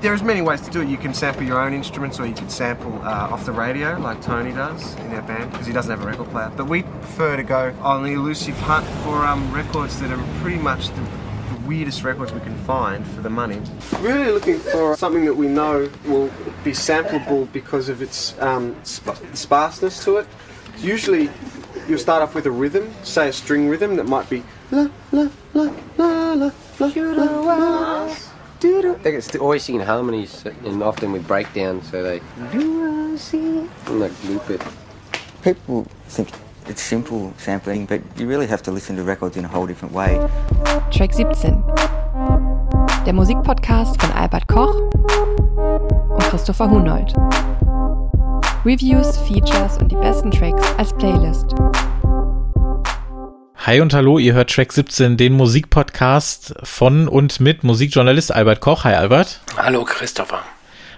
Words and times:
There's 0.00 0.22
many 0.22 0.40
ways 0.40 0.62
to 0.62 0.70
do 0.70 0.80
it. 0.80 0.88
You 0.88 0.96
can 0.96 1.12
sample 1.12 1.42
your 1.42 1.60
own 1.60 1.74
instruments, 1.74 2.18
or 2.18 2.26
you 2.26 2.34
can 2.34 2.48
sample 2.48 2.94
uh, 3.02 3.28
off 3.30 3.44
the 3.44 3.52
radio, 3.52 3.98
like 3.98 4.22
Tony 4.22 4.50
does 4.50 4.94
in 4.96 5.12
our 5.12 5.20
band, 5.20 5.52
because 5.52 5.66
he 5.66 5.74
doesn't 5.74 5.90
have 5.90 6.02
a 6.02 6.06
record 6.06 6.30
player. 6.30 6.50
But 6.56 6.68
we 6.68 6.84
prefer 6.84 7.36
to 7.36 7.42
go 7.42 7.74
on 7.82 8.02
the 8.04 8.12
elusive 8.12 8.58
hunt 8.60 8.86
for 9.04 9.26
um, 9.26 9.52
records 9.52 10.00
that 10.00 10.10
are 10.10 10.24
pretty 10.40 10.58
much 10.58 10.88
the, 10.88 11.02
weirdest 11.66 12.02
records 12.02 12.32
we 12.32 12.40
can 12.40 12.56
find 12.64 13.06
for 13.06 13.20
the 13.20 13.30
money. 13.30 13.60
Really 14.00 14.32
looking 14.32 14.58
for 14.58 14.96
something 14.96 15.24
that 15.24 15.34
we 15.34 15.46
know 15.46 15.88
will 16.04 16.28
be 16.64 16.72
sampleable 16.72 17.50
because 17.52 17.88
of 17.88 18.02
its 18.02 18.36
um, 18.40 18.74
sp- 18.82 19.22
sparseness 19.34 20.02
to 20.02 20.16
it. 20.16 20.26
Usually, 20.78 21.30
you'll 21.86 22.00
start 22.00 22.24
off 22.24 22.34
with 22.34 22.46
a 22.46 22.50
rhythm, 22.50 22.92
say 23.04 23.28
a 23.28 23.32
string 23.32 23.68
rhythm 23.68 23.94
that 23.96 24.06
might 24.06 24.28
be 24.28 24.42
la 24.72 24.88
la 25.12 25.28
la 25.54 25.72
la 25.94 26.32
la 26.32 26.32
la. 26.32 26.50
la, 26.80 26.86
la, 27.12 28.04
la. 28.04 28.29
They 28.60 29.12
get 29.12 29.36
always 29.36 29.62
singing 29.62 29.80
harmonies 29.80 30.44
and 30.64 30.82
often 30.82 31.12
with 31.12 31.26
breakdowns, 31.26 31.90
so 31.90 32.02
they 32.02 32.20
and 32.52 34.00
like 34.00 34.12
loop 34.24 34.50
it. 34.50 34.62
People 35.42 35.86
think 36.08 36.28
it's 36.66 36.82
simple 36.82 37.32
sampling, 37.38 37.86
but 37.86 38.02
you 38.18 38.26
really 38.26 38.46
have 38.46 38.62
to 38.62 38.70
listen 38.70 38.96
to 38.96 39.02
records 39.02 39.36
in 39.36 39.44
a 39.46 39.48
whole 39.48 39.66
different 39.66 39.94
way. 39.94 40.18
Track 40.90 41.14
17. 41.14 41.64
Der 43.06 43.14
Musikpodcast 43.14 44.00
von 44.00 44.12
Albert 44.12 44.46
Koch 44.46 44.74
und 44.74 46.22
Christopher 46.28 46.68
Hunold. 46.68 47.14
Reviews, 48.66 49.16
Features 49.26 49.78
und 49.78 49.90
die 49.90 49.96
besten 49.96 50.30
Tracks 50.30 50.62
als 50.76 50.92
Playlist. 50.92 51.54
Hi 53.66 53.82
und 53.82 53.92
hallo, 53.92 54.18
ihr 54.18 54.32
hört 54.32 54.48
Track 54.48 54.72
17, 54.72 55.18
den 55.18 55.34
Musikpodcast 55.34 56.54
von 56.62 57.08
und 57.08 57.40
mit 57.40 57.62
Musikjournalist 57.62 58.34
Albert 58.34 58.62
Koch. 58.62 58.84
Hi 58.84 58.94
Albert. 58.94 59.40
Hallo 59.54 59.84
Christopher. 59.84 60.42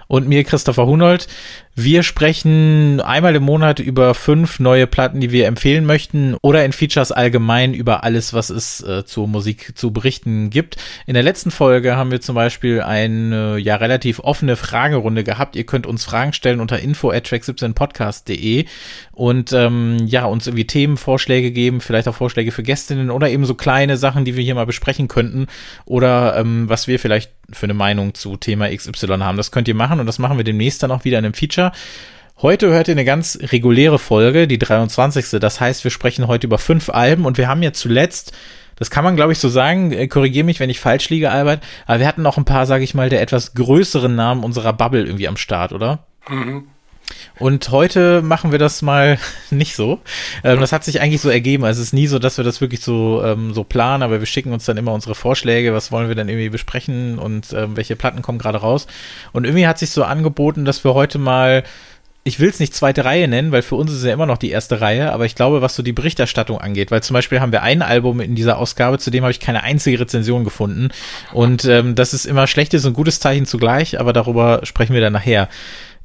Und 0.07 0.29
mir 0.29 0.45
Christopher 0.45 0.85
Hunold. 0.85 1.27
Wir 1.75 2.03
sprechen 2.03 3.01
einmal 3.01 3.33
im 3.35 3.41
Monat 3.41 3.79
über 3.79 4.13
fünf 4.13 4.59
neue 4.59 4.85
Platten, 4.85 5.21
die 5.21 5.31
wir 5.31 5.47
empfehlen 5.47 5.87
möchten 5.87 6.35
oder 6.43 6.63
in 6.63 6.71
Features 6.71 7.11
allgemein 7.11 7.73
über 7.73 8.03
alles, 8.03 8.31
was 8.31 8.51
es 8.51 8.83
äh, 8.83 9.05
zur 9.05 9.27
Musik 9.27 9.75
zu 9.75 9.89
berichten 9.89 10.51
gibt. 10.51 10.77
In 11.07 11.15
der 11.15 11.23
letzten 11.23 11.49
Folge 11.49 11.95
haben 11.95 12.11
wir 12.11 12.21
zum 12.21 12.35
Beispiel 12.35 12.81
eine 12.81 13.57
ja 13.57 13.77
relativ 13.77 14.19
offene 14.19 14.55
Fragerunde 14.55 15.23
gehabt. 15.23 15.55
Ihr 15.55 15.65
könnt 15.65 15.87
uns 15.87 16.05
Fragen 16.05 16.33
stellen 16.33 16.59
unter 16.59 16.77
info 16.77 17.09
at 17.09 17.25
track17podcast.de 17.25 18.65
und 19.11 19.51
ähm, 19.53 19.97
ja, 20.05 20.25
uns 20.25 20.45
irgendwie 20.45 20.67
Themenvorschläge 20.67 21.49
geben, 21.49 21.81
vielleicht 21.81 22.07
auch 22.07 22.15
Vorschläge 22.15 22.51
für 22.51 22.61
Gästinnen 22.61 23.09
oder 23.09 23.29
eben 23.29 23.45
so 23.45 23.55
kleine 23.55 23.97
Sachen, 23.97 24.25
die 24.25 24.35
wir 24.35 24.43
hier 24.43 24.53
mal 24.53 24.67
besprechen 24.67 25.07
könnten 25.07 25.47
oder 25.85 26.37
ähm, 26.37 26.69
was 26.69 26.87
wir 26.87 26.99
vielleicht 26.99 27.31
für 27.51 27.65
eine 27.65 27.73
Meinung 27.73 28.13
zu 28.13 28.37
Thema 28.37 28.69
XY 28.69 29.07
haben. 29.19 29.37
Das 29.37 29.51
könnt 29.51 29.67
ihr 29.67 29.75
machen 29.75 29.99
und 29.99 30.05
das 30.05 30.19
machen 30.19 30.37
wir 30.37 30.43
demnächst 30.43 30.83
dann 30.83 30.91
auch 30.91 31.03
wieder 31.03 31.19
in 31.19 31.25
einem 31.25 31.33
Feature. 31.33 31.62
Heute 32.41 32.69
hört 32.71 32.89
ihr 32.89 32.93
eine 32.93 33.05
ganz 33.05 33.39
reguläre 33.41 33.99
Folge, 33.99 34.47
die 34.47 34.59
23. 34.59 35.39
Das 35.39 35.61
heißt, 35.61 35.83
wir 35.85 35.91
sprechen 35.91 36.27
heute 36.27 36.47
über 36.47 36.57
fünf 36.57 36.89
Alben 36.89 37.25
und 37.25 37.37
wir 37.37 37.47
haben 37.47 37.63
ja 37.63 37.71
zuletzt, 37.71 38.33
das 38.75 38.89
kann 38.91 39.05
man 39.05 39.15
glaube 39.15 39.31
ich 39.31 39.39
so 39.39 39.47
sagen, 39.47 39.91
äh, 39.93 40.07
korrigiere 40.07 40.45
mich, 40.45 40.59
wenn 40.59 40.69
ich 40.69 40.79
falsch 40.79 41.09
liege, 41.09 41.31
Albert, 41.31 41.63
aber 41.85 41.99
wir 41.99 42.07
hatten 42.07 42.21
noch 42.21 42.37
ein 42.37 42.45
paar, 42.45 42.65
sage 42.65 42.83
ich 42.83 42.93
mal, 42.93 43.09
der 43.09 43.21
etwas 43.21 43.53
größeren 43.53 44.13
Namen 44.13 44.43
unserer 44.43 44.73
Bubble 44.73 45.05
irgendwie 45.05 45.27
am 45.27 45.37
Start, 45.37 45.71
oder? 45.71 46.05
Mhm. 46.27 46.67
Und 47.39 47.69
heute 47.71 48.21
machen 48.21 48.51
wir 48.51 48.59
das 48.59 48.81
mal 48.81 49.17
nicht 49.49 49.75
so. 49.75 49.99
Ähm, 50.43 50.59
das 50.59 50.71
hat 50.71 50.83
sich 50.83 51.01
eigentlich 51.01 51.21
so 51.21 51.29
ergeben. 51.29 51.65
Also 51.65 51.81
es 51.81 51.87
ist 51.87 51.93
nie 51.93 52.07
so, 52.07 52.19
dass 52.19 52.37
wir 52.37 52.43
das 52.43 52.61
wirklich 52.61 52.81
so, 52.81 53.23
ähm, 53.23 53.53
so 53.53 53.63
planen, 53.63 54.03
aber 54.03 54.19
wir 54.19 54.25
schicken 54.25 54.53
uns 54.53 54.65
dann 54.65 54.77
immer 54.77 54.93
unsere 54.93 55.15
Vorschläge, 55.15 55.73
was 55.73 55.91
wollen 55.91 56.07
wir 56.07 56.15
dann 56.15 56.29
irgendwie 56.29 56.49
besprechen 56.49 57.19
und 57.19 57.53
ähm, 57.53 57.75
welche 57.75 57.95
Platten 57.95 58.21
kommen 58.21 58.37
gerade 58.37 58.59
raus. 58.59 58.87
Und 59.31 59.45
irgendwie 59.45 59.67
hat 59.67 59.79
sich 59.79 59.91
so 59.91 60.03
angeboten, 60.03 60.65
dass 60.65 60.83
wir 60.83 60.93
heute 60.93 61.17
mal 61.17 61.63
ich 62.25 62.39
will 62.39 62.49
es 62.49 62.59
nicht 62.59 62.73
zweite 62.73 63.03
Reihe 63.03 63.27
nennen, 63.27 63.51
weil 63.51 63.61
für 63.61 63.75
uns 63.75 63.91
ist 63.91 63.97
es 63.97 64.05
ja 64.05 64.13
immer 64.13 64.25
noch 64.25 64.37
die 64.37 64.49
erste 64.49 64.79
Reihe, 64.79 65.11
aber 65.11 65.25
ich 65.25 65.35
glaube, 65.35 65.61
was 65.61 65.75
so 65.75 65.83
die 65.83 65.91
Berichterstattung 65.91 66.57
angeht, 66.57 66.89
weil 66.89 67.03
zum 67.03 67.15
Beispiel 67.15 67.41
haben 67.41 67.51
wir 67.51 67.63
ein 67.63 67.81
Album 67.81 68.21
in 68.21 68.35
dieser 68.35 68.57
Ausgabe, 68.57 68.97
zu 68.97 69.11
dem 69.11 69.23
habe 69.23 69.31
ich 69.31 69.41
keine 69.41 69.63
einzige 69.63 69.99
Rezension 69.99 70.45
gefunden. 70.45 70.89
Und 71.33 71.65
ähm, 71.65 71.95
das 71.95 72.13
ist 72.13 72.25
immer 72.25 72.47
schlechtes 72.47 72.85
und 72.85 72.93
gutes 72.93 73.19
Zeichen 73.19 73.45
zugleich, 73.45 73.99
aber 73.99 74.13
darüber 74.13 74.61
sprechen 74.63 74.93
wir 74.93 75.01
dann 75.01 75.13
nachher. 75.13 75.49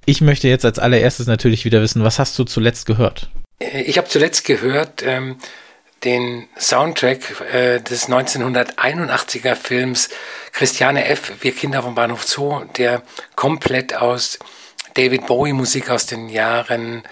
Ich 0.09 0.23
möchte 0.23 0.49
jetzt 0.49 0.65
als 0.65 0.79
allererstes 0.79 1.27
natürlich 1.27 1.67
wieder 1.67 1.83
wissen, 1.83 2.03
was 2.03 2.19
hast 2.19 2.39
du 2.39 2.45
zuletzt 2.45 2.87
gehört? 2.87 3.29
Ich 3.59 3.99
habe 3.99 4.09
zuletzt 4.09 4.47
gehört 4.47 5.03
ähm, 5.05 5.37
den 6.03 6.49
Soundtrack 6.59 7.19
äh, 7.53 7.81
des 7.83 8.09
1981er 8.09 9.55
Films 9.55 10.09
Christiane 10.53 11.05
F., 11.05 11.33
Wir 11.43 11.53
Kinder 11.53 11.83
vom 11.83 11.95
Bahnhof 11.95 12.25
Zoo, 12.25 12.65
der 12.79 13.03
komplett 13.37 13.95
aus 13.95 14.39
David 14.95 15.27
Bowie 15.27 15.53
Musik 15.53 15.91
aus 15.91 16.07
den 16.07 16.31
Jahren 16.31 17.03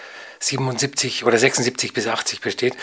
77 0.46 1.24
oder 1.24 1.38
76 1.38 1.92
bis 1.92 2.06
80 2.06 2.40
besteht, 2.40 2.76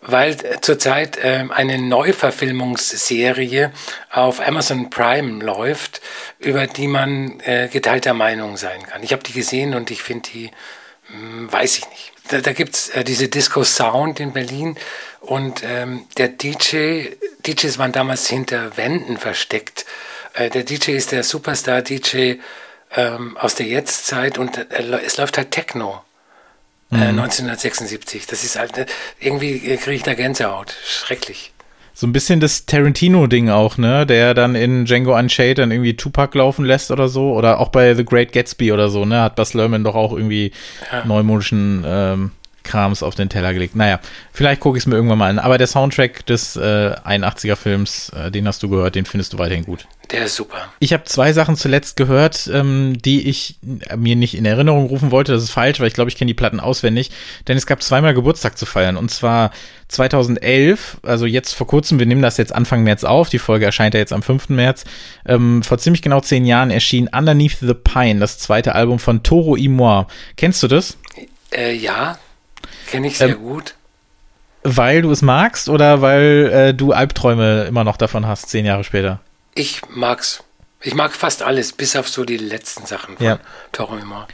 weil 0.00 0.36
zurzeit 0.62 1.18
äh, 1.18 1.44
eine 1.50 1.78
Neuverfilmungsserie 1.78 3.72
auf 4.10 4.40
Amazon 4.46 4.90
Prime 4.90 5.44
läuft, 5.44 6.00
über 6.38 6.66
die 6.66 6.88
man 6.88 7.40
äh, 7.40 7.68
geteilter 7.70 8.14
Meinung 8.14 8.56
sein 8.56 8.82
kann. 8.84 9.02
Ich 9.02 9.12
habe 9.12 9.22
die 9.22 9.32
gesehen 9.32 9.74
und 9.74 9.90
ich 9.90 10.02
finde 10.02 10.30
die, 10.30 10.50
hm, 11.08 11.52
weiß 11.52 11.78
ich 11.78 11.88
nicht. 11.90 12.12
Da, 12.28 12.40
da 12.40 12.52
gibt 12.52 12.74
es 12.74 12.88
äh, 12.90 13.04
diese 13.04 13.28
Disco 13.28 13.64
Sound 13.64 14.18
in 14.20 14.32
Berlin 14.32 14.76
und 15.20 15.62
ähm, 15.62 16.06
der 16.16 16.28
DJ, 16.28 17.08
DJs 17.46 17.78
waren 17.78 17.92
damals 17.92 18.28
hinter 18.28 18.76
Wänden 18.78 19.18
versteckt. 19.18 19.84
Äh, 20.32 20.48
der 20.48 20.62
DJ 20.62 20.92
ist 20.92 21.12
der 21.12 21.22
Superstar-DJ 21.22 22.36
ähm, 22.96 23.36
aus 23.36 23.56
der 23.56 23.66
Jetztzeit 23.66 24.38
und 24.38 24.66
es 24.70 25.16
läuft 25.18 25.36
halt 25.36 25.50
Techno. 25.50 26.02
Äh, 26.92 27.12
mhm. 27.12 27.20
1976. 27.20 28.26
Das 28.26 28.44
ist 28.44 28.58
halt, 28.58 28.86
irgendwie 29.20 29.58
kriege 29.76 29.96
ich 29.96 30.02
da 30.02 30.14
Gänsehaut. 30.14 30.74
Schrecklich. 30.84 31.52
So 31.92 32.06
ein 32.06 32.12
bisschen 32.12 32.40
das 32.40 32.64
Tarantino-Ding 32.64 33.50
auch, 33.50 33.76
ne? 33.76 34.06
Der 34.06 34.32
dann 34.32 34.54
in 34.54 34.86
Django 34.86 35.16
Unchained 35.18 35.58
dann 35.58 35.70
irgendwie 35.70 35.96
Tupac 35.96 36.36
laufen 36.36 36.64
lässt 36.64 36.90
oder 36.90 37.08
so. 37.08 37.34
Oder 37.34 37.60
auch 37.60 37.68
bei 37.68 37.94
The 37.94 38.04
Great 38.04 38.32
Gatsby 38.32 38.72
oder 38.72 38.88
so, 38.88 39.04
ne? 39.04 39.20
Hat 39.20 39.36
Bas 39.36 39.54
Lerman 39.54 39.84
doch 39.84 39.94
auch 39.94 40.12
irgendwie 40.12 40.52
ja. 40.90 41.04
neumodischen 41.04 41.84
ähm, 41.86 42.30
Krams 42.62 43.02
auf 43.02 43.14
den 43.14 43.28
Teller 43.28 43.52
gelegt. 43.52 43.76
Naja, 43.76 44.00
vielleicht 44.32 44.60
gucke 44.60 44.78
ich 44.78 44.82
es 44.82 44.86
mir 44.86 44.96
irgendwann 44.96 45.18
mal 45.18 45.30
an. 45.30 45.38
Aber 45.38 45.58
der 45.58 45.66
Soundtrack 45.66 46.26
des 46.26 46.56
äh, 46.56 46.94
81er-Films, 47.04 48.10
äh, 48.10 48.30
den 48.30 48.46
hast 48.46 48.62
du 48.62 48.68
gehört, 48.68 48.94
den 48.94 49.06
findest 49.06 49.32
du 49.32 49.38
weiterhin 49.38 49.64
gut. 49.64 49.86
Der 50.10 50.24
ist 50.24 50.34
super. 50.34 50.72
Ich 50.80 50.92
habe 50.92 51.04
zwei 51.04 51.32
Sachen 51.32 51.56
zuletzt 51.56 51.96
gehört, 51.96 52.50
ähm, 52.52 52.98
die 53.00 53.28
ich 53.28 53.56
mir 53.96 54.16
nicht 54.16 54.34
in 54.34 54.44
Erinnerung 54.44 54.86
rufen 54.86 55.12
wollte. 55.12 55.32
Das 55.32 55.42
ist 55.42 55.50
falsch, 55.50 55.78
weil 55.78 55.86
ich 55.86 55.94
glaube, 55.94 56.10
ich 56.10 56.16
kenne 56.16 56.28
die 56.28 56.34
Platten 56.34 56.58
auswendig. 56.58 57.10
Denn 57.46 57.56
es 57.56 57.66
gab 57.66 57.82
zweimal 57.82 58.12
Geburtstag 58.12 58.58
zu 58.58 58.66
feiern. 58.66 58.96
Und 58.96 59.10
zwar 59.10 59.52
2011, 59.88 60.98
also 61.02 61.26
jetzt 61.26 61.52
vor 61.52 61.66
kurzem, 61.66 61.98
wir 62.00 62.06
nehmen 62.06 62.22
das 62.22 62.38
jetzt 62.38 62.52
Anfang 62.52 62.82
März 62.82 63.04
auf. 63.04 63.28
Die 63.28 63.38
Folge 63.38 63.66
erscheint 63.66 63.94
ja 63.94 64.00
jetzt 64.00 64.12
am 64.12 64.22
5. 64.22 64.48
März. 64.48 64.84
Ähm, 65.26 65.62
vor 65.62 65.78
ziemlich 65.78 66.02
genau 66.02 66.20
zehn 66.20 66.44
Jahren 66.44 66.70
erschien 66.70 67.08
Underneath 67.08 67.58
the 67.60 67.74
Pine, 67.74 68.18
das 68.18 68.38
zweite 68.38 68.74
Album 68.74 68.98
von 68.98 69.22
Toro 69.22 69.56
y 69.56 69.72
Moi. 69.72 70.06
Kennst 70.36 70.62
du 70.62 70.68
das? 70.68 70.96
Äh, 71.52 71.74
ja, 71.74 72.18
kenne 72.90 73.06
ich 73.06 73.18
sehr 73.18 73.28
ähm, 73.28 73.38
gut. 73.38 73.74
Weil 74.62 75.02
du 75.02 75.10
es 75.10 75.22
magst 75.22 75.68
oder 75.68 76.02
weil 76.02 76.50
äh, 76.52 76.74
du 76.74 76.92
Albträume 76.92 77.64
immer 77.64 77.84
noch 77.84 77.96
davon 77.96 78.26
hast, 78.26 78.50
zehn 78.50 78.66
Jahre 78.66 78.84
später? 78.84 79.20
Ich 79.54 79.82
mag's. 79.88 80.42
Ich 80.82 80.94
mag 80.94 81.12
fast 81.12 81.42
alles, 81.42 81.72
bis 81.72 81.94
auf 81.96 82.08
so 82.08 82.24
die 82.24 82.38
letzten 82.38 82.86
Sachen 82.86 83.16
von 83.16 83.26
ja. 83.26 83.38
Torimo. 83.72 84.26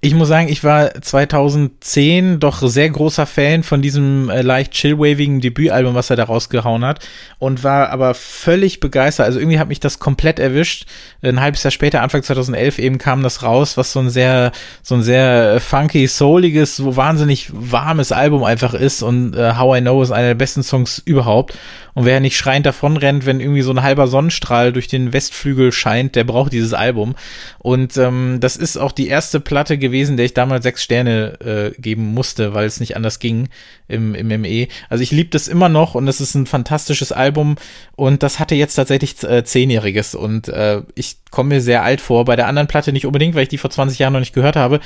Ich 0.00 0.14
muss 0.14 0.28
sagen, 0.28 0.48
ich 0.48 0.62
war 0.62 0.94
2010 0.94 2.38
doch 2.38 2.62
sehr 2.62 2.88
großer 2.88 3.26
Fan 3.26 3.64
von 3.64 3.82
diesem 3.82 4.30
äh, 4.30 4.42
leicht 4.42 4.70
chillwavigen 4.70 5.40
Debütalbum, 5.40 5.96
was 5.96 6.08
er 6.08 6.14
da 6.14 6.22
rausgehauen 6.22 6.84
hat 6.84 7.04
und 7.40 7.64
war 7.64 7.90
aber 7.90 8.14
völlig 8.14 8.78
begeistert. 8.78 9.26
Also 9.26 9.40
irgendwie 9.40 9.58
hat 9.58 9.66
mich 9.66 9.80
das 9.80 9.98
komplett 9.98 10.38
erwischt. 10.38 10.86
Ein 11.20 11.40
halbes 11.40 11.64
Jahr 11.64 11.72
später, 11.72 12.00
Anfang 12.00 12.22
2011 12.22 12.78
eben 12.78 12.98
kam 12.98 13.24
das 13.24 13.42
raus, 13.42 13.76
was 13.76 13.92
so 13.92 13.98
ein 13.98 14.08
sehr 14.08 14.52
so 14.84 14.94
ein 14.94 15.02
sehr 15.02 15.58
funky, 15.58 16.06
souliges, 16.06 16.76
so 16.76 16.94
wahnsinnig 16.94 17.50
warmes 17.52 18.12
Album 18.12 18.44
einfach 18.44 18.74
ist 18.74 19.02
und 19.02 19.34
äh, 19.34 19.54
How 19.56 19.78
I 19.78 19.80
Know 19.80 20.00
ist 20.00 20.12
einer 20.12 20.28
der 20.28 20.34
besten 20.36 20.62
Songs 20.62 21.02
überhaupt 21.04 21.54
und 21.98 22.04
wer 22.04 22.20
nicht 22.20 22.36
schreiend 22.36 22.64
davonrennt, 22.64 23.26
wenn 23.26 23.40
irgendwie 23.40 23.62
so 23.62 23.72
ein 23.72 23.82
halber 23.82 24.06
Sonnenstrahl 24.06 24.72
durch 24.72 24.86
den 24.86 25.12
Westflügel 25.12 25.72
scheint, 25.72 26.14
der 26.14 26.22
braucht 26.22 26.52
dieses 26.52 26.72
Album. 26.72 27.16
Und 27.58 27.96
ähm, 27.96 28.36
das 28.38 28.56
ist 28.56 28.76
auch 28.76 28.92
die 28.92 29.08
erste 29.08 29.40
Platte 29.40 29.78
gewesen, 29.78 29.87
der 29.90 30.26
ich 30.26 30.34
damals 30.34 30.62
sechs 30.62 30.82
Sterne 30.82 31.40
äh, 31.40 31.80
geben 31.80 32.14
musste, 32.14 32.54
weil 32.54 32.66
es 32.66 32.80
nicht 32.80 32.96
anders 32.96 33.18
ging 33.18 33.48
im, 33.88 34.14
im 34.14 34.28
ME. 34.40 34.68
Also 34.88 35.02
ich 35.02 35.10
liebe 35.10 35.30
das 35.30 35.48
immer 35.48 35.68
noch 35.68 35.94
und 35.94 36.08
es 36.08 36.20
ist 36.20 36.34
ein 36.34 36.46
fantastisches 36.46 37.12
Album 37.12 37.56
und 37.96 38.22
das 38.22 38.38
hatte 38.38 38.54
jetzt 38.54 38.74
tatsächlich 38.74 39.22
äh, 39.22 39.44
zehnjähriges 39.44 40.14
und 40.14 40.48
äh, 40.48 40.82
ich 40.94 41.16
komme 41.30 41.56
mir 41.56 41.60
sehr 41.60 41.82
alt 41.82 42.00
vor. 42.00 42.24
Bei 42.24 42.36
der 42.36 42.46
anderen 42.46 42.68
Platte 42.68 42.92
nicht 42.92 43.06
unbedingt, 43.06 43.34
weil 43.34 43.44
ich 43.44 43.48
die 43.48 43.58
vor 43.58 43.70
20 43.70 43.98
Jahren 43.98 44.12
noch 44.12 44.20
nicht 44.20 44.34
gehört 44.34 44.56
habe. 44.56 44.80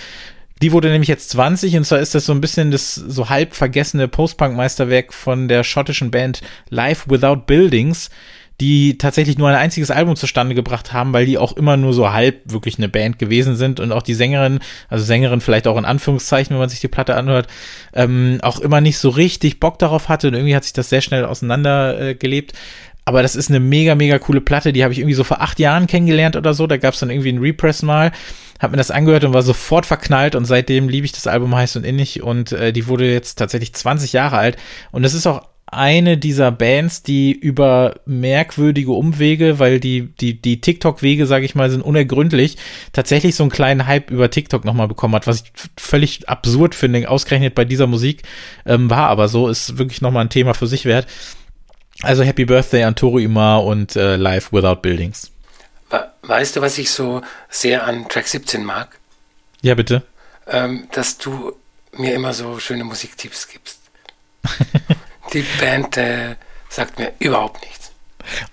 Die 0.63 0.71
wurde 0.71 0.91
nämlich 0.91 1.09
jetzt 1.09 1.31
20 1.31 1.77
und 1.77 1.85
zwar 1.85 1.99
ist 1.99 2.15
das 2.15 2.25
so 2.25 2.33
ein 2.33 2.41
bisschen 2.41 2.71
das 2.71 2.95
so 2.95 3.29
halb 3.29 3.55
vergessene 3.55 4.07
Post-Punk-Meisterwerk 4.07 5.13
von 5.13 5.49
der 5.49 5.65
schottischen 5.65 6.13
Band 6.13 6.41
Life 6.69 7.11
Without 7.11 7.47
Buildings, 7.47 8.11
die 8.61 8.99
tatsächlich 8.99 9.39
nur 9.39 9.49
ein 9.49 9.55
einziges 9.55 9.91
Album 9.91 10.17
zustande 10.17 10.55
gebracht 10.55 10.93
haben, 10.93 11.13
weil 11.13 11.27
die 11.27 11.39
auch 11.39 11.57
immer 11.57 11.77
nur 11.77 11.93
so 11.93 12.13
halb 12.13 12.41
wirklich 12.45 12.79
eine 12.79 12.89
Band 12.89 13.19
gewesen 13.19 13.57
sind 13.57 13.81
und 13.81 13.93
auch 13.93 14.03
die 14.03 14.15
Sängerin, 14.15 14.61
also 14.89 15.05
Sängerin 15.05 15.41
vielleicht 15.41 15.67
auch 15.67 15.79
in 15.79 15.85
Anführungszeichen, 15.85 16.55
wenn 16.55 16.61
man 16.61 16.69
sich 16.69 16.81
die 16.81 16.89
Platte 16.89 17.17
anhört, 17.17 17.49
ähm, 17.93 18.39
auch 18.43 18.61
immer 18.61 18.81
nicht 18.81 18.99
so 18.99 19.09
richtig 19.09 19.59
Bock 19.59 19.79
darauf 19.79 20.09
hatte 20.09 20.29
und 20.29 20.35
irgendwie 20.35 20.55
hat 20.55 20.65
sich 20.65 20.73
das 20.73 20.91
sehr 20.91 21.01
schnell 21.01 21.25
auseinandergelebt. 21.25 22.53
Äh, 22.53 22.57
aber 23.05 23.23
das 23.23 23.35
ist 23.35 23.51
eine 23.51 23.59
mega, 23.59 23.95
mega 23.95 24.19
coole 24.19 24.41
Platte. 24.41 24.73
Die 24.73 24.85
habe 24.85 24.93
ich 24.93 25.01
irgendwie 25.01 25.15
so 25.15 25.25
vor 25.25 25.41
acht 25.41 25.59
Jahren 25.59 25.89
kennengelernt 25.89 26.37
oder 26.37 26.55
so. 26.55 26.69
Da 26.69 26.77
gab 26.77 26.95
es 26.95 27.01
dann 27.01 27.11
irgendwie 27.11 27.31
einen 27.31 27.41
Repress 27.41 27.83
mal. 27.83 28.13
Hab 28.61 28.71
mir 28.71 28.77
das 28.77 28.93
angehört 28.93 29.25
und 29.25 29.35
war 29.35 29.43
sofort 29.43 29.87
verknallt 29.87 30.37
und 30.37 30.45
seitdem 30.45 30.89
liebe 30.89 31.05
ich 31.05 31.11
das 31.11 31.27
Album 31.27 31.55
heiß 31.55 31.75
und 31.75 31.85
innig 31.85 32.23
und 32.23 32.53
äh, 32.53 32.73
die 32.73 32.87
wurde 32.87 33.11
jetzt 33.11 33.35
tatsächlich 33.35 33.73
20 33.73 34.13
Jahre 34.13 34.39
alt 34.39 34.57
und 34.93 35.03
es 35.03 35.15
ist 35.15 35.27
auch 35.27 35.43
eine 35.73 36.19
dieser 36.19 36.51
Bands, 36.51 37.03
die 37.03 37.33
über 37.33 37.95
merkwürdige 38.07 38.93
Umwege, 38.93 39.59
weil 39.59 39.81
die, 39.81 40.15
die, 40.15 40.41
die 40.41 40.61
TikTok-Wege, 40.61 41.27
sage 41.27 41.45
ich 41.45 41.55
mal, 41.55 41.71
sind 41.71 41.83
unergründlich, 41.83 42.59
tatsächlich 42.93 43.35
so 43.35 43.45
einen 43.45 43.51
kleinen 43.51 43.87
Hype 43.87 44.11
über 44.11 44.31
TikTok 44.31 44.65
nochmal 44.65 44.89
bekommen 44.89 45.15
hat, 45.15 45.27
was 45.27 45.43
ich 45.43 45.53
völlig 45.77 46.29
absurd 46.29 46.75
finde, 46.75 47.09
ausgerechnet 47.09 47.55
bei 47.55 47.65
dieser 47.65 47.87
Musik, 47.87 48.23
ähm, 48.67 48.91
war 48.91 49.09
aber 49.09 49.29
so, 49.29 49.49
ist 49.49 49.79
wirklich 49.79 50.01
nochmal 50.03 50.25
ein 50.25 50.31
Thema 50.31 50.55
für 50.55 50.67
sich 50.67 50.85
wert. 50.85 51.07
Also 52.03 52.23
Happy 52.23 52.45
Birthday 52.45 52.83
an 52.83 52.95
Toru 52.95 53.19
Imar 53.19 53.65
und 53.65 53.97
äh, 53.97 54.17
Live 54.17 54.53
Without 54.53 54.77
Buildings. 54.83 55.33
Weißt 56.23 56.57
du, 56.57 56.61
was 56.61 56.79
ich 56.79 56.91
so 56.91 57.21
sehr 57.49 57.85
an 57.85 58.09
Track 58.09 58.29
17 58.29 58.65
mag? 58.65 58.99
Ja, 59.61 59.75
bitte. 59.75 60.03
Ähm, 60.47 60.89
dass 60.93 61.19
du 61.19 61.57
mir 61.97 62.15
immer 62.15 62.33
so 62.33 62.59
schöne 62.59 62.85
Musiktipps 62.85 63.49
gibst. 63.49 63.81
Die 65.33 65.45
Band 65.61 65.97
äh, 65.97 66.37
sagt 66.69 66.99
mir 66.99 67.13
überhaupt 67.19 67.63
nichts. 67.63 67.93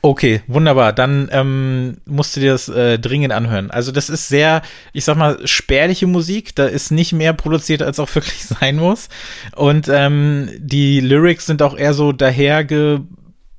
Okay, 0.02 0.42
wunderbar. 0.48 0.94
Dann 0.94 1.30
ähm, 1.32 1.98
musst 2.06 2.36
du 2.36 2.40
dir 2.40 2.54
das 2.54 2.70
äh, 2.70 2.98
dringend 2.98 3.34
anhören. 3.34 3.70
Also 3.72 3.92
das 3.92 4.10
ist 4.10 4.28
sehr, 4.28 4.62
ich 4.94 5.06
sag 5.06 5.18
mal, 5.18 5.46
spärliche 5.48 6.08
Musik. 6.08 6.56
Da 6.56 6.66
ist 6.66 6.92
nicht 6.92 7.14
mehr 7.14 7.34
produziert, 7.34 7.82
als 7.82 8.00
auch 8.00 8.10
wirklich 8.16 8.46
sein 8.46 8.78
muss. 8.78 9.10
Und 9.56 9.88
ähm, 9.90 10.50
die 10.58 11.00
Lyrics 11.00 11.46
sind 11.46 11.62
auch 11.62 11.78
eher 11.78 11.94
so 11.94 12.12
daherge 12.12 13.02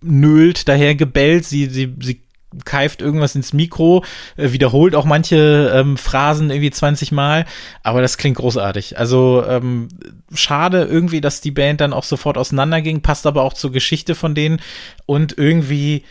nölt, 0.02 0.66
daher 0.68 0.94
gebellt, 0.94 1.44
sie, 1.44 1.66
sie, 1.66 1.94
sie 2.00 2.22
keift 2.64 3.00
irgendwas 3.00 3.34
ins 3.34 3.52
Mikro, 3.52 4.04
äh, 4.36 4.52
wiederholt 4.52 4.94
auch 4.94 5.04
manche 5.04 5.72
ähm, 5.74 5.96
Phrasen 5.96 6.50
irgendwie 6.50 6.70
20 6.70 7.12
Mal, 7.12 7.46
aber 7.82 8.02
das 8.02 8.18
klingt 8.18 8.36
großartig. 8.36 8.98
Also 8.98 9.44
ähm, 9.48 9.88
schade 10.34 10.84
irgendwie, 10.84 11.20
dass 11.20 11.40
die 11.40 11.50
Band 11.50 11.80
dann 11.80 11.92
auch 11.92 12.04
sofort 12.04 12.38
auseinanderging, 12.38 13.02
passt 13.02 13.26
aber 13.26 13.42
auch 13.42 13.54
zur 13.54 13.72
Geschichte 13.72 14.14
von 14.14 14.34
denen 14.34 14.60
und 15.06 15.36
irgendwie 15.38 16.04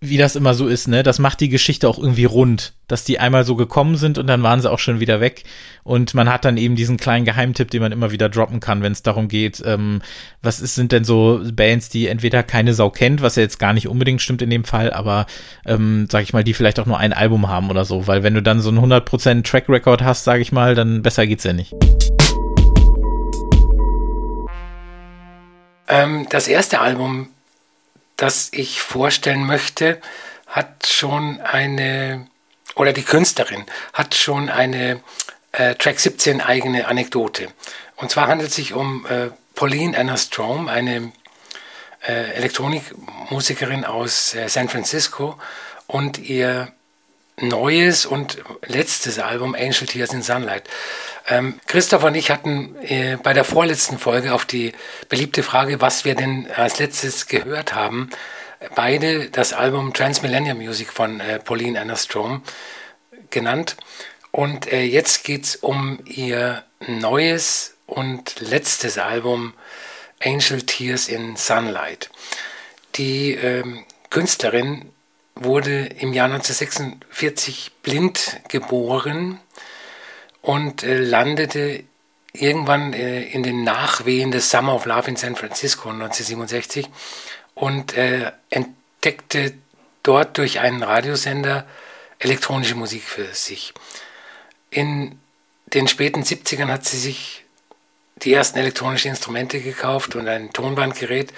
wie 0.00 0.16
das 0.16 0.36
immer 0.36 0.54
so 0.54 0.68
ist, 0.68 0.86
ne? 0.86 1.02
Das 1.02 1.18
macht 1.18 1.40
die 1.40 1.48
Geschichte 1.48 1.88
auch 1.88 1.98
irgendwie 1.98 2.24
rund, 2.24 2.74
dass 2.86 3.02
die 3.02 3.18
einmal 3.18 3.44
so 3.44 3.56
gekommen 3.56 3.96
sind 3.96 4.16
und 4.16 4.28
dann 4.28 4.44
waren 4.44 4.60
sie 4.60 4.70
auch 4.70 4.78
schon 4.78 5.00
wieder 5.00 5.20
weg. 5.20 5.42
Und 5.82 6.14
man 6.14 6.30
hat 6.32 6.44
dann 6.44 6.56
eben 6.56 6.76
diesen 6.76 6.98
kleinen 6.98 7.24
Geheimtipp, 7.24 7.70
den 7.70 7.82
man 7.82 7.90
immer 7.90 8.12
wieder 8.12 8.28
droppen 8.28 8.60
kann, 8.60 8.80
wenn 8.80 8.92
es 8.92 9.02
darum 9.02 9.26
geht, 9.26 9.60
ähm, 9.66 10.00
was 10.40 10.60
ist, 10.60 10.76
sind 10.76 10.92
denn 10.92 11.02
so 11.02 11.40
Bands, 11.52 11.88
die 11.88 12.06
entweder 12.06 12.44
keine 12.44 12.74
Sau 12.74 12.90
kennt, 12.90 13.22
was 13.22 13.34
ja 13.34 13.42
jetzt 13.42 13.58
gar 13.58 13.72
nicht 13.72 13.88
unbedingt 13.88 14.22
stimmt 14.22 14.40
in 14.40 14.50
dem 14.50 14.64
Fall, 14.64 14.92
aber 14.92 15.26
ähm, 15.66 16.06
sag 16.08 16.22
ich 16.22 16.32
mal, 16.32 16.44
die 16.44 16.54
vielleicht 16.54 16.78
auch 16.78 16.86
nur 16.86 16.98
ein 16.98 17.12
Album 17.12 17.48
haben 17.48 17.68
oder 17.68 17.84
so, 17.84 18.06
weil 18.06 18.22
wenn 18.22 18.34
du 18.34 18.42
dann 18.42 18.60
so 18.60 18.68
einen 18.68 18.78
100% 18.78 19.42
Track 19.42 19.68
Record 19.68 20.02
hast, 20.02 20.22
sag 20.22 20.40
ich 20.40 20.52
mal, 20.52 20.76
dann 20.76 21.02
besser 21.02 21.26
geht's 21.26 21.42
ja 21.42 21.52
nicht. 21.52 21.74
Ähm, 25.88 26.26
das 26.30 26.46
erste 26.46 26.80
Album 26.80 27.30
das 28.18 28.48
ich 28.52 28.82
vorstellen 28.82 29.46
möchte, 29.46 30.00
hat 30.46 30.86
schon 30.86 31.40
eine, 31.40 32.26
oder 32.74 32.92
die 32.92 33.02
Künstlerin 33.04 33.64
hat 33.94 34.14
schon 34.14 34.50
eine 34.50 35.00
äh, 35.52 35.74
Track 35.76 35.98
17 35.98 36.40
eigene 36.40 36.88
Anekdote. 36.88 37.48
Und 37.96 38.10
zwar 38.10 38.28
handelt 38.28 38.50
es 38.50 38.56
sich 38.56 38.74
um 38.74 39.06
äh, 39.06 39.30
Pauline 39.54 39.96
Anna 39.96 40.16
Strom, 40.16 40.68
eine 40.68 41.12
äh, 42.06 42.32
Elektronikmusikerin 42.34 43.84
aus 43.84 44.34
äh, 44.34 44.48
San 44.48 44.68
Francisco 44.68 45.38
und 45.86 46.18
ihr 46.18 46.72
neues 47.36 48.04
und 48.04 48.38
letztes 48.66 49.20
Album 49.20 49.54
Angel 49.54 49.86
Tears 49.86 50.12
in 50.12 50.22
Sunlight. 50.22 50.64
Ähm, 51.28 51.60
Christoph 51.66 52.04
und 52.04 52.14
ich 52.14 52.30
hatten 52.30 52.74
äh, 52.82 53.18
bei 53.22 53.34
der 53.34 53.44
vorletzten 53.44 53.98
Folge 53.98 54.32
auf 54.32 54.46
die 54.46 54.72
beliebte 55.08 55.42
Frage, 55.42 55.80
was 55.80 56.04
wir 56.04 56.14
denn 56.14 56.48
als 56.54 56.78
letztes 56.78 57.26
gehört 57.26 57.74
haben, 57.74 58.08
beide 58.74 59.28
das 59.30 59.52
Album 59.52 59.92
Transmillennium 59.92 60.58
Music 60.58 60.92
von 60.92 61.20
äh, 61.20 61.38
Pauline 61.38 61.80
Anna 61.80 61.96
Strom 61.96 62.42
genannt. 63.30 63.76
Und 64.30 64.72
äh, 64.72 64.82
jetzt 64.82 65.24
geht 65.24 65.44
es 65.44 65.56
um 65.56 65.98
ihr 66.04 66.64
neues 66.86 67.74
und 67.86 68.40
letztes 68.40 68.98
Album 68.98 69.52
Angel 70.22 70.62
Tears 70.62 71.08
in 71.08 71.36
Sunlight. 71.36 72.10
Die 72.96 73.32
ähm, 73.32 73.84
Künstlerin 74.10 74.90
wurde 75.34 75.86
im 75.86 76.12
Jahr 76.12 76.26
1946 76.26 77.72
blind 77.82 78.40
geboren 78.48 79.40
und 80.48 80.82
äh, 80.82 80.96
landete 80.96 81.84
irgendwann 82.32 82.94
äh, 82.94 83.22
in 83.22 83.42
den 83.42 83.64
Nachwehen 83.64 84.30
des 84.30 84.48
Summer 84.48 84.74
of 84.74 84.86
Love 84.86 85.10
in 85.10 85.16
San 85.16 85.36
Francisco 85.36 85.90
1967 85.90 86.88
und 87.54 87.94
äh, 87.94 88.32
entdeckte 88.48 89.52
dort 90.02 90.38
durch 90.38 90.60
einen 90.60 90.82
Radiosender 90.82 91.66
elektronische 92.18 92.76
Musik 92.76 93.02
für 93.02 93.26
sich. 93.34 93.74
In 94.70 95.20
den 95.66 95.86
späten 95.86 96.22
70ern 96.22 96.68
hat 96.68 96.86
sie 96.86 96.96
sich 96.96 97.44
die 98.22 98.32
ersten 98.32 98.58
elektronischen 98.58 99.10
Instrumente 99.10 99.60
gekauft 99.60 100.16
und 100.16 100.28
ein 100.28 100.50
Tonbandgerät 100.54 101.30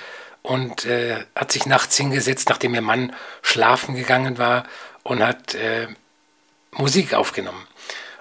und 0.43 0.85
äh, 0.87 1.17
hat 1.35 1.51
sich 1.51 1.67
nachts 1.67 1.97
hingesetzt, 1.97 2.49
nachdem 2.49 2.77
ihr 2.77 2.81
Mann 2.81 3.13
schlafen 3.43 3.97
gegangen 3.97 4.39
war 4.39 4.69
und 5.03 5.21
hat 5.21 5.57
äh, 5.57 5.89
Musik 6.71 7.13
aufgenommen. 7.15 7.67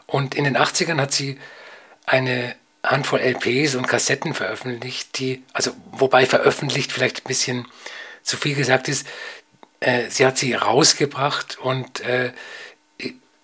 Und 0.10 0.36
in 0.36 0.44
den 0.44 0.58
80ern 0.58 1.00
hat 1.00 1.12
sie 1.12 1.40
eine 2.06 2.56
Handvoll 2.84 3.20
LPs 3.20 3.76
und 3.76 3.88
Kassetten 3.88 4.34
veröffentlicht, 4.34 5.20
die, 5.20 5.44
also 5.54 5.72
wobei 5.92 6.26
veröffentlicht 6.26 6.92
vielleicht 6.92 7.20
ein 7.20 7.28
bisschen 7.28 7.68
zu 8.24 8.38
viel 8.38 8.56
gesagt 8.56 8.88
ist, 8.88 9.06
äh, 9.80 10.10
sie 10.10 10.26
hat 10.26 10.38
sie 10.38 10.54
rausgebracht 10.54 11.58
und 11.60 12.02
äh, 12.02 12.32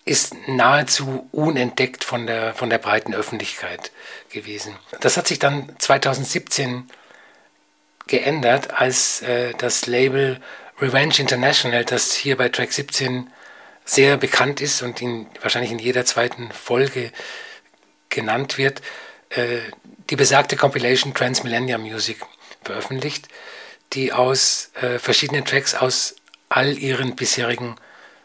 ist 0.05 0.35
nahezu 0.47 1.27
unentdeckt 1.31 2.03
von 2.03 2.27
der, 2.27 2.53
von 2.53 2.69
der 2.69 2.77
breiten 2.77 3.13
Öffentlichkeit 3.15 3.91
gewesen. 4.29 4.75
Das 5.01 5.17
hat 5.17 5.27
sich 5.27 5.39
dann 5.39 5.75
2017 5.79 6.87
geändert, 8.05 8.71
als 8.71 9.23
äh, 9.23 9.53
das 9.57 9.87
Label 9.87 10.39
Revenge 10.79 11.15
International, 11.17 11.83
das 11.85 12.13
hier 12.13 12.37
bei 12.37 12.49
Track 12.49 12.71
17 12.71 13.31
sehr 13.85 14.17
bekannt 14.17 14.61
ist 14.61 14.81
und 14.81 15.01
in, 15.01 15.27
wahrscheinlich 15.41 15.71
in 15.71 15.79
jeder 15.79 16.05
zweiten 16.05 16.51
Folge 16.51 17.11
genannt 18.09 18.57
wird, 18.57 18.81
äh, 19.29 19.59
die 20.09 20.15
besagte 20.15 20.57
Compilation 20.57 21.13
Transmillennium 21.13 21.81
Music 21.81 22.17
veröffentlicht, 22.63 23.27
die 23.93 24.11
aus 24.11 24.71
äh, 24.81 24.97
verschiedenen 24.99 25.45
Tracks 25.45 25.75
aus 25.75 26.15
all 26.49 26.77
ihren 26.77 27.15
bisherigen 27.15 27.75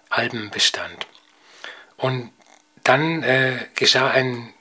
Alben 0.08 0.50
bestand. 0.50 1.06
Und 1.96 2.32
dann 2.82 3.22
äh, 3.22 3.66
geschah 3.74 4.10
ein 4.10 4.52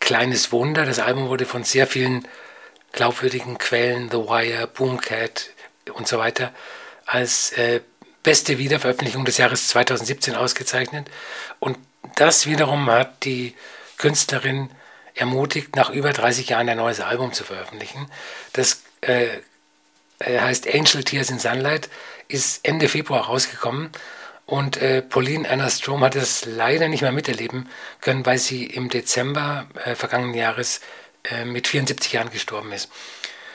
kleines 0.00 0.52
Wunder. 0.52 0.86
Das 0.86 0.98
Album 1.00 1.28
wurde 1.28 1.46
von 1.46 1.64
sehr 1.64 1.86
vielen 1.86 2.26
glaubwürdigen 2.92 3.58
Quellen, 3.58 4.10
The 4.10 4.18
Wire, 4.18 4.68
Boomcat 4.68 5.50
und 5.92 6.06
so 6.06 6.18
weiter, 6.18 6.54
als 7.06 7.52
äh, 7.52 7.80
beste 8.24 8.58
Wiederveröffentlichung 8.58 9.24
des 9.24 9.38
Jahres 9.38 9.68
2017 9.68 10.34
ausgezeichnet. 10.34 11.08
Und 11.60 11.78
das 12.16 12.46
wiederum 12.46 12.90
hat 12.90 13.24
die 13.24 13.54
Künstlerin 13.96 14.70
ermutigt, 15.14 15.76
nach 15.76 15.90
über 15.90 16.12
30 16.12 16.48
Jahren 16.48 16.68
ein 16.68 16.78
neues 16.78 17.00
Album 17.00 17.32
zu 17.32 17.44
veröffentlichen. 17.44 18.10
Das 18.52 18.82
äh, 19.02 19.28
äh, 20.18 20.40
heißt 20.40 20.66
Angel 20.72 21.04
Tears 21.04 21.30
in 21.30 21.38
Sunlight, 21.38 21.88
ist 22.26 22.66
Ende 22.66 22.88
Februar 22.88 23.26
rausgekommen. 23.26 23.90
Und 24.46 24.76
äh, 24.76 25.00
Pauline 25.00 25.48
Anna 25.48 25.70
Strom 25.70 26.02
hat 26.02 26.16
es 26.16 26.44
leider 26.44 26.88
nicht 26.88 27.00
mehr 27.00 27.12
miterleben 27.12 27.68
können, 28.00 28.26
weil 28.26 28.38
sie 28.38 28.64
im 28.66 28.90
Dezember 28.90 29.66
äh, 29.84 29.94
vergangenen 29.94 30.34
Jahres 30.34 30.80
äh, 31.24 31.44
mit 31.44 31.66
74 31.66 32.12
Jahren 32.12 32.30
gestorben 32.30 32.72
ist. 32.72 32.90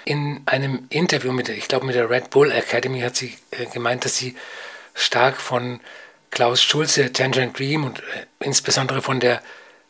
In 0.09 0.41
einem 0.47 0.87
Interview 0.89 1.31
mit, 1.31 1.49
ich 1.49 1.67
glaube, 1.67 1.85
mit 1.85 1.93
der 1.93 2.09
Red 2.09 2.31
Bull 2.31 2.51
Academy 2.51 3.01
hat 3.01 3.15
sie 3.15 3.37
äh, 3.51 3.67
gemeint, 3.67 4.05
dass 4.05 4.17
sie 4.17 4.35
stark 4.95 5.37
von 5.39 5.79
Klaus 6.31 6.63
Schulze, 6.63 7.13
Tangerine 7.13 7.51
Dream 7.51 7.83
und 7.83 7.99
äh, 7.99 8.25
insbesondere 8.39 9.03
von 9.03 9.19
der 9.19 9.39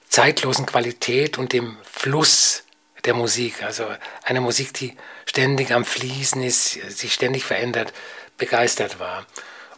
zeitlosen 0.10 0.66
Qualität 0.66 1.38
und 1.38 1.54
dem 1.54 1.78
Fluss 1.84 2.66
der 3.06 3.14
Musik, 3.14 3.64
also 3.64 3.86
eine 4.26 4.42
Musik, 4.42 4.74
die 4.74 4.98
ständig 5.26 5.72
am 5.72 5.86
Fließen 5.86 6.44
ist, 6.44 6.74
sich 6.74 7.14
ständig 7.14 7.46
verändert, 7.46 7.94
begeistert 8.38 9.00
war. 9.00 9.26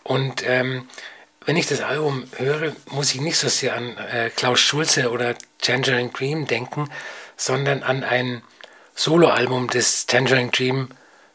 Und 0.02 0.44
ähm, 0.48 0.90
wenn 1.46 1.56
ich 1.56 1.68
das 1.68 1.82
Album 1.82 2.24
höre, 2.38 2.76
muss 2.88 3.14
ich 3.14 3.22
nicht 3.22 3.38
so 3.38 3.48
sehr 3.48 3.76
an 3.76 3.96
äh, 3.96 4.32
Klaus 4.32 4.60
Schulze 4.60 5.12
oder 5.12 5.36
Tangerine 5.60 6.10
Dream 6.10 6.48
denken, 6.48 6.90
sondern 7.38 7.84
an 7.84 8.04
ein 8.04 8.42
Soloalbum 8.96 9.70
des 9.70 10.06
Tangerine 10.06 10.50
Dream 10.52 10.90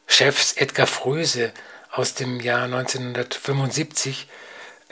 Chefs 0.06 0.52
Edgar 0.52 0.86
Fröse 0.86 1.52
aus 1.90 2.14
dem 2.14 2.40
Jahr 2.40 2.64
1975. 2.64 4.28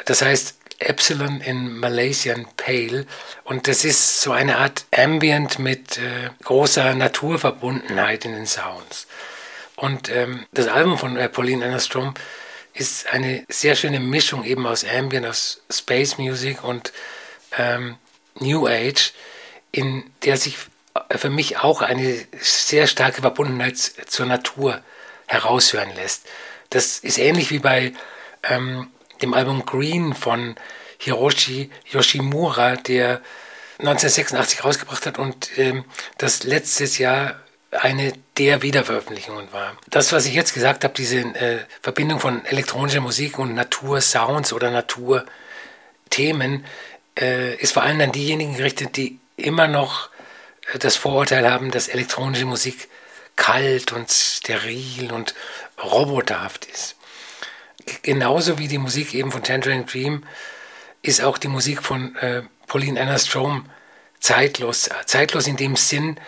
Das 0.05 0.23
heißt 0.23 0.57
Epsilon 0.79 1.41
in 1.41 1.79
Malaysian 1.79 2.47
Pale. 2.57 3.07
Und 3.45 3.69
das 3.69 3.85
ist 3.85 4.21
so 4.21 4.33
eine 4.33 4.59
Art 4.59 4.87
Ambient 4.95 5.59
mit 5.59 5.99
äh, 5.99 6.31
großer 6.43 6.95
Naturverbundenheit 6.95 8.25
in 8.25 8.33
den 8.33 8.47
Sounds. 8.47 9.07
Und 9.77 10.09
ähm, 10.11 10.47
das 10.53 10.69
Album 10.69 10.99
von 10.99 11.17
äh, 11.17 11.29
Pauline 11.29 11.65
Anastrom 11.65 12.15
ist 12.73 13.13
eine 13.13 13.45
sehr 13.49 13.77
schöne 13.77 14.01
Mischung 14.01 14.45
eben 14.45 14.67
aus 14.67 14.85
Ambient, 14.85 15.27
aus 15.27 15.63
Space 15.71 16.19
Music 16.19 16.63
und 16.65 16.93
ähm, 17.57 17.97
New 18.41 18.67
Age, 18.67 19.13
in 19.71 20.05
der 20.25 20.37
sich 20.37 20.57
für 21.11 21.31
mich 21.31 21.59
auch 21.59 21.83
eine 21.83 22.17
sehr 22.41 22.87
starke 22.87 23.23
Verbundenheit 23.23 23.77
zur 23.79 24.27
Natur 24.27 24.81
heraushören 25.27 25.95
lässt. 25.95 26.27
Das 26.71 26.99
ist 26.99 27.19
ähnlich 27.19 27.51
wie 27.51 27.59
bei 27.59 27.93
ähm, 28.43 28.89
dem 29.23 29.35
Album 29.35 29.67
Green 29.67 30.15
von 30.15 30.57
Hiroshi 30.99 31.71
Yoshimura, 31.91 32.77
der 32.77 33.21
1986 33.79 34.65
rausgebracht 34.65 35.07
hat 35.07 35.19
und 35.19 35.59
ähm, 35.59 35.85
das 36.19 36.45
letztes 36.45 36.99
Jahr 36.99 37.41
eine 37.73 38.13
der 38.39 38.63
Wiederveröffentlichungen 38.63 39.53
war. 39.53 39.77
Das, 39.91 40.13
was 40.13 40.27
ich 40.27 40.35
jetzt 40.35 40.55
gesagt 40.55 40.85
habe, 40.85 40.95
diese 40.95 41.19
äh, 41.19 41.59
Verbindung 41.83 42.21
von 42.21 42.45
elektronischer 42.47 43.01
Musik 43.01 43.39
und 43.39 43.55
Natursounds 43.55 44.53
oder 44.53 44.71
Naturthemen, 44.71 46.65
äh, 47.19 47.57
ist 47.57 47.73
vor 47.73 47.83
allem 47.83 48.01
an 48.01 48.13
diejenigen 48.13 48.57
gerichtet, 48.57 48.97
die 48.97 49.19
immer 49.37 49.67
noch 49.67 50.11
das 50.79 50.97
Vorurteil 50.97 51.51
haben, 51.51 51.71
dass 51.71 51.89
elektronische 51.89 52.47
Musik 52.47 52.89
kalt 53.37 53.93
und 53.93 54.11
steril 54.11 55.13
und 55.13 55.35
roboterhaft 55.83 56.67
ist. 56.67 56.97
Genauso 58.03 58.59
wie 58.59 58.69
die 58.69 58.79
Musik 58.79 59.15
eben 59.15 59.31
von 59.31 59.43
Tangerine 59.43 59.85
Dream 59.85 60.25
ist 61.03 61.23
auch 61.23 61.37
die 61.37 61.49
Musik 61.49 61.83
von 61.83 62.17
äh, 62.17 62.43
Pauline 62.67 63.01
Anna 63.01 63.19
Strom 63.19 63.69
zeitlos. 64.21 64.89
Zeitlos 65.05 65.47
in 65.47 65.57
dem 65.57 65.77
Sinn, 65.77 66.19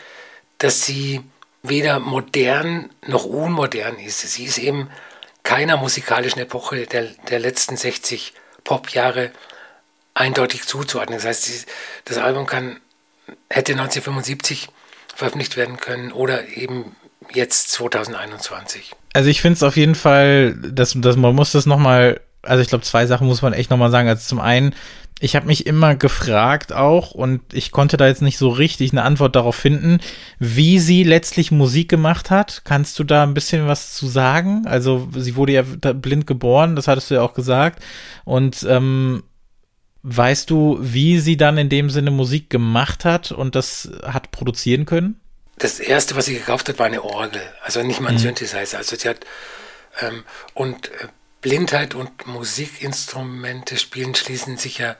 dass 0.58 0.82
sie 0.82 1.22
weder 1.62 1.98
modern 1.98 2.90
noch 3.06 3.24
unmodern 3.24 3.98
ist. 3.98 4.20
Sie 4.20 4.44
ist 4.44 4.58
eben 4.58 4.90
keiner 5.42 5.76
musikalischen 5.76 6.40
Epoche 6.40 6.86
der, 6.86 7.04
der 7.30 7.38
letzten 7.38 7.76
60 7.76 8.34
Popjahre 8.64 9.30
eindeutig 10.12 10.66
zuzuordnen. 10.66 11.18
Das 11.18 11.26
heißt, 11.26 11.66
das 12.04 12.18
Album 12.18 12.46
kann, 12.46 12.80
hätte 13.50 13.72
1975 13.72 14.68
veröffentlicht 15.14 15.56
werden 15.56 15.78
können 15.78 16.12
oder 16.12 16.48
eben 16.48 16.96
jetzt 17.32 17.70
2021. 17.72 18.92
Also 19.12 19.30
ich 19.30 19.40
finde 19.40 19.56
es 19.56 19.62
auf 19.62 19.76
jeden 19.76 19.94
Fall, 19.94 20.54
dass, 20.54 20.92
dass 20.96 21.16
man 21.16 21.34
muss 21.34 21.52
das 21.52 21.66
nochmal, 21.66 22.20
also 22.42 22.62
ich 22.62 22.68
glaube, 22.68 22.84
zwei 22.84 23.06
Sachen 23.06 23.26
muss 23.26 23.42
man 23.42 23.52
echt 23.52 23.70
nochmal 23.70 23.90
sagen. 23.90 24.08
Also 24.08 24.28
zum 24.28 24.40
einen, 24.40 24.74
ich 25.18 25.34
habe 25.34 25.46
mich 25.46 25.66
immer 25.66 25.94
gefragt 25.94 26.72
auch 26.72 27.12
und 27.12 27.40
ich 27.54 27.70
konnte 27.70 27.96
da 27.96 28.06
jetzt 28.06 28.20
nicht 28.20 28.36
so 28.36 28.50
richtig 28.50 28.92
eine 28.92 29.02
Antwort 29.02 29.34
darauf 29.34 29.56
finden, 29.56 29.98
wie 30.38 30.78
sie 30.78 31.02
letztlich 31.02 31.50
Musik 31.50 31.88
gemacht 31.88 32.30
hat. 32.30 32.62
Kannst 32.64 32.98
du 32.98 33.04
da 33.04 33.22
ein 33.22 33.32
bisschen 33.32 33.66
was 33.66 33.94
zu 33.94 34.06
sagen? 34.06 34.66
Also 34.66 35.08
sie 35.16 35.36
wurde 35.36 35.52
ja 35.52 35.62
blind 35.62 36.26
geboren, 36.26 36.76
das 36.76 36.86
hattest 36.86 37.10
du 37.10 37.14
ja 37.14 37.22
auch 37.22 37.32
gesagt. 37.32 37.82
Und 38.24 38.66
ähm, 38.68 39.22
weißt 40.08 40.48
du, 40.50 40.78
wie 40.80 41.18
sie 41.18 41.36
dann 41.36 41.58
in 41.58 41.68
dem 41.68 41.90
Sinne 41.90 42.12
Musik 42.12 42.48
gemacht 42.48 43.04
hat 43.04 43.32
und 43.32 43.56
das 43.56 43.90
hat 44.04 44.30
produzieren 44.30 44.86
können? 44.86 45.20
Das 45.58 45.80
erste, 45.80 46.14
was 46.14 46.26
sie 46.26 46.34
gekauft 46.34 46.68
hat, 46.68 46.78
war 46.78 46.86
eine 46.86 47.02
Orgel, 47.02 47.42
also 47.62 47.82
nicht 47.82 48.00
mal 48.00 48.10
ein 48.10 48.14
mhm. 48.14 48.20
Synthesizer. 48.20 48.78
Also 48.78 48.94
sie 48.94 49.08
hat 49.08 49.26
ähm, 50.00 50.22
und 50.54 50.88
äh, 50.88 51.08
Blindheit 51.40 51.94
und 51.94 52.26
Musikinstrumente 52.26 53.78
spielen 53.78 54.14
schließen 54.14 54.58
sich 54.58 54.78
ja, 54.78 54.96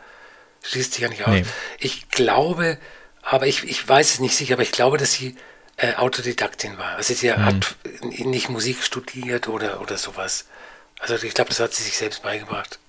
schließt 0.64 0.94
sich 0.94 1.02
ja 1.02 1.08
nicht 1.08 1.26
aus. 1.26 1.34
Nee. 1.34 1.44
Ich 1.78 2.08
glaube, 2.08 2.78
aber 3.22 3.46
ich, 3.46 3.62
ich 3.64 3.86
weiß 3.86 4.14
es 4.14 4.20
nicht 4.20 4.36
sicher, 4.36 4.54
aber 4.54 4.62
ich 4.62 4.72
glaube, 4.72 4.96
dass 4.98 5.12
sie 5.12 5.36
äh, 5.76 5.94
Autodidaktin 5.94 6.78
war. 6.78 6.96
Also 6.96 7.14
sie 7.14 7.30
mhm. 7.30 7.44
hat 7.44 7.76
nicht 8.02 8.48
Musik 8.48 8.82
studiert 8.82 9.46
oder, 9.46 9.80
oder 9.80 9.98
sowas. 9.98 10.46
Also 10.98 11.14
ich 11.14 11.34
glaube, 11.34 11.50
das 11.50 11.60
hat 11.60 11.74
sie 11.74 11.84
sich 11.84 11.96
selbst 11.96 12.22
beigebracht. 12.22 12.80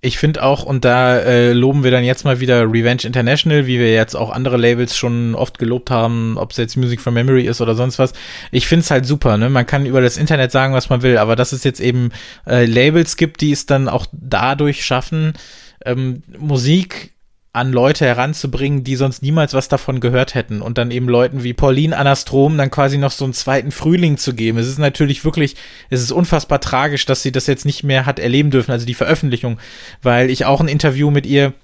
Ich 0.00 0.16
finde 0.16 0.44
auch, 0.44 0.62
und 0.62 0.84
da 0.84 1.18
äh, 1.18 1.52
loben 1.52 1.82
wir 1.82 1.90
dann 1.90 2.04
jetzt 2.04 2.24
mal 2.24 2.38
wieder 2.38 2.62
Revenge 2.62 3.02
International, 3.02 3.66
wie 3.66 3.80
wir 3.80 3.92
jetzt 3.92 4.14
auch 4.14 4.30
andere 4.30 4.56
Labels 4.56 4.96
schon 4.96 5.34
oft 5.34 5.58
gelobt 5.58 5.90
haben, 5.90 6.36
ob 6.38 6.52
es 6.52 6.56
jetzt 6.56 6.76
Music 6.76 7.00
from 7.00 7.14
Memory 7.14 7.46
ist 7.46 7.60
oder 7.60 7.74
sonst 7.74 7.98
was. 7.98 8.12
Ich 8.52 8.68
finde 8.68 8.84
es 8.84 8.92
halt 8.92 9.06
super, 9.06 9.36
ne? 9.38 9.50
Man 9.50 9.66
kann 9.66 9.86
über 9.86 10.00
das 10.00 10.16
Internet 10.16 10.52
sagen, 10.52 10.72
was 10.72 10.88
man 10.88 11.02
will, 11.02 11.18
aber 11.18 11.34
dass 11.34 11.50
es 11.50 11.64
jetzt 11.64 11.80
eben 11.80 12.10
äh, 12.46 12.64
Labels 12.64 13.16
gibt, 13.16 13.40
die 13.40 13.50
es 13.50 13.66
dann 13.66 13.88
auch 13.88 14.06
dadurch 14.12 14.84
schaffen, 14.84 15.32
ähm, 15.84 16.22
Musik 16.38 17.12
an 17.52 17.72
Leute 17.72 18.04
heranzubringen, 18.04 18.84
die 18.84 18.96
sonst 18.96 19.22
niemals 19.22 19.54
was 19.54 19.68
davon 19.68 20.00
gehört 20.00 20.34
hätten 20.34 20.60
und 20.60 20.78
dann 20.78 20.90
eben 20.90 21.08
Leuten 21.08 21.42
wie 21.42 21.54
Pauline 21.54 21.96
Anastrom 21.96 22.58
dann 22.58 22.70
quasi 22.70 22.98
noch 22.98 23.10
so 23.10 23.24
einen 23.24 23.32
zweiten 23.32 23.70
Frühling 23.70 24.18
zu 24.18 24.34
geben. 24.34 24.58
Es 24.58 24.68
ist 24.68 24.78
natürlich 24.78 25.24
wirklich, 25.24 25.56
es 25.90 26.02
ist 26.02 26.12
unfassbar 26.12 26.60
tragisch, 26.60 27.06
dass 27.06 27.22
sie 27.22 27.32
das 27.32 27.46
jetzt 27.46 27.64
nicht 27.64 27.84
mehr 27.84 28.06
hat 28.06 28.18
erleben 28.18 28.50
dürfen, 28.50 28.70
also 28.70 28.86
die 28.86 28.94
Veröffentlichung, 28.94 29.58
weil 30.02 30.30
ich 30.30 30.44
auch 30.44 30.60
ein 30.60 30.68
Interview 30.68 31.10
mit 31.10 31.26
ihr 31.26 31.54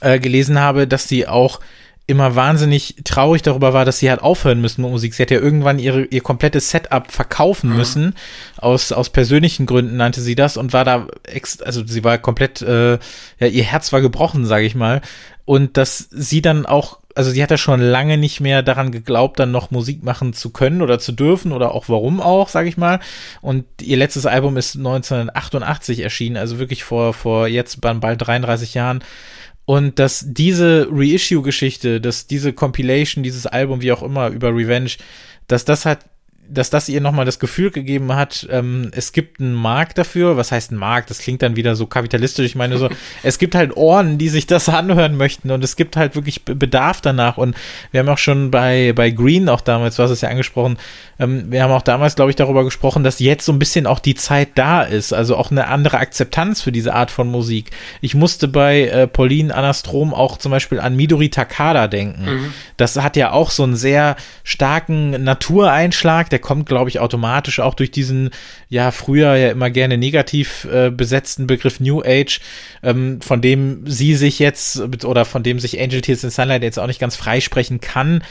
äh, 0.00 0.18
gelesen 0.18 0.60
habe, 0.60 0.86
dass 0.86 1.08
sie 1.08 1.26
auch 1.26 1.60
immer 2.08 2.36
wahnsinnig 2.36 2.96
traurig 3.04 3.42
darüber 3.42 3.72
war, 3.72 3.84
dass 3.84 3.98
sie 3.98 4.08
halt 4.08 4.22
aufhören 4.22 4.60
müssen 4.60 4.82
mit 4.82 4.90
Musik. 4.92 5.14
Sie 5.14 5.22
hat 5.22 5.30
ja 5.32 5.40
irgendwann 5.40 5.80
ihre, 5.80 6.04
ihr 6.04 6.20
komplettes 6.20 6.70
Setup 6.70 7.10
verkaufen 7.10 7.70
mhm. 7.70 7.76
müssen. 7.76 8.14
Aus, 8.58 8.92
aus 8.92 9.10
persönlichen 9.10 9.66
Gründen 9.66 9.96
nannte 9.96 10.20
sie 10.20 10.36
das 10.36 10.56
und 10.56 10.72
war 10.72 10.84
da, 10.84 11.08
ex, 11.24 11.60
also 11.60 11.84
sie 11.84 12.04
war 12.04 12.18
komplett, 12.18 12.62
äh, 12.62 12.92
ja, 13.38 13.46
ihr 13.48 13.64
Herz 13.64 13.92
war 13.92 14.00
gebrochen, 14.00 14.46
sage 14.46 14.66
ich 14.66 14.76
mal. 14.76 15.00
Und 15.44 15.76
dass 15.76 16.08
sie 16.10 16.42
dann 16.42 16.64
auch, 16.64 17.00
also 17.16 17.30
sie 17.30 17.42
hat 17.42 17.50
ja 17.50 17.56
schon 17.56 17.80
lange 17.80 18.18
nicht 18.18 18.40
mehr 18.40 18.62
daran 18.62 18.92
geglaubt, 18.92 19.40
dann 19.40 19.50
noch 19.50 19.72
Musik 19.72 20.04
machen 20.04 20.32
zu 20.32 20.50
können 20.50 20.82
oder 20.82 21.00
zu 21.00 21.10
dürfen 21.10 21.52
oder 21.52 21.72
auch 21.74 21.88
warum 21.88 22.20
auch, 22.20 22.48
sage 22.48 22.68
ich 22.68 22.76
mal. 22.76 23.00
Und 23.40 23.64
ihr 23.80 23.96
letztes 23.96 24.26
Album 24.26 24.56
ist 24.56 24.76
1988 24.76 26.00
erschienen, 26.00 26.36
also 26.36 26.60
wirklich 26.60 26.84
vor, 26.84 27.14
vor 27.14 27.48
jetzt 27.48 27.80
bald 27.80 28.26
33 28.26 28.74
Jahren. 28.74 29.02
Und 29.66 29.98
dass 29.98 30.24
diese 30.28 30.88
Reissue-Geschichte, 30.90 32.00
dass 32.00 32.26
diese 32.28 32.52
Compilation, 32.52 33.24
dieses 33.24 33.46
Album, 33.46 33.82
wie 33.82 33.92
auch 33.92 34.02
immer, 34.02 34.28
über 34.28 34.48
Revenge, 34.54 34.92
dass 35.48 35.64
das 35.64 35.84
halt 35.84 35.98
dass 36.48 36.70
das 36.70 36.88
ihr 36.88 37.00
nochmal 37.00 37.24
das 37.24 37.38
Gefühl 37.38 37.70
gegeben 37.70 38.14
hat, 38.14 38.46
ähm, 38.50 38.90
es 38.92 39.12
gibt 39.12 39.40
einen 39.40 39.54
Markt 39.54 39.98
dafür. 39.98 40.36
Was 40.36 40.52
heißt 40.52 40.72
ein 40.72 40.76
Markt? 40.76 41.10
Das 41.10 41.18
klingt 41.18 41.42
dann 41.42 41.56
wieder 41.56 41.74
so 41.74 41.86
kapitalistisch. 41.86 42.46
Ich 42.46 42.54
meine 42.54 42.78
so, 42.78 42.88
es 43.22 43.38
gibt 43.38 43.54
halt 43.54 43.76
Ohren, 43.76 44.18
die 44.18 44.28
sich 44.28 44.46
das 44.46 44.68
anhören 44.68 45.16
möchten 45.16 45.50
und 45.50 45.62
es 45.64 45.76
gibt 45.76 45.96
halt 45.96 46.14
wirklich 46.14 46.44
Bedarf 46.44 47.00
danach. 47.00 47.38
Und 47.38 47.56
wir 47.90 48.00
haben 48.00 48.08
auch 48.08 48.18
schon 48.18 48.50
bei, 48.50 48.92
bei 48.94 49.10
Green 49.10 49.48
auch 49.48 49.60
damals, 49.60 49.96
du 49.96 50.02
hast 50.02 50.10
es 50.10 50.20
ja 50.20 50.28
angesprochen, 50.28 50.78
ähm, 51.18 51.50
wir 51.50 51.62
haben 51.62 51.72
auch 51.72 51.82
damals, 51.82 52.14
glaube 52.16 52.30
ich, 52.30 52.36
darüber 52.36 52.64
gesprochen, 52.64 53.04
dass 53.04 53.18
jetzt 53.18 53.44
so 53.44 53.52
ein 53.52 53.58
bisschen 53.58 53.86
auch 53.86 53.98
die 53.98 54.14
Zeit 54.14 54.50
da 54.54 54.82
ist. 54.82 55.12
Also 55.12 55.36
auch 55.36 55.50
eine 55.50 55.68
andere 55.68 55.98
Akzeptanz 55.98 56.62
für 56.62 56.72
diese 56.72 56.94
Art 56.94 57.10
von 57.10 57.28
Musik. 57.28 57.70
Ich 58.00 58.14
musste 58.14 58.48
bei 58.48 58.82
äh, 58.88 59.06
Pauline 59.06 59.54
Anastrom 59.54 60.12
auch 60.14 60.38
zum 60.38 60.52
Beispiel 60.52 60.80
an 60.80 60.96
Midori 60.96 61.30
Takada 61.30 61.88
denken. 61.88 62.24
Mhm. 62.24 62.52
Das 62.76 62.96
hat 62.96 63.16
ja 63.16 63.32
auch 63.32 63.50
so 63.50 63.62
einen 63.62 63.76
sehr 63.76 64.16
starken 64.44 65.24
Natureinschlag, 65.24 66.30
der 66.36 66.42
kommt, 66.42 66.66
glaube 66.66 66.90
ich, 66.90 67.00
automatisch 67.00 67.60
auch 67.60 67.72
durch 67.72 67.90
diesen, 67.90 68.28
ja, 68.68 68.90
früher 68.90 69.36
ja 69.36 69.50
immer 69.50 69.70
gerne 69.70 69.96
negativ 69.96 70.66
äh, 70.70 70.90
besetzten 70.90 71.46
Begriff 71.46 71.80
New 71.80 72.02
Age, 72.04 72.40
ähm, 72.82 73.22
von 73.22 73.40
dem 73.40 73.86
sie 73.86 74.14
sich 74.14 74.38
jetzt 74.38 74.78
oder 75.06 75.24
von 75.24 75.42
dem 75.42 75.58
sich 75.58 75.80
Angel 75.80 76.02
Tears 76.02 76.24
in 76.24 76.30
Sunlight 76.30 76.62
jetzt 76.62 76.78
auch 76.78 76.88
nicht 76.88 77.00
ganz 77.00 77.16
freisprechen 77.16 77.80
kann. 77.80 78.22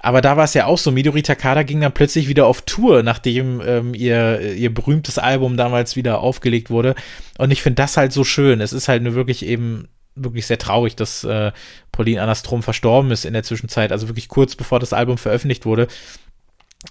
Aber 0.00 0.20
da 0.20 0.36
war 0.36 0.44
es 0.44 0.54
ja 0.54 0.66
auch 0.66 0.78
so, 0.78 0.92
Midori 0.92 1.22
Takada 1.22 1.64
ging 1.64 1.80
dann 1.80 1.90
plötzlich 1.90 2.28
wieder 2.28 2.46
auf 2.46 2.62
Tour, 2.62 3.02
nachdem 3.02 3.60
ähm, 3.66 3.92
ihr, 3.92 4.54
ihr 4.54 4.72
berühmtes 4.72 5.18
Album 5.18 5.56
damals 5.56 5.96
wieder 5.96 6.20
aufgelegt 6.20 6.70
wurde. 6.70 6.94
Und 7.38 7.50
ich 7.50 7.60
finde 7.60 7.82
das 7.82 7.96
halt 7.96 8.12
so 8.12 8.22
schön. 8.22 8.60
Es 8.60 8.72
ist 8.72 8.86
halt 8.86 9.02
nur 9.02 9.14
wirklich 9.14 9.44
eben 9.44 9.88
wirklich 10.14 10.46
sehr 10.46 10.58
traurig, 10.58 10.94
dass 10.94 11.24
äh, 11.24 11.50
Pauline 11.90 12.22
Anastrom 12.22 12.62
verstorben 12.62 13.10
ist 13.10 13.24
in 13.24 13.32
der 13.32 13.42
Zwischenzeit, 13.42 13.90
also 13.90 14.08
wirklich 14.08 14.28
kurz 14.28 14.54
bevor 14.54 14.78
das 14.78 14.92
Album 14.92 15.18
veröffentlicht 15.18 15.66
wurde. 15.66 15.88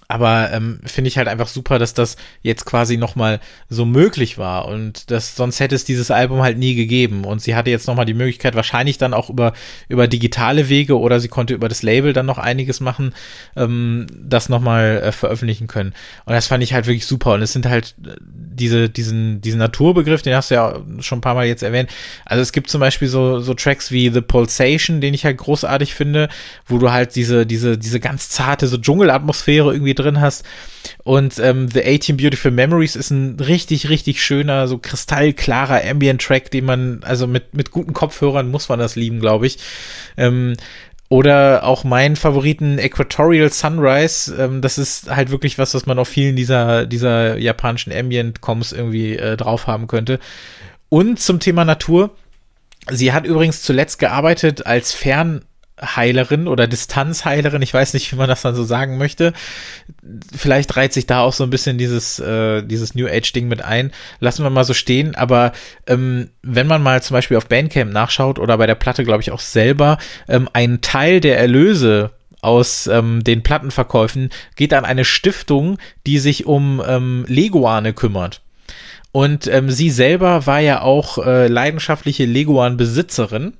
Aber 0.06 0.52
ähm, 0.52 0.80
finde 0.84 1.08
ich 1.08 1.16
halt 1.16 1.28
einfach 1.28 1.48
super, 1.48 1.78
dass 1.78 1.94
das 1.94 2.16
jetzt 2.42 2.66
quasi 2.66 2.98
nochmal 2.98 3.40
so 3.70 3.86
möglich 3.86 4.36
war 4.36 4.66
und 4.66 5.10
das, 5.10 5.34
sonst 5.34 5.60
hätte 5.60 5.74
es 5.74 5.84
dieses 5.86 6.10
Album 6.10 6.42
halt 6.42 6.58
nie 6.58 6.74
gegeben. 6.74 7.24
Und 7.24 7.40
sie 7.40 7.54
hatte 7.54 7.70
jetzt 7.70 7.86
nochmal 7.86 8.04
die 8.04 8.14
Möglichkeit, 8.14 8.54
wahrscheinlich 8.54 8.98
dann 8.98 9.14
auch 9.14 9.30
über, 9.30 9.54
über 9.88 10.06
digitale 10.06 10.68
Wege 10.68 10.98
oder 10.98 11.20
sie 11.20 11.28
konnte 11.28 11.54
über 11.54 11.70
das 11.70 11.82
Label 11.82 12.12
dann 12.12 12.26
noch 12.26 12.36
einiges 12.36 12.80
machen, 12.80 13.14
ähm, 13.56 14.06
das 14.12 14.50
nochmal 14.50 15.02
äh, 15.04 15.12
veröffentlichen 15.12 15.68
können. 15.68 15.94
Und 16.26 16.34
das 16.34 16.46
fand 16.46 16.62
ich 16.62 16.74
halt 16.74 16.86
wirklich 16.86 17.06
super. 17.06 17.32
Und 17.32 17.42
es 17.42 17.54
sind 17.54 17.64
halt 17.64 17.94
äh, 18.06 18.16
diese, 18.20 18.90
diesen, 18.90 19.40
diesen 19.40 19.58
Naturbegriff, 19.58 20.20
den 20.20 20.34
hast 20.34 20.50
du 20.50 20.54
ja 20.54 20.80
schon 21.00 21.18
ein 21.18 21.22
paar 21.22 21.34
Mal 21.34 21.46
jetzt 21.46 21.62
erwähnt, 21.62 21.88
also 22.26 22.42
es 22.42 22.52
gibt 22.52 22.68
zum 22.68 22.80
Beispiel 22.80 23.08
so, 23.08 23.40
so 23.40 23.54
Tracks 23.54 23.90
wie 23.90 24.10
The 24.10 24.20
Pulsation, 24.20 25.00
den 25.00 25.14
ich 25.14 25.24
halt 25.24 25.38
großartig 25.38 25.94
finde, 25.94 26.28
wo 26.66 26.76
du 26.76 26.90
halt 26.90 27.14
diese, 27.14 27.46
diese, 27.46 27.78
diese 27.78 28.00
ganz 28.00 28.28
zarte, 28.28 28.66
so 28.66 28.76
Dschungelatmosphäre 28.76 29.77
irgendwie 29.78 29.94
drin 29.94 30.20
hast. 30.20 30.44
Und 31.04 31.38
ähm, 31.38 31.68
The 31.68 31.84
18 31.84 32.16
Beautiful 32.16 32.50
Memories 32.50 32.96
ist 32.96 33.10
ein 33.10 33.38
richtig, 33.40 33.88
richtig 33.88 34.22
schöner, 34.22 34.68
so 34.68 34.78
kristallklarer 34.78 35.82
Ambient-Track, 35.88 36.50
den 36.50 36.64
man, 36.64 37.00
also 37.02 37.26
mit, 37.26 37.54
mit 37.54 37.70
guten 37.70 37.92
Kopfhörern 37.92 38.50
muss 38.50 38.68
man 38.68 38.78
das 38.78 38.96
lieben, 38.96 39.20
glaube 39.20 39.46
ich. 39.46 39.58
Ähm, 40.16 40.56
oder 41.08 41.64
auch 41.64 41.84
meinen 41.84 42.16
Favoriten 42.16 42.78
Equatorial 42.78 43.50
Sunrise. 43.50 44.34
Ähm, 44.34 44.60
das 44.60 44.76
ist 44.76 45.10
halt 45.14 45.30
wirklich 45.30 45.58
was, 45.58 45.74
was 45.74 45.86
man 45.86 45.98
auf 45.98 46.08
vielen 46.08 46.36
dieser, 46.36 46.84
dieser 46.84 47.38
japanischen 47.38 47.92
Ambient-Coms 47.92 48.72
irgendwie 48.72 49.16
äh, 49.16 49.36
drauf 49.36 49.66
haben 49.66 49.86
könnte. 49.86 50.18
Und 50.88 51.20
zum 51.20 51.40
Thema 51.40 51.64
Natur. 51.64 52.10
Sie 52.90 53.12
hat 53.12 53.26
übrigens 53.26 53.62
zuletzt 53.62 53.98
gearbeitet 53.98 54.66
als 54.66 54.94
Fern- 54.94 55.44
Heilerin 55.82 56.48
oder 56.48 56.66
Distanzheilerin, 56.66 57.62
ich 57.62 57.74
weiß 57.74 57.94
nicht, 57.94 58.12
wie 58.12 58.16
man 58.16 58.28
das 58.28 58.42
dann 58.42 58.54
so 58.54 58.64
sagen 58.64 58.98
möchte. 58.98 59.32
Vielleicht 60.34 60.76
reiht 60.76 60.92
sich 60.92 61.06
da 61.06 61.20
auch 61.20 61.32
so 61.32 61.44
ein 61.44 61.50
bisschen 61.50 61.78
dieses, 61.78 62.18
äh, 62.18 62.62
dieses 62.62 62.94
New 62.94 63.06
Age-Ding 63.06 63.48
mit 63.48 63.62
ein. 63.62 63.92
Lassen 64.20 64.42
wir 64.42 64.50
mal 64.50 64.64
so 64.64 64.74
stehen, 64.74 65.14
aber 65.14 65.52
ähm, 65.86 66.30
wenn 66.42 66.66
man 66.66 66.82
mal 66.82 67.02
zum 67.02 67.14
Beispiel 67.14 67.36
auf 67.36 67.46
Bandcamp 67.46 67.92
nachschaut 67.92 68.38
oder 68.38 68.58
bei 68.58 68.66
der 68.66 68.74
Platte, 68.74 69.04
glaube 69.04 69.22
ich, 69.22 69.30
auch 69.30 69.40
selber, 69.40 69.98
ähm, 70.28 70.48
ein 70.52 70.80
Teil 70.80 71.20
der 71.20 71.38
Erlöse 71.38 72.10
aus 72.40 72.86
ähm, 72.86 73.24
den 73.24 73.42
Plattenverkäufen 73.42 74.30
geht 74.56 74.72
an 74.72 74.84
eine 74.84 75.04
Stiftung, 75.04 75.78
die 76.06 76.18
sich 76.18 76.46
um 76.46 76.82
ähm, 76.86 77.24
Leguane 77.26 77.92
kümmert. 77.92 78.42
Und 79.10 79.46
ähm, 79.46 79.70
sie 79.70 79.90
selber 79.90 80.46
war 80.46 80.60
ja 80.60 80.82
auch 80.82 81.18
äh, 81.18 81.46
leidenschaftliche 81.46 82.26
Leguan-Besitzerin. 82.26 83.54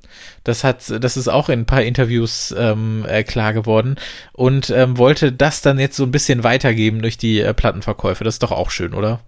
Das 0.44 0.62
hat, 0.62 0.84
das 1.02 1.16
ist 1.16 1.28
auch 1.28 1.48
in 1.48 1.60
ein 1.60 1.66
paar 1.66 1.82
Interviews 1.82 2.54
ähm, 2.56 3.06
äh, 3.08 3.24
klar 3.24 3.52
geworden 3.54 3.96
und 4.32 4.70
ähm, 4.70 4.98
wollte 4.98 5.32
das 5.32 5.62
dann 5.62 5.78
jetzt 5.78 5.96
so 5.96 6.04
ein 6.04 6.12
bisschen 6.12 6.44
weitergeben 6.44 7.00
durch 7.02 7.16
die 7.16 7.40
äh, 7.40 7.54
Plattenverkäufe. 7.54 8.24
Das 8.24 8.34
ist 8.34 8.42
doch 8.42 8.52
auch 8.52 8.70
schön, 8.70 8.94
oder? 8.94 9.20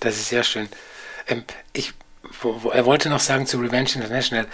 Das 0.00 0.16
ist 0.16 0.28
sehr 0.28 0.42
schön. 0.42 0.68
Ähm, 1.28 1.44
ich 1.72 1.92
er 2.72 2.86
wollte 2.86 3.08
noch 3.10 3.20
sagen 3.20 3.46
zu 3.46 3.58
Revenge 3.58 3.90
International, 3.94 4.46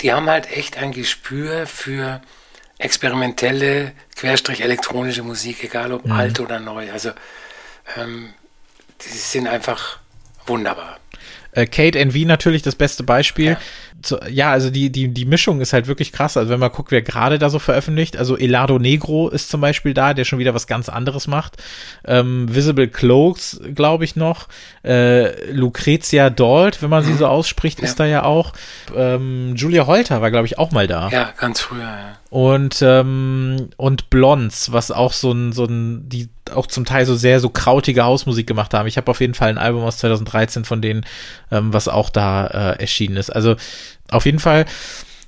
die 0.00 0.12
haben 0.12 0.28
halt 0.28 0.50
echt 0.50 0.78
ein 0.78 0.92
Gespür 0.92 1.66
für 1.66 2.20
experimentelle, 2.78 3.92
querstrich 4.16 4.62
elektronische 4.62 5.22
Musik, 5.22 5.62
egal 5.64 5.92
ob 5.92 6.06
mhm. 6.06 6.12
alt 6.12 6.40
oder 6.40 6.60
neu. 6.60 6.90
Also 6.92 7.10
ähm, 7.96 8.32
die 9.04 9.16
sind 9.16 9.46
einfach 9.46 9.98
wunderbar. 10.46 10.98
Äh, 11.52 11.66
Kate 11.66 11.98
NV 11.98 12.26
natürlich 12.26 12.62
das 12.62 12.76
beste 12.76 13.02
Beispiel. 13.02 13.52
Ja. 13.52 13.60
So, 14.04 14.18
ja, 14.28 14.50
also 14.50 14.70
die, 14.70 14.90
die, 14.90 15.08
die 15.08 15.24
Mischung 15.24 15.60
ist 15.60 15.72
halt 15.72 15.86
wirklich 15.86 16.12
krass. 16.12 16.36
Also 16.36 16.50
wenn 16.50 16.60
man 16.60 16.70
guckt, 16.70 16.90
wer 16.90 17.02
gerade 17.02 17.38
da 17.38 17.50
so 17.50 17.58
veröffentlicht, 17.58 18.16
also 18.16 18.36
Elado 18.36 18.78
Negro 18.78 19.28
ist 19.28 19.50
zum 19.50 19.60
Beispiel 19.60 19.94
da, 19.94 20.14
der 20.14 20.24
schon 20.24 20.38
wieder 20.38 20.54
was 20.54 20.66
ganz 20.66 20.88
anderes 20.88 21.26
macht. 21.26 21.56
Ähm, 22.04 22.54
Visible 22.54 22.88
Cloaks, 22.88 23.60
glaube 23.74 24.04
ich 24.04 24.16
noch. 24.16 24.48
Äh, 24.84 25.52
Lucrezia 25.52 26.30
Dalt, 26.30 26.82
wenn 26.82 26.90
man 26.90 27.04
sie 27.04 27.14
so 27.14 27.26
ausspricht, 27.26 27.78
ja. 27.80 27.84
ist 27.84 28.00
da 28.00 28.06
ja 28.06 28.24
auch. 28.24 28.52
Ähm, 28.96 29.54
Julia 29.56 29.86
Holter 29.86 30.22
war, 30.22 30.30
glaube 30.30 30.46
ich, 30.46 30.58
auch 30.58 30.70
mal 30.72 30.86
da. 30.86 31.08
Ja, 31.10 31.32
ganz 31.36 31.60
früher, 31.60 31.80
ja 31.80 32.20
und 32.30 32.80
ähm, 32.80 33.70
und 33.76 34.08
Blondes, 34.08 34.72
was 34.72 34.92
auch 34.92 35.12
so 35.12 35.32
ein 35.32 35.52
so 35.52 35.64
ein 35.64 36.08
die 36.08 36.28
auch 36.54 36.68
zum 36.68 36.84
Teil 36.84 37.04
so 37.04 37.16
sehr 37.16 37.40
so 37.40 37.48
krautige 37.48 38.04
Hausmusik 38.04 38.46
gemacht 38.46 38.72
haben. 38.72 38.86
Ich 38.86 38.96
habe 38.96 39.10
auf 39.10 39.20
jeden 39.20 39.34
Fall 39.34 39.48
ein 39.48 39.58
Album 39.58 39.82
aus 39.82 39.98
2013 39.98 40.64
von 40.64 40.80
denen, 40.80 41.04
ähm, 41.50 41.72
was 41.72 41.88
auch 41.88 42.08
da 42.08 42.46
äh, 42.46 42.80
erschienen 42.80 43.16
ist. 43.16 43.30
Also 43.30 43.56
auf 44.10 44.26
jeden 44.26 44.38
Fall 44.38 44.66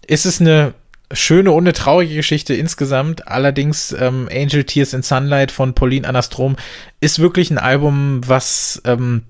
ist 0.07 0.27
es 0.27 0.41
eine 0.41 0.75
schöne 1.13 1.53
und 1.53 1.65
eine 1.65 1.73
traurige 1.73 2.15
Geschichte 2.15 2.55
insgesamt. 2.55 3.29
Allerdings 3.29 3.93
ähm, 3.93 4.29
Angel 4.33 4.65
Tears 4.65 4.95
in 4.95 5.03
Sunlight 5.03 5.51
von 5.51 5.75
Pauline 5.75 6.09
Anastrom 6.09 6.57
ist 7.01 7.19
wirklich 7.19 7.51
ein 7.51 7.59
Album, 7.59 8.21
was 8.27 8.81
ähm, 8.85 9.23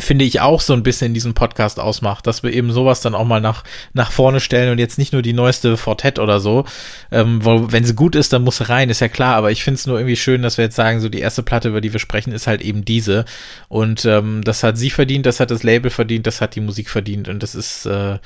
finde 0.00 0.24
ich 0.24 0.40
auch 0.40 0.60
so 0.60 0.72
ein 0.72 0.82
bisschen 0.82 1.08
in 1.08 1.14
diesem 1.14 1.34
Podcast 1.34 1.78
ausmacht, 1.78 2.26
dass 2.26 2.42
wir 2.42 2.52
eben 2.52 2.72
sowas 2.72 3.00
dann 3.00 3.14
auch 3.14 3.24
mal 3.24 3.40
nach, 3.40 3.62
nach 3.92 4.10
vorne 4.10 4.40
stellen 4.40 4.72
und 4.72 4.78
jetzt 4.78 4.98
nicht 4.98 5.12
nur 5.12 5.22
die 5.22 5.32
neueste 5.32 5.76
Fortet 5.76 6.18
oder 6.18 6.40
so. 6.40 6.64
Ähm, 7.12 7.44
wo, 7.44 7.70
wenn 7.70 7.84
sie 7.84 7.94
gut 7.94 8.16
ist, 8.16 8.32
dann 8.32 8.42
muss 8.42 8.58
sie 8.58 8.68
rein, 8.68 8.90
ist 8.90 9.00
ja 9.00 9.08
klar, 9.08 9.36
aber 9.36 9.50
ich 9.50 9.62
finde 9.62 9.76
es 9.78 9.86
nur 9.86 9.98
irgendwie 9.98 10.16
schön, 10.16 10.42
dass 10.42 10.58
wir 10.58 10.64
jetzt 10.64 10.76
sagen, 10.76 11.00
so 11.00 11.08
die 11.08 11.20
erste 11.20 11.42
Platte, 11.42 11.68
über 11.68 11.80
die 11.80 11.92
wir 11.92 12.00
sprechen, 12.00 12.32
ist 12.32 12.46
halt 12.46 12.62
eben 12.62 12.84
diese. 12.84 13.24
Und 13.68 14.04
ähm, 14.04 14.42
das 14.42 14.62
hat 14.62 14.78
sie 14.78 14.90
verdient, 14.90 15.26
das 15.26 15.38
hat 15.38 15.50
das 15.50 15.62
Label 15.62 15.90
verdient, 15.90 16.26
das 16.26 16.40
hat 16.40 16.56
die 16.56 16.60
Musik 16.60 16.90
verdient 16.90 17.28
und 17.28 17.42
das 17.42 17.54
ist 17.54 17.86
äh, 17.86 18.18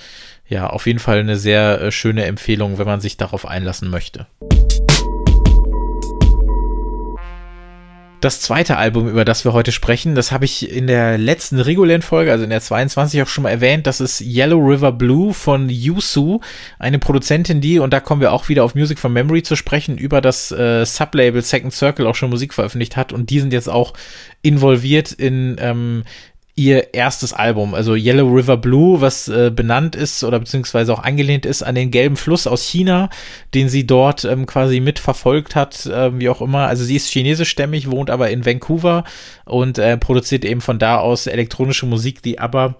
ja 0.48 0.68
auf 0.68 0.87
jeden 0.87 0.98
Fall 0.98 1.20
eine 1.20 1.37
sehr 1.37 1.80
äh, 1.80 1.92
schöne 1.92 2.24
Empfehlung, 2.24 2.78
wenn 2.78 2.87
man 2.87 3.00
sich 3.00 3.16
darauf 3.16 3.46
einlassen 3.46 3.90
möchte. 3.90 4.26
das 8.20 8.40
zweite 8.40 8.76
Album, 8.76 9.08
über 9.08 9.24
das 9.24 9.44
wir 9.44 9.52
heute 9.52 9.70
sprechen, 9.70 10.14
das 10.14 10.32
habe 10.32 10.44
ich 10.44 10.70
in 10.70 10.87
der 10.87 11.18
letzten 11.18 11.61
regulären 11.61 12.02
Folge, 12.02 12.32
also 12.32 12.44
in 12.44 12.50
der 12.50 12.61
22 12.61 13.22
auch 13.22 13.28
schon 13.28 13.44
mal 13.44 13.50
erwähnt. 13.50 13.87
Das 13.87 14.00
ist 14.00 14.20
Yellow 14.20 14.58
River 14.58 14.92
Blue 14.92 15.32
von 15.32 15.68
Yusu, 15.68 16.40
eine 16.78 16.98
Produzentin, 16.98 17.61
die, 17.61 17.78
und 17.78 17.92
da 17.92 18.00
kommen 18.00 18.20
wir 18.20 18.32
auch 18.32 18.48
wieder 18.48 18.64
auf 18.64 18.74
Music 18.74 18.98
from 18.98 19.12
Memory 19.12 19.42
zu 19.42 19.56
sprechen, 19.56 19.98
über 19.98 20.20
das 20.20 20.50
äh, 20.50 20.84
Sublabel 20.84 21.42
Second 21.42 21.72
Circle 21.72 22.06
auch 22.06 22.16
schon 22.16 22.30
Musik 22.30 22.54
veröffentlicht 22.54 22.96
hat 22.96 23.12
und 23.12 23.30
die 23.30 23.40
sind 23.40 23.52
jetzt 23.52 23.68
auch 23.68 23.92
involviert 24.42 25.12
in 25.12 25.56
ähm, 25.61 26.02
ihr 26.58 26.92
erstes 26.92 27.32
Album, 27.32 27.72
also 27.72 27.94
Yellow 27.94 28.28
River 28.28 28.56
Blue, 28.56 29.00
was 29.00 29.28
äh, 29.28 29.50
benannt 29.54 29.94
ist 29.94 30.24
oder 30.24 30.40
beziehungsweise 30.40 30.92
auch 30.92 31.02
angelehnt 31.02 31.46
ist 31.46 31.62
an 31.62 31.76
den 31.76 31.90
gelben 31.90 32.16
Fluss 32.16 32.46
aus 32.46 32.64
China, 32.64 33.08
den 33.54 33.68
sie 33.68 33.86
dort 33.86 34.24
ähm, 34.24 34.44
quasi 34.44 34.80
mitverfolgt 34.80 35.54
hat, 35.54 35.86
äh, 35.86 36.18
wie 36.18 36.28
auch 36.28 36.42
immer. 36.42 36.66
Also 36.66 36.84
sie 36.84 36.96
ist 36.96 37.08
chinesischstämmig, 37.08 37.90
wohnt 37.90 38.10
aber 38.10 38.30
in 38.30 38.44
Vancouver 38.44 39.04
und 39.44 39.78
äh, 39.78 39.96
produziert 39.96 40.44
eben 40.44 40.60
von 40.60 40.80
da 40.80 40.98
aus 40.98 41.28
elektronische 41.28 41.86
Musik, 41.86 42.22
die 42.22 42.40
aber 42.40 42.76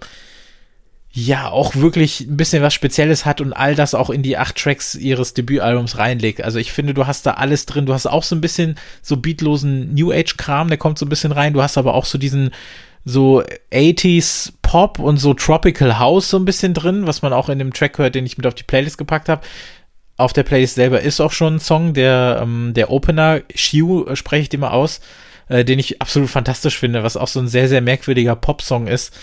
ja 1.13 1.49
auch 1.49 1.75
wirklich 1.75 2.21
ein 2.21 2.37
bisschen 2.37 2.63
was 2.63 2.75
Spezielles 2.75 3.25
hat 3.25 3.41
und 3.41 3.53
all 3.53 3.75
das 3.75 3.95
auch 3.95 4.11
in 4.11 4.23
die 4.23 4.37
acht 4.37 4.57
Tracks 4.57 4.95
ihres 4.95 5.35
Debütalbums 5.35 5.99
reinlegt. 5.99 6.43
Also 6.43 6.59
ich 6.59 6.73
finde, 6.73 6.95
du 6.95 7.07
hast 7.07 7.27
da 7.27 7.33
alles 7.33 7.65
drin. 7.67 7.87
Du 7.87 7.95
hast 7.95 8.07
auch 8.07 8.23
so 8.23 8.37
ein 8.37 8.41
bisschen 8.41 8.77
so 9.03 9.17
beatlosen 9.17 9.95
New 9.95 10.13
Age 10.13 10.37
Kram, 10.37 10.69
der 10.69 10.79
kommt 10.79 10.99
so 10.99 11.07
ein 11.07 11.09
bisschen 11.09 11.33
rein. 11.33 11.55
Du 11.55 11.63
hast 11.63 11.79
aber 11.79 11.95
auch 11.95 12.05
so 12.05 12.19
diesen 12.19 12.51
so 13.09 13.43
80s 13.73 14.53
Pop 14.61 14.99
und 14.99 15.17
so 15.17 15.33
Tropical 15.33 15.99
House 15.99 16.29
so 16.29 16.39
ein 16.39 16.45
bisschen 16.45 16.75
drin, 16.75 17.07
was 17.07 17.23
man 17.23 17.33
auch 17.33 17.49
in 17.49 17.59
dem 17.59 17.73
Track 17.73 17.99
hört, 17.99 18.15
den 18.15 18.27
ich 18.27 18.37
mit 18.37 18.47
auf 18.47 18.55
die 18.55 18.65
Playlist 18.65 18.99
gepackt 18.99 19.29
habe. 19.29 19.43
Auf 20.19 20.33
der 20.33 20.43
Playlist 20.43 20.75
selber 20.75 21.01
ist 21.01 21.21
auch 21.21 21.33
schon 21.33 21.57
ein 21.57 21.61
Song, 21.61 21.95
der, 21.95 22.41
ähm, 22.43 22.73
der 22.75 22.91
Opener, 22.91 23.41
Shiu 23.55 24.05
äh, 24.05 24.17
spreche 24.17 24.49
ich 24.53 24.61
mal 24.61 24.71
aus, 24.71 25.01
äh, 25.49 25.65
den 25.65 25.79
ich 25.79 26.03
absolut 26.03 26.29
fantastisch 26.29 26.77
finde, 26.77 27.03
was 27.03 27.17
auch 27.17 27.29
so 27.29 27.41
ein 27.41 27.49
sehr, 27.49 27.69
sehr 27.69 27.81
merkwürdiger 27.81 28.37
Pop-Song 28.37 28.87
ist 28.87 29.15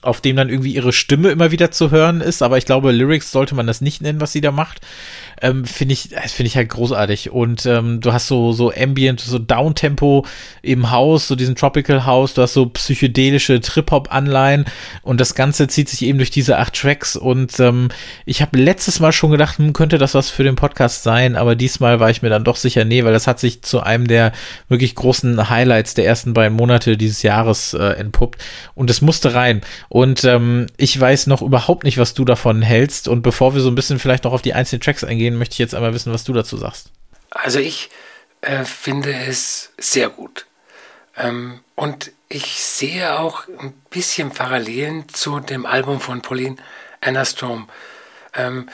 auf 0.00 0.22
dem 0.22 0.36
dann 0.36 0.48
irgendwie 0.48 0.74
ihre 0.74 0.92
Stimme 0.92 1.28
immer 1.28 1.50
wieder 1.50 1.70
zu 1.70 1.90
hören 1.90 2.22
ist, 2.22 2.40
aber 2.40 2.56
ich 2.56 2.64
glaube, 2.64 2.92
Lyrics 2.92 3.30
sollte 3.30 3.54
man 3.54 3.66
das 3.66 3.82
nicht 3.82 4.00
nennen, 4.00 4.22
was 4.22 4.32
sie 4.32 4.40
da 4.40 4.50
macht 4.50 4.80
ähm, 5.42 5.64
finde 5.64 5.92
ich, 5.92 6.10
finde 6.10 6.46
ich 6.46 6.56
halt 6.56 6.70
großartig. 6.70 7.30
Und 7.30 7.66
ähm, 7.66 8.00
du 8.00 8.12
hast 8.12 8.28
so, 8.28 8.52
so 8.52 8.72
Ambient, 8.72 9.20
so 9.20 9.38
Downtempo 9.38 10.24
im 10.62 10.90
Haus, 10.90 11.28
so 11.28 11.34
diesen 11.34 11.56
Tropical 11.56 12.06
House, 12.06 12.34
du 12.34 12.42
hast 12.42 12.54
so 12.54 12.66
psychedelische 12.66 13.60
Trip-Hop-Anleihen 13.60 14.64
und 15.02 15.20
das 15.20 15.34
Ganze 15.34 15.66
zieht 15.68 15.88
sich 15.88 16.02
eben 16.02 16.18
durch 16.18 16.30
diese 16.30 16.58
acht 16.58 16.74
Tracks. 16.74 17.16
Und 17.16 17.58
ähm, 17.60 17.88
ich 18.24 18.40
habe 18.40 18.56
letztes 18.58 19.00
Mal 19.00 19.12
schon 19.12 19.32
gedacht, 19.32 19.58
hm, 19.58 19.72
könnte 19.72 19.98
das 19.98 20.14
was 20.14 20.30
für 20.30 20.44
den 20.44 20.54
Podcast 20.54 21.02
sein, 21.02 21.36
aber 21.36 21.56
diesmal 21.56 22.00
war 22.00 22.10
ich 22.10 22.22
mir 22.22 22.30
dann 22.30 22.44
doch 22.44 22.56
sicher, 22.56 22.84
nee, 22.84 23.04
weil 23.04 23.12
das 23.12 23.26
hat 23.26 23.40
sich 23.40 23.62
zu 23.62 23.80
einem 23.80 24.06
der 24.06 24.32
wirklich 24.68 24.94
großen 24.94 25.50
Highlights 25.50 25.94
der 25.94 26.06
ersten 26.06 26.34
beiden 26.34 26.56
Monate 26.56 26.96
dieses 26.96 27.22
Jahres 27.22 27.74
äh, 27.74 27.82
entpuppt. 27.94 28.40
Und 28.74 28.90
es 28.90 29.02
musste 29.02 29.34
rein. 29.34 29.60
Und 29.88 30.24
ähm, 30.24 30.68
ich 30.76 30.98
weiß 30.98 31.26
noch 31.26 31.42
überhaupt 31.42 31.84
nicht, 31.84 31.98
was 31.98 32.14
du 32.14 32.24
davon 32.24 32.62
hältst. 32.62 33.08
Und 33.08 33.22
bevor 33.22 33.54
wir 33.54 33.60
so 33.60 33.68
ein 33.68 33.74
bisschen 33.74 33.98
vielleicht 33.98 34.24
noch 34.24 34.32
auf 34.32 34.42
die 34.42 34.54
einzelnen 34.54 34.80
Tracks 34.80 35.02
eingehen, 35.02 35.31
gehen, 35.32 35.38
möchte 35.38 35.54
ich 35.54 35.58
jetzt 35.58 35.74
einmal 35.74 35.94
wissen, 35.94 36.12
was 36.12 36.24
du 36.24 36.32
dazu 36.32 36.56
sagst. 36.56 36.90
Also 37.30 37.58
ich 37.58 37.90
äh, 38.40 38.64
finde 38.64 39.14
es 39.14 39.70
sehr 39.78 40.08
gut. 40.08 40.46
Ähm, 41.16 41.60
und 41.74 42.12
ich 42.28 42.62
sehe 42.62 43.18
auch 43.18 43.46
ein 43.48 43.72
bisschen 43.90 44.30
Parallelen 44.30 45.08
zu 45.08 45.40
dem 45.40 45.66
Album 45.66 46.00
von 46.00 46.22
Pauline 46.22 46.56
Anna 47.00 47.24
Storm. 47.24 47.68
Ähm, 48.34 48.68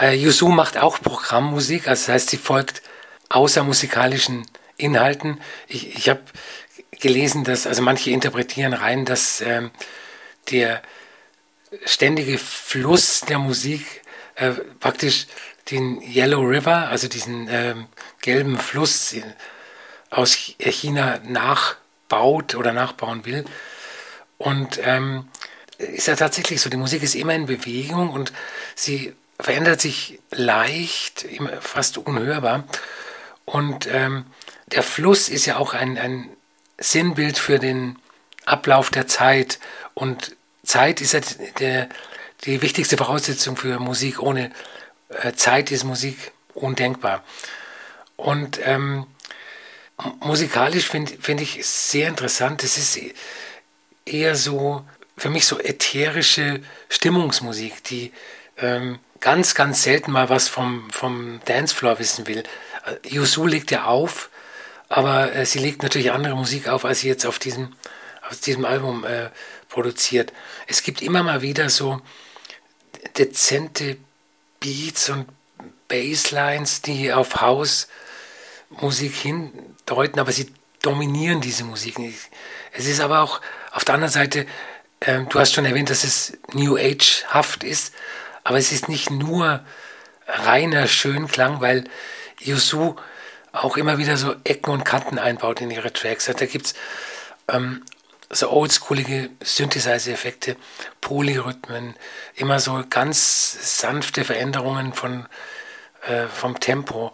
äh, 0.00 0.14
Yuzu 0.14 0.48
macht 0.48 0.76
auch 0.78 1.00
Programmmusik, 1.00 1.88
also 1.88 2.06
das 2.06 2.08
heißt, 2.08 2.30
sie 2.30 2.36
folgt 2.36 2.82
außer 3.28 3.62
musikalischen 3.62 4.46
Inhalten. 4.76 5.40
Ich, 5.68 5.96
ich 5.96 6.08
habe 6.08 6.22
gelesen, 7.00 7.44
dass, 7.44 7.66
also 7.66 7.82
manche 7.82 8.10
interpretieren 8.10 8.72
rein, 8.72 9.04
dass 9.04 9.40
ähm, 9.40 9.70
der 10.50 10.82
ständige 11.84 12.38
Fluss 12.38 13.20
der 13.20 13.38
Musik 13.38 14.02
äh, 14.40 14.52
praktisch 14.80 15.26
den 15.70 16.00
Yellow 16.02 16.42
River, 16.42 16.88
also 16.88 17.08
diesen 17.08 17.48
ähm, 17.50 17.86
gelben 18.20 18.58
Fluss 18.58 19.14
aus 20.10 20.32
China 20.58 21.20
nachbaut 21.24 22.54
oder 22.54 22.72
nachbauen 22.72 23.24
will. 23.24 23.44
Und 24.38 24.80
ähm, 24.82 25.28
ist 25.78 26.08
ja 26.08 26.16
tatsächlich 26.16 26.60
so, 26.60 26.70
die 26.70 26.76
Musik 26.76 27.02
ist 27.02 27.14
immer 27.14 27.34
in 27.34 27.46
Bewegung 27.46 28.10
und 28.10 28.32
sie 28.74 29.14
verändert 29.38 29.80
sich 29.80 30.18
leicht, 30.30 31.26
fast 31.60 31.98
unhörbar. 31.98 32.64
Und 33.44 33.88
ähm, 33.90 34.26
der 34.66 34.82
Fluss 34.82 35.28
ist 35.28 35.46
ja 35.46 35.56
auch 35.56 35.74
ein, 35.74 35.98
ein 35.98 36.28
Sinnbild 36.78 37.38
für 37.38 37.58
den 37.58 37.98
Ablauf 38.44 38.90
der 38.90 39.06
Zeit. 39.06 39.58
Und 39.94 40.36
Zeit 40.62 41.00
ist 41.00 41.12
ja 41.12 41.20
der, 41.58 41.88
die 42.44 42.62
wichtigste 42.62 42.96
Voraussetzung 42.96 43.56
für 43.56 43.78
Musik. 43.78 44.20
Ohne 44.20 44.46
äh, 44.46 44.50
Zeit 45.34 45.70
ist 45.70 45.84
Musik 45.84 46.32
undenkbar. 46.54 47.24
Und 48.16 48.60
ähm, 48.64 49.06
musikalisch 50.20 50.86
finde 50.86 51.12
find 51.20 51.40
ich 51.40 51.64
sehr 51.66 52.08
interessant. 52.08 52.62
Es 52.62 52.76
ist 52.76 52.98
eher 54.04 54.36
so, 54.36 54.84
für 55.16 55.30
mich 55.30 55.46
so 55.46 55.58
ätherische 55.58 56.60
Stimmungsmusik, 56.88 57.82
die 57.84 58.12
ähm, 58.58 58.98
ganz, 59.20 59.54
ganz 59.54 59.82
selten 59.82 60.12
mal 60.12 60.28
was 60.28 60.48
vom, 60.48 60.90
vom 60.90 61.40
Dancefloor 61.44 61.98
wissen 61.98 62.26
will. 62.26 62.42
Äh, 62.84 63.08
Yusu 63.08 63.46
legt 63.46 63.70
ja 63.70 63.84
auf, 63.84 64.30
aber 64.88 65.34
äh, 65.34 65.46
sie 65.46 65.58
legt 65.58 65.82
natürlich 65.82 66.12
andere 66.12 66.36
Musik 66.36 66.68
auf, 66.68 66.84
als 66.84 67.00
sie 67.00 67.08
jetzt 67.08 67.26
auf 67.26 67.38
diesem, 67.38 67.74
auf 68.28 68.38
diesem 68.40 68.64
Album 68.64 69.04
äh, 69.04 69.30
produziert. 69.68 70.32
Es 70.66 70.82
gibt 70.82 71.02
immer 71.02 71.22
mal 71.22 71.42
wieder 71.42 71.70
so 71.70 72.00
dezente 73.16 73.96
Beats 74.60 75.08
und 75.08 75.26
Basslines, 75.88 76.82
die 76.82 77.12
auf 77.12 77.40
Hausmusik 77.40 79.14
hindeuten, 79.14 80.20
aber 80.20 80.32
sie 80.32 80.52
dominieren 80.82 81.40
diese 81.40 81.64
Musik 81.64 81.98
nicht. 81.98 82.30
Es 82.72 82.86
ist 82.86 83.00
aber 83.00 83.20
auch 83.20 83.40
auf 83.72 83.84
der 83.84 83.94
anderen 83.94 84.12
Seite, 84.12 84.46
äh, 85.00 85.20
du 85.28 85.38
hast 85.38 85.54
schon 85.54 85.64
erwähnt, 85.64 85.90
dass 85.90 86.04
es 86.04 86.38
New 86.52 86.76
Age-haft 86.76 87.64
ist, 87.64 87.94
aber 88.44 88.58
es 88.58 88.72
ist 88.72 88.88
nicht 88.88 89.10
nur 89.10 89.64
reiner 90.26 90.86
Schönklang, 90.86 91.60
weil 91.60 91.84
Yusu 92.38 92.96
auch 93.52 93.76
immer 93.76 93.98
wieder 93.98 94.16
so 94.16 94.36
Ecken 94.44 94.70
und 94.72 94.84
Kanten 94.84 95.18
einbaut 95.18 95.60
in 95.60 95.70
ihre 95.70 95.92
Tracks. 95.92 96.26
Da 96.26 96.46
gibt 96.46 96.66
es 96.66 96.74
ähm, 97.48 97.82
so 98.30 98.50
oldschoolige 98.50 99.30
Synthesizer-Effekte, 99.42 100.56
Polyrhythmen, 101.00 101.94
immer 102.36 102.60
so 102.60 102.82
ganz 102.88 103.80
sanfte 103.80 104.24
Veränderungen 104.24 104.92
von, 104.92 105.26
äh, 106.06 106.26
vom 106.26 106.58
Tempo. 106.60 107.12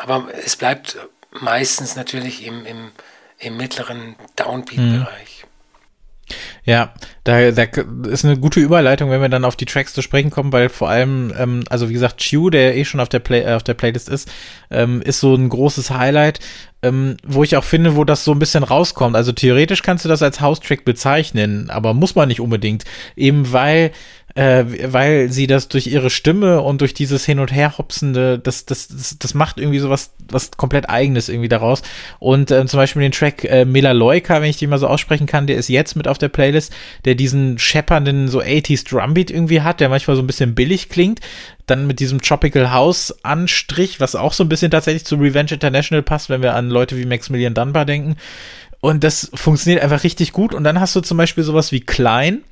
Aber 0.00 0.28
es 0.44 0.56
bleibt 0.56 0.98
meistens 1.32 1.96
natürlich 1.96 2.46
im, 2.46 2.64
im, 2.64 2.92
im 3.38 3.56
mittleren 3.56 4.16
Downbeat-Bereich. 4.36 5.44
Ja, 6.64 6.94
da, 7.24 7.50
da 7.50 7.64
ist 8.08 8.24
eine 8.24 8.38
gute 8.38 8.60
Überleitung, 8.60 9.10
wenn 9.10 9.20
wir 9.20 9.28
dann 9.28 9.44
auf 9.44 9.56
die 9.56 9.66
Tracks 9.66 9.92
zu 9.92 10.02
sprechen 10.02 10.30
kommen, 10.30 10.52
weil 10.52 10.68
vor 10.68 10.88
allem, 10.88 11.32
ähm, 11.36 11.64
also 11.68 11.88
wie 11.88 11.92
gesagt, 11.92 12.18
Chew, 12.18 12.50
der 12.50 12.76
eh 12.76 12.84
schon 12.84 13.00
auf 13.00 13.08
der, 13.08 13.18
Play, 13.18 13.44
auf 13.52 13.64
der 13.64 13.74
Playlist 13.74 14.08
ist, 14.08 14.30
ähm, 14.70 15.02
ist 15.02 15.20
so 15.20 15.34
ein 15.34 15.48
großes 15.48 15.90
Highlight, 15.90 16.38
ähm, 16.82 17.16
wo 17.24 17.44
ich 17.44 17.56
auch 17.56 17.64
finde, 17.64 17.96
wo 17.96 18.04
das 18.04 18.24
so 18.24 18.32
ein 18.32 18.38
bisschen 18.38 18.64
rauskommt. 18.64 19.16
Also 19.16 19.32
theoretisch 19.32 19.82
kannst 19.82 20.04
du 20.04 20.08
das 20.08 20.22
als 20.22 20.40
House-Track 20.40 20.84
bezeichnen, 20.84 21.70
aber 21.70 21.94
muss 21.94 22.14
man 22.14 22.28
nicht 22.28 22.40
unbedingt, 22.40 22.84
eben 23.16 23.52
weil 23.52 23.92
äh, 24.34 24.64
weil 24.84 25.30
sie 25.30 25.46
das 25.46 25.68
durch 25.68 25.86
ihre 25.86 26.10
Stimme 26.10 26.62
und 26.62 26.80
durch 26.80 26.94
dieses 26.94 27.24
Hin- 27.24 27.38
und 27.38 27.52
Herhopsende, 27.52 28.38
das, 28.38 28.64
das, 28.64 28.88
das, 28.88 29.18
das 29.18 29.34
macht 29.34 29.58
irgendwie 29.58 29.78
so 29.78 29.90
was, 29.90 30.12
was 30.30 30.52
komplett 30.52 30.88
Eigenes 30.88 31.28
irgendwie 31.28 31.48
daraus. 31.48 31.82
Und 32.18 32.50
äh, 32.50 32.64
zum 32.66 32.78
Beispiel 32.78 33.02
den 33.02 33.12
Track 33.12 33.44
äh, 33.44 33.64
Melaleuca, 33.64 34.40
wenn 34.40 34.50
ich 34.50 34.58
den 34.58 34.70
mal 34.70 34.78
so 34.78 34.86
aussprechen 34.86 35.26
kann, 35.26 35.46
der 35.46 35.56
ist 35.56 35.68
jetzt 35.68 35.96
mit 35.96 36.08
auf 36.08 36.18
der 36.18 36.28
Playlist, 36.28 36.72
der 37.04 37.14
diesen 37.14 37.58
scheppernden 37.58 38.28
so 38.28 38.40
80s 38.40 38.88
Drumbeat 38.88 39.30
irgendwie 39.30 39.60
hat, 39.60 39.80
der 39.80 39.88
manchmal 39.88 40.16
so 40.16 40.22
ein 40.22 40.26
bisschen 40.26 40.54
billig 40.54 40.88
klingt. 40.88 41.20
Dann 41.66 41.86
mit 41.86 42.00
diesem 42.00 42.20
Tropical 42.20 42.72
House 42.72 43.14
Anstrich, 43.22 44.00
was 44.00 44.16
auch 44.16 44.32
so 44.32 44.44
ein 44.44 44.48
bisschen 44.48 44.70
tatsächlich 44.70 45.04
zu 45.04 45.16
Revenge 45.16 45.52
International 45.52 46.02
passt, 46.02 46.28
wenn 46.28 46.42
wir 46.42 46.54
an 46.54 46.70
Leute 46.70 46.96
wie 46.96 47.06
Maximilian 47.06 47.54
Dunbar 47.54 47.84
denken. 47.84 48.16
Und 48.80 49.04
das 49.04 49.30
funktioniert 49.34 49.82
einfach 49.82 50.02
richtig 50.02 50.32
gut. 50.32 50.54
Und 50.54 50.64
dann 50.64 50.80
hast 50.80 50.96
du 50.96 51.00
zum 51.00 51.16
Beispiel 51.16 51.44
sowas 51.44 51.70
wie 51.70 51.80
Klein, 51.80 52.42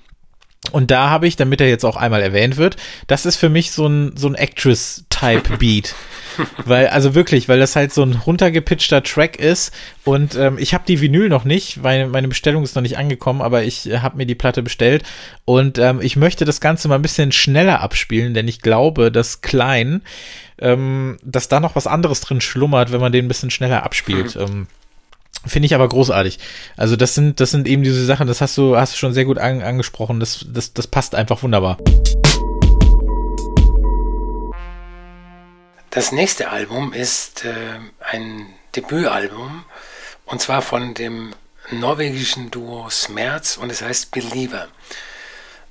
und 0.73 0.91
da 0.91 1.09
habe 1.09 1.27
ich, 1.27 1.37
damit 1.37 1.61
er 1.61 1.69
jetzt 1.69 1.85
auch 1.85 1.97
einmal 1.97 2.23
erwähnt 2.23 2.59
wird, 2.59 2.77
das 3.07 3.25
ist 3.25 3.37
für 3.37 3.49
mich 3.49 3.73
so 3.73 3.87
ein, 3.87 4.17
so 4.17 4.29
ein 4.29 4.35
Actress-Type-Beat. 4.35 5.95
weil, 6.65 6.89
also 6.89 7.15
wirklich, 7.15 7.49
weil 7.49 7.59
das 7.59 7.77
halt 7.77 7.93
so 7.93 8.03
ein 8.03 8.13
runtergepitchter 8.13 9.03
Track 9.03 9.37
ist. 9.37 9.73
Und 10.05 10.37
ähm, 10.37 10.59
ich 10.59 10.75
habe 10.75 10.85
die 10.87 11.01
Vinyl 11.01 11.29
noch 11.29 11.45
nicht, 11.45 11.83
weil 11.83 12.07
meine 12.09 12.29
Bestellung 12.29 12.63
ist 12.63 12.77
noch 12.77 12.83
nicht 12.83 12.99
angekommen, 12.99 13.41
aber 13.41 13.65
ich 13.65 13.91
äh, 13.91 13.99
habe 13.99 14.19
mir 14.19 14.27
die 14.27 14.35
Platte 14.35 14.63
bestellt. 14.63 15.03
Und 15.47 15.79
ähm, 15.79 16.01
ich 16.03 16.17
möchte 16.17 16.45
das 16.45 16.61
Ganze 16.61 16.89
mal 16.89 16.97
ein 16.97 17.03
bisschen 17.03 17.33
schneller 17.33 17.81
abspielen, 17.81 18.35
denn 18.35 18.47
ich 18.47 18.61
glaube, 18.61 19.11
dass 19.11 19.41
Klein, 19.41 20.03
ähm, 20.59 21.17
dass 21.25 21.49
da 21.49 21.61
noch 21.61 21.75
was 21.75 21.87
anderes 21.87 22.21
drin 22.21 22.43
schlummert, 22.43 22.93
wenn 22.93 23.01
man 23.01 23.13
den 23.13 23.25
ein 23.25 23.29
bisschen 23.29 23.51
schneller 23.51 23.83
abspielt. 23.83 24.37
Mhm. 24.37 24.67
Finde 25.47 25.67
ich 25.67 25.75
aber 25.75 25.89
großartig. 25.89 26.39
Also 26.77 26.97
das 26.97 27.15
sind, 27.15 27.41
das 27.41 27.51
sind 27.51 27.67
eben 27.67 27.83
diese 27.83 28.05
Sachen, 28.05 28.27
das 28.27 28.41
hast 28.41 28.59
du, 28.59 28.77
hast 28.77 28.93
du 28.93 28.99
schon 28.99 29.15
sehr 29.15 29.25
gut 29.25 29.39
an, 29.39 29.63
angesprochen. 29.63 30.21
Das, 30.21 30.45
das, 30.49 30.75
das 30.75 30.87
passt 30.87 31.15
einfach 31.15 31.43
wunderbar. 31.43 31.79
Das 35.91 36.13
nächste 36.13 36.51
Album 36.51 36.93
ist 36.93 37.45
äh, 37.45 37.53
ein 38.01 38.47
Debütalbum 38.77 39.65
und 40.27 40.41
zwar 40.41 40.63
von 40.63 40.95
dem 40.95 41.35
norwegischen 41.71 42.51
Duo 42.51 42.89
Smerz 42.91 43.57
und 43.57 43.71
es 43.73 43.83
heißt 43.83 44.11
Believer. 44.13 44.69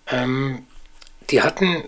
Ähm, 0.08 0.66
die 1.30 1.42
hatten 1.42 1.84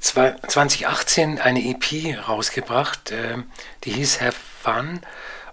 2018 0.00 1.38
eine 1.40 1.60
EP 1.60 2.18
rausgebracht, 2.26 3.12
äh, 3.12 3.36
die 3.84 3.92
hieß 3.92 4.20
Have 4.20 4.38
Fun 4.62 5.00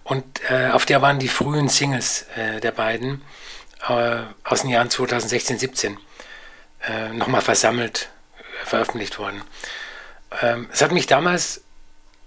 und 0.05 0.23
äh, 0.49 0.69
auf 0.69 0.85
der 0.85 1.01
waren 1.01 1.17
die 1.17 1.27
frühen 1.27 1.67
Singles 1.67 2.27
äh, 2.35 2.61
der 2.61 2.71
beiden 2.71 3.23
äh, 3.89 4.19
aus 4.43 4.61
den 4.61 4.69
Jahren 4.69 4.89
2016, 4.89 5.57
17 5.57 5.97
äh, 6.87 7.09
nochmal 7.09 7.41
versammelt, 7.41 8.09
äh, 8.37 8.65
veröffentlicht 8.65 9.17
worden. 9.17 9.41
Ähm, 10.43 10.69
es 10.71 10.83
hat 10.83 10.91
mich 10.91 11.07
damals 11.07 11.61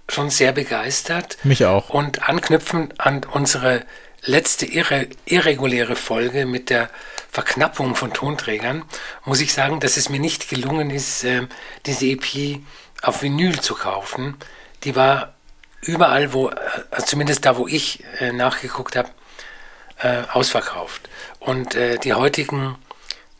schon 0.09 0.29
sehr 0.29 0.51
begeistert. 0.51 1.37
Mich 1.43 1.65
auch. 1.65 1.89
Und 1.89 2.27
anknüpfend 2.27 2.99
an 2.99 3.23
unsere 3.23 3.85
letzte 4.23 4.65
irre, 4.65 5.07
irreguläre 5.23 5.95
Folge 5.95 6.45
mit 6.45 6.69
der 6.69 6.89
Verknappung 7.31 7.95
von 7.95 8.13
Tonträgern, 8.13 8.83
muss 9.23 9.39
ich 9.39 9.53
sagen, 9.53 9.79
dass 9.79 9.95
es 9.95 10.09
mir 10.09 10.19
nicht 10.19 10.49
gelungen 10.49 10.89
ist, 10.89 11.23
äh, 11.23 11.47
diese 11.85 12.07
EP 12.07 12.59
auf 13.01 13.21
Vinyl 13.21 13.61
zu 13.61 13.75
kaufen. 13.75 14.35
Die 14.83 14.97
war 14.97 15.33
überall, 15.81 16.33
wo, 16.33 16.47
also 16.91 17.05
zumindest 17.05 17.45
da, 17.45 17.57
wo 17.57 17.67
ich 17.67 18.03
äh, 18.19 18.31
nachgeguckt 18.31 18.95
habe, 18.95 19.09
äh, 19.99 20.23
ausverkauft. 20.31 21.09
Und 21.39 21.75
äh, 21.75 21.97
die 21.97 22.13
heutigen 22.13 22.77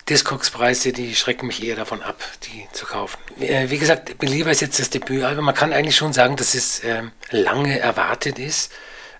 Discogs-Preise, 0.09 0.91
die 0.91 1.15
schrecken 1.15 1.47
mich 1.47 1.63
eher 1.63 1.75
davon 1.75 2.01
ab, 2.01 2.21
die 2.43 2.67
zu 2.73 2.85
kaufen. 2.85 3.19
Äh, 3.39 3.69
wie 3.69 3.77
gesagt, 3.77 4.17
Believer 4.17 4.51
ist 4.51 4.61
jetzt 4.61 4.79
das 4.79 4.89
Debütalbum. 4.89 5.45
Man 5.45 5.55
kann 5.55 5.73
eigentlich 5.73 5.95
schon 5.95 6.13
sagen, 6.13 6.35
dass 6.35 6.55
es 6.55 6.83
ähm, 6.83 7.11
lange 7.29 7.79
erwartet 7.79 8.39
ist 8.39 8.71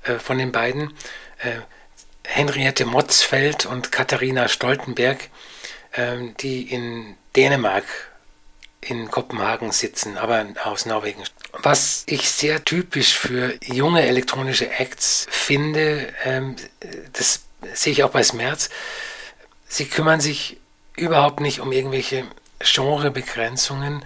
äh, 0.03 0.15
von 0.15 0.37
den 0.37 0.51
beiden. 0.51 0.93
Äh, 1.39 1.59
Henriette 2.23 2.85
Motzfeld 2.85 3.65
und 3.65 3.91
Katharina 3.91 4.47
Stoltenberg, 4.47 5.29
ähm, 5.93 6.35
die 6.39 6.63
in 6.71 7.15
Dänemark 7.35 7.85
in 8.81 9.09
Kopenhagen 9.11 9.71
sitzen, 9.71 10.17
aber 10.17 10.45
aus 10.63 10.85
Norwegen. 10.85 11.23
Was 11.51 12.03
ich 12.05 12.29
sehr 12.29 12.63
typisch 12.63 13.17
für 13.17 13.57
junge 13.63 14.05
elektronische 14.05 14.69
Acts 14.69 15.25
finde, 15.29 16.13
ähm, 16.23 16.55
das 17.13 17.41
sehe 17.73 17.93
ich 17.93 18.03
auch 18.03 18.11
bei 18.11 18.23
Smerz, 18.23 18.69
sie 19.67 19.85
kümmern 19.85 20.21
sich 20.21 20.57
überhaupt 20.95 21.39
nicht 21.39 21.59
um 21.59 21.71
irgendwelche 21.71 22.25
Genrebegrenzungen 22.59 24.05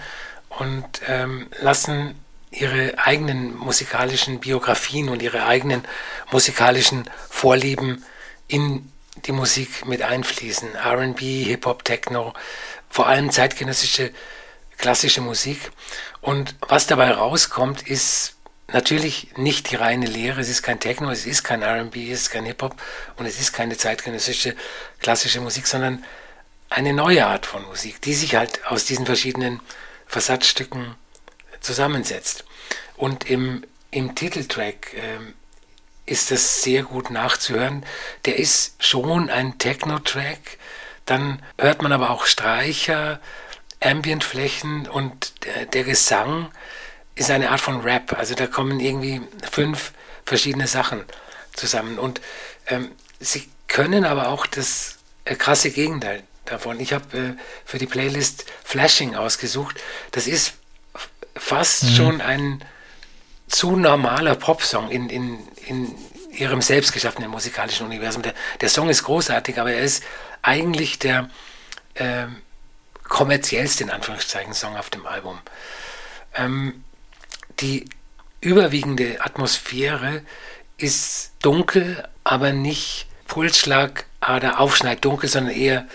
und 0.49 0.85
ähm, 1.07 1.47
lassen 1.59 2.15
ihre 2.51 2.97
eigenen 2.99 3.57
musikalischen 3.57 4.39
Biografien 4.39 5.09
und 5.09 5.21
ihre 5.21 5.45
eigenen 5.45 5.83
musikalischen 6.31 7.09
Vorlieben 7.29 8.05
in 8.47 8.91
die 9.25 9.31
Musik 9.31 9.85
mit 9.85 10.01
einfließen. 10.01 10.69
RB, 10.75 11.19
Hip-Hop, 11.19 11.83
Techno, 11.83 12.33
vor 12.89 13.07
allem 13.07 13.31
zeitgenössische 13.31 14.11
klassische 14.83 15.21
Musik. 15.21 15.71
Und 16.19 16.55
was 16.59 16.87
dabei 16.87 17.11
rauskommt, 17.11 17.83
ist 17.83 18.35
natürlich 18.67 19.29
nicht 19.37 19.71
die 19.71 19.77
reine 19.77 20.05
Lehre, 20.05 20.41
es 20.41 20.49
ist 20.49 20.61
kein 20.61 20.81
Techno, 20.81 21.09
es 21.09 21.25
ist 21.25 21.41
kein 21.41 21.63
RB, 21.63 21.95
es 21.95 22.23
ist 22.23 22.31
kein 22.31 22.43
Hip-Hop 22.43 22.75
und 23.15 23.25
es 23.25 23.39
ist 23.39 23.53
keine 23.53 23.77
zeitgenössische 23.77 24.57
klassische 24.99 25.39
Musik, 25.39 25.67
sondern 25.67 26.03
eine 26.69 26.91
neue 26.91 27.25
Art 27.25 27.45
von 27.45 27.63
Musik, 27.63 28.01
die 28.01 28.13
sich 28.13 28.35
halt 28.35 28.65
aus 28.65 28.83
diesen 28.83 29.05
verschiedenen 29.05 29.61
Versatzstücken 30.05 30.95
zusammensetzt. 31.61 32.43
Und 32.97 33.29
im, 33.29 33.65
im 33.89 34.15
Titeltrack 34.15 34.95
ähm, 34.95 35.33
ist 36.05 36.29
das 36.29 36.61
sehr 36.61 36.83
gut 36.83 37.09
nachzuhören. 37.09 37.85
Der 38.25 38.37
ist 38.37 38.83
schon 38.83 39.29
ein 39.29 39.57
Techno-Track, 39.59 40.57
dann 41.05 41.41
hört 41.57 41.81
man 41.81 41.93
aber 41.93 42.09
auch 42.09 42.25
Streicher, 42.25 43.21
Ambientflächen 43.83 44.87
und 44.87 45.33
der, 45.73 45.83
Gesang 45.83 46.49
ist 47.15 47.29
eine 47.29 47.49
Art 47.49 47.61
von 47.61 47.81
Rap. 47.81 48.17
Also 48.17 48.35
da 48.35 48.47
kommen 48.47 48.79
irgendwie 48.79 49.21
fünf 49.49 49.93
verschiedene 50.25 50.67
Sachen 50.67 51.03
zusammen. 51.53 51.99
Und 51.99 52.21
ähm, 52.67 52.91
sie 53.19 53.49
können 53.67 54.05
aber 54.05 54.29
auch 54.29 54.45
das 54.45 54.99
äh, 55.25 55.35
krasse 55.35 55.71
Gegenteil 55.71 56.23
davon. 56.45 56.79
Ich 56.79 56.93
habe 56.93 57.17
äh, 57.17 57.33
für 57.65 57.77
die 57.77 57.85
Playlist 57.85 58.45
Flashing 58.63 59.15
ausgesucht. 59.15 59.79
Das 60.11 60.27
ist 60.27 60.53
fast 61.35 61.83
mhm. 61.83 61.95
schon 61.95 62.21
ein 62.21 62.65
zu 63.47 63.75
normaler 63.75 64.35
Popsong 64.35 64.89
in, 64.89 65.09
in, 65.09 65.39
in 65.67 65.95
ihrem 66.31 66.61
selbstgeschaffenen 66.61 67.29
musikalischen 67.29 67.85
Universum. 67.85 68.23
Der, 68.23 68.33
der 68.61 68.69
Song 68.69 68.89
ist 68.89 69.03
großartig, 69.03 69.59
aber 69.59 69.71
er 69.71 69.83
ist 69.83 70.03
eigentlich 70.41 70.99
der 70.99 71.29
äh, 71.93 72.25
kommerziellste, 73.13 73.83
in 73.83 73.91
Anführungszeichen, 73.91 74.55
Song 74.55 74.75
auf 74.75 74.89
dem 74.89 75.05
Album. 75.05 75.39
Ähm, 76.35 76.83
die 77.59 77.85
überwiegende 78.41 79.23
Atmosphäre 79.23 80.23
ist 80.77 81.31
dunkel, 81.39 82.09
aber 82.23 82.53
nicht 82.53 83.05
Pulsschlag 83.27 84.05
oder 84.27 84.59
Aufschneid 84.59 85.05
dunkel, 85.05 85.29
sondern 85.29 85.53
eher 85.53 85.87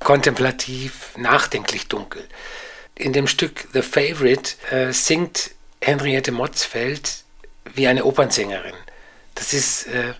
kontemplativ, 0.00 1.16
nachdenklich 1.16 1.86
dunkel. 1.86 2.26
In 2.96 3.12
dem 3.12 3.28
Stück 3.28 3.68
The 3.72 3.82
Favorite 3.82 4.56
äh, 4.72 4.92
singt 4.92 5.52
Henriette 5.80 6.32
Motzfeld 6.32 7.22
wie 7.74 7.86
eine 7.86 8.04
Opernsängerin. 8.04 8.74
Das 9.36 9.52
ist 9.52 9.86
äh, 9.86 10.14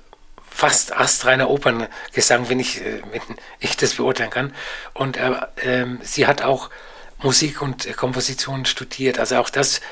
fast 0.57 0.97
astreiner 0.97 1.51
Operngesang, 1.51 2.49
wenn 2.49 2.61
ich, 2.61 2.81
äh, 2.81 3.03
wenn 3.11 3.21
ich 3.61 3.77
das 3.77 3.95
beurteilen 3.95 4.31
kann. 4.31 4.55
Und 4.95 5.19
äh, 5.19 5.33
ähm, 5.63 6.01
sie 6.03 6.27
hat 6.27 6.41
auch 6.41 6.71
Musik 7.23 7.61
und 7.61 7.95
Komposition 7.97 8.65
studiert. 8.65 9.19
Also 9.19 9.37
auch 9.37 9.51
das 9.51 9.83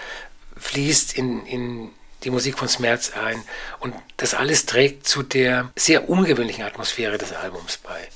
fließt 0.57 1.19
in, 1.19 1.45
in 1.45 1.91
die 2.23 2.31
Musik 2.31 2.59
von 2.59 2.69
Smerz 2.69 3.13
ein. 3.13 3.43
Und 3.81 3.95
das 4.17 4.33
alles 4.33 4.65
trägt 4.65 5.07
zu 5.07 5.23
der 5.23 5.71
sehr 5.77 6.09
ungewöhnlichen 6.09 6.65
Atmosphäre 6.65 7.19
des 7.19 7.35
Albums 7.35 7.77
bei. 7.77 8.09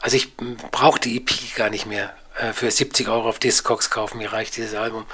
Also 0.00 0.16
ich 0.16 0.34
brauche 0.36 0.98
die 0.98 1.18
EP 1.18 1.54
gar 1.56 1.68
nicht 1.68 1.84
mehr 1.84 2.14
äh, 2.38 2.54
für 2.54 2.70
70 2.70 3.08
Euro 3.08 3.28
auf 3.28 3.38
Discogs 3.38 3.90
kaufen. 3.90 4.16
Mir 4.16 4.32
reicht 4.32 4.56
dieses 4.56 4.74
Album. 4.74 5.04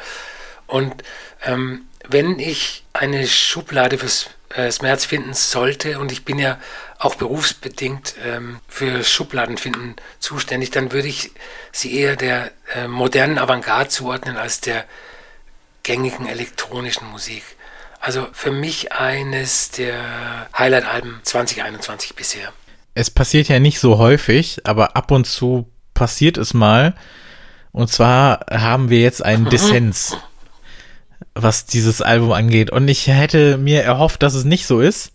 Und 0.68 1.02
ähm, 1.44 1.88
wenn 2.06 2.38
ich 2.38 2.84
eine 2.92 3.26
Schublade 3.26 3.98
fürs 3.98 4.30
äh, 4.54 4.70
Smerz 4.70 5.04
finden 5.04 5.34
sollte, 5.34 5.98
und 5.98 6.12
ich 6.12 6.24
bin 6.24 6.38
ja 6.38 6.58
auch 6.98 7.14
berufsbedingt 7.14 8.14
ähm, 8.24 8.61
für 8.68 9.04
Schubladenfinden 9.04 9.96
zuständig, 10.18 10.70
dann 10.70 10.92
würde 10.92 11.08
ich 11.08 11.32
sie 11.72 11.94
eher 11.94 12.16
der 12.16 12.50
äh, 12.74 12.88
modernen 12.88 13.38
Avantgarde 13.38 13.88
zuordnen 13.88 14.37
als 14.37 14.61
der 14.61 14.84
gängigen 15.82 16.26
elektronischen 16.26 17.08
Musik. 17.11 17.42
Also 18.00 18.26
für 18.32 18.52
mich 18.52 18.92
eines 18.92 19.70
der 19.70 20.48
Highlight-Alben 20.56 21.20
2021 21.22 22.14
bisher. 22.14 22.52
Es 22.94 23.11
passiert 23.11 23.48
ja 23.48 23.58
nicht 23.58 23.80
so 23.80 23.98
häufig, 23.98 24.61
aber 24.64 24.96
ab 24.96 25.11
und 25.11 25.26
zu 25.26 25.70
passiert 25.94 26.38
es 26.38 26.54
mal. 26.54 26.94
Und 27.72 27.90
zwar 27.90 28.46
haben 28.50 28.90
wir 28.90 29.00
jetzt 29.00 29.24
einen 29.24 29.44
Dissens, 29.50 30.16
was 31.35 31.66
dieses 31.66 32.02
Album 32.02 32.33
angeht. 32.33 32.70
Und 32.70 32.88
ich 32.88 33.07
hätte 33.07 33.59
mir 33.59 33.83
erhofft, 33.83 34.22
dass 34.22 34.35
es 34.35 34.44
nicht 34.44 34.66
so 34.66 34.81
ist. 34.81 35.12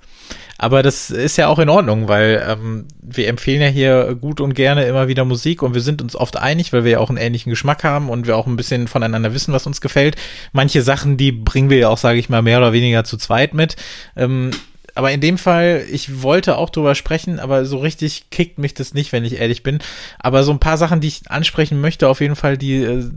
Aber 0.58 0.84
das 0.84 1.10
ist 1.10 1.38
ja 1.38 1.48
auch 1.48 1.60
in 1.60 1.68
Ordnung, 1.68 2.08
weil 2.08 2.42
ähm, 2.48 2.88
wir 3.02 3.28
empfehlen 3.28 3.62
ja 3.62 3.68
hier 3.68 4.16
gut 4.16 4.39
und 4.39 4.54
gerne 4.54 4.86
immer 4.86 5.08
wieder 5.08 5.26
Musik 5.26 5.62
und 5.62 5.74
wir 5.74 5.82
sind 5.82 6.02
uns 6.02 6.16
oft 6.16 6.38
einig, 6.38 6.72
weil 6.72 6.86
wir 6.86 6.92
ja 6.92 7.00
auch 7.00 7.10
einen 7.10 7.18
ähnlichen 7.18 7.50
Geschmack 7.50 7.84
haben 7.84 8.08
und 8.08 8.28
wir 8.28 8.38
auch 8.38 8.48
ein 8.48 8.56
bisschen 8.56 8.88
voneinander 8.88 9.34
wissen, 9.34 9.54
was 9.54 9.68
uns 9.68 9.82
gefällt. 9.82 10.16
Manche 10.54 10.82
Sachen, 10.82 11.18
die 11.18 11.32
bringen 11.32 11.70
wir 11.70 11.80
ja 11.80 11.89
auch, 11.89 11.98
sage 11.98 12.20
ich 12.20 12.30
mal, 12.30 12.42
mehr 12.42 12.60
oder 12.60 12.72
weniger 12.72 13.04
zu 13.04 13.18
zweit 13.18 13.54
mit. 13.54 13.76
Ähm, 14.16 14.52
aber 14.96 15.12
in 15.12 15.22
dem 15.22 15.38
Fall, 15.38 15.84
ich 15.92 16.22
wollte 16.22 16.58
auch 16.58 16.70
drüber 16.70 16.94
sprechen, 16.96 17.39
aber 17.39 17.66
so 17.66 17.80
richtig 17.80 18.30
kickt 18.30 18.60
mich 18.60 18.74
das 18.74 18.94
nicht, 18.94 19.12
wenn 19.12 19.26
ich 19.26 19.39
ehrlich 19.39 19.63
bin. 19.63 19.80
Aber 20.20 20.44
so 20.44 20.52
ein 20.52 20.60
paar 20.60 20.78
Sachen, 20.78 21.02
die 21.02 21.08
ich 21.08 21.30
ansprechen 21.30 21.82
möchte, 21.82 22.08
auf 22.08 22.22
jeden 22.22 22.36
Fall, 22.36 22.58
die, 22.58 22.76
äh, 22.76 23.10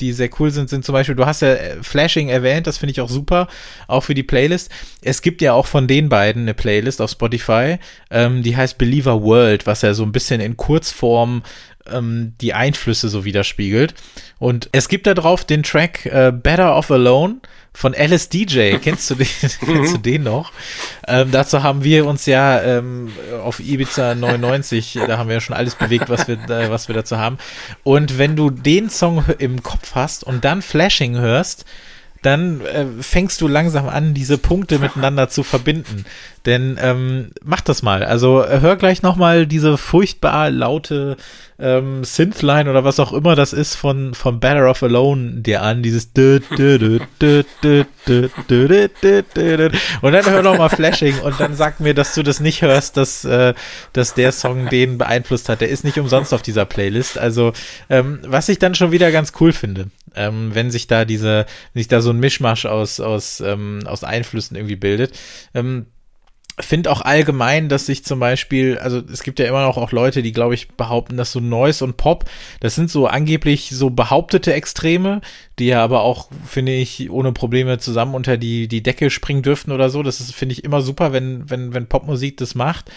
die 0.00 0.12
sehr 0.12 0.30
cool 0.38 0.50
sind, 0.50 0.68
sind 0.68 0.84
zum 0.84 0.92
Beispiel, 0.92 1.14
du 1.14 1.26
hast 1.26 1.42
ja 1.42 1.54
äh, 1.54 1.82
Flashing 1.82 2.28
erwähnt, 2.28 2.66
das 2.66 2.78
finde 2.78 2.92
ich 2.92 3.00
auch 3.00 3.08
super, 3.08 3.48
auch 3.86 4.02
für 4.02 4.14
die 4.14 4.22
Playlist. 4.22 4.70
Es 5.02 5.22
gibt 5.22 5.40
ja 5.40 5.52
auch 5.52 5.66
von 5.66 5.86
den 5.86 6.08
beiden 6.08 6.42
eine 6.42 6.54
Playlist 6.54 7.00
auf 7.00 7.10
Spotify, 7.10 7.78
ähm, 8.10 8.42
die 8.42 8.56
heißt 8.56 8.78
Believer 8.78 9.22
World, 9.22 9.66
was 9.66 9.82
ja 9.82 9.94
so 9.94 10.02
ein 10.02 10.12
bisschen 10.12 10.40
in 10.40 10.56
Kurzform 10.56 11.42
ähm, 11.90 12.34
die 12.40 12.54
Einflüsse 12.54 13.08
so 13.08 13.24
widerspiegelt. 13.24 13.94
Und 14.38 14.68
es 14.72 14.88
gibt 14.88 15.06
da 15.06 15.14
drauf 15.14 15.44
den 15.44 15.62
Track 15.62 16.06
äh, 16.06 16.32
Better 16.32 16.74
Off 16.74 16.90
Alone 16.90 17.36
von 17.74 17.94
Alice 17.94 18.28
DJ. 18.28 18.76
Kennst 18.82 19.10
du 19.10 19.16
den, 19.16 19.26
kennst 19.60 19.94
du 19.94 19.98
den 19.98 20.22
noch? 20.22 20.52
Ähm, 21.06 21.30
dazu 21.30 21.62
haben 21.62 21.84
wir 21.84 22.06
uns 22.06 22.24
ja 22.26 22.62
ähm, 22.62 23.12
auf 23.42 23.60
Ibiza 23.60 24.14
99, 24.14 25.00
da 25.06 25.18
haben 25.18 25.28
wir 25.28 25.34
ja 25.34 25.40
schon 25.40 25.56
alles 25.56 25.74
bewegt, 25.74 26.08
was 26.08 26.28
wir, 26.28 26.38
äh, 26.48 26.70
was 26.70 26.88
wir 26.88 26.94
dazu 26.94 27.18
haben. 27.18 27.38
Und 27.82 28.16
wenn 28.16 28.36
du 28.36 28.50
den 28.50 28.88
Song 28.88 29.24
im 29.38 29.62
Kopf 29.62 29.94
hast 29.94 30.24
und 30.24 30.44
dann 30.44 30.62
Flashing 30.62 31.16
hörst, 31.16 31.64
dann 32.24 32.62
äh, 32.62 32.86
fängst 33.00 33.40
du 33.40 33.48
langsam 33.48 33.88
an, 33.88 34.14
diese 34.14 34.38
Punkte 34.38 34.78
miteinander 34.78 35.28
zu 35.28 35.42
verbinden. 35.42 36.06
Denn 36.46 36.78
ähm, 36.80 37.30
mach 37.42 37.60
das 37.60 37.82
mal. 37.82 38.02
Also 38.02 38.44
hör 38.46 38.76
gleich 38.76 39.02
nochmal 39.02 39.46
diese 39.46 39.78
furchtbar 39.78 40.50
laute 40.50 41.16
ähm, 41.58 42.04
Synthline 42.04 42.68
oder 42.68 42.84
was 42.84 42.98
auch 43.00 43.12
immer 43.12 43.36
das 43.36 43.52
ist 43.52 43.74
von, 43.76 44.14
von 44.14 44.40
Better 44.40 44.68
Off 44.68 44.82
Alone 44.82 45.40
dir 45.40 45.62
an. 45.62 45.82
Dieses 45.82 46.08
und 50.02 50.12
dann 50.12 50.26
hör 50.26 50.42
nochmal 50.42 50.68
Flashing 50.68 51.18
und 51.20 51.38
dann 51.38 51.54
sag 51.54 51.80
mir, 51.80 51.94
dass 51.94 52.14
du 52.14 52.22
das 52.22 52.40
nicht 52.40 52.62
hörst, 52.62 52.96
dass, 52.96 53.24
äh, 53.24 53.54
dass 53.92 54.14
der 54.14 54.32
Song 54.32 54.68
den 54.68 54.98
beeinflusst 54.98 55.48
hat. 55.48 55.60
Der 55.60 55.68
ist 55.68 55.84
nicht 55.84 55.98
umsonst 55.98 56.34
auf 56.34 56.42
dieser 56.42 56.64
Playlist. 56.64 57.18
Also 57.18 57.52
ähm, 57.88 58.18
was 58.26 58.48
ich 58.48 58.58
dann 58.58 58.74
schon 58.74 58.92
wieder 58.92 59.12
ganz 59.12 59.32
cool 59.40 59.52
finde, 59.52 59.86
ähm, 60.16 60.54
wenn 60.54 60.70
sich 60.70 60.86
da 60.86 61.04
diese, 61.04 61.46
sich 61.74 61.88
da 61.88 62.00
so 62.00 62.10
ein 62.10 62.20
Mischmasch 62.20 62.66
aus, 62.66 63.00
aus, 63.00 63.40
ähm, 63.40 63.80
aus 63.86 64.04
Einflüssen 64.04 64.56
irgendwie 64.56 64.76
bildet. 64.76 65.18
Ähm, 65.54 65.86
finde 66.60 66.92
auch 66.92 67.00
allgemein, 67.00 67.68
dass 67.68 67.86
sich 67.86 68.04
zum 68.04 68.20
Beispiel, 68.20 68.78
also 68.78 69.02
es 69.12 69.24
gibt 69.24 69.40
ja 69.40 69.46
immer 69.46 69.66
noch 69.66 69.76
auch 69.76 69.90
Leute, 69.90 70.22
die 70.22 70.32
glaube 70.32 70.54
ich 70.54 70.68
behaupten, 70.68 71.16
dass 71.16 71.32
so 71.32 71.40
Noise 71.40 71.84
und 71.84 71.96
Pop, 71.96 72.26
das 72.60 72.76
sind 72.76 72.90
so 72.90 73.08
angeblich 73.08 73.70
so 73.70 73.90
behauptete 73.90 74.52
Extreme, 74.52 75.20
die 75.58 75.66
ja 75.66 75.82
aber 75.82 76.02
auch, 76.02 76.28
finde 76.46 76.72
ich, 76.72 77.10
ohne 77.10 77.32
Probleme 77.32 77.78
zusammen 77.78 78.14
unter 78.14 78.36
die, 78.36 78.68
die 78.68 78.84
Decke 78.84 79.10
springen 79.10 79.42
dürften 79.42 79.72
oder 79.72 79.90
so. 79.90 80.04
Das 80.04 80.30
finde 80.30 80.52
ich, 80.52 80.62
immer 80.62 80.80
super, 80.80 81.12
wenn, 81.12 81.50
wenn, 81.50 81.74
wenn 81.74 81.88
Popmusik 81.88 82.36
das 82.36 82.54
macht. 82.54 82.90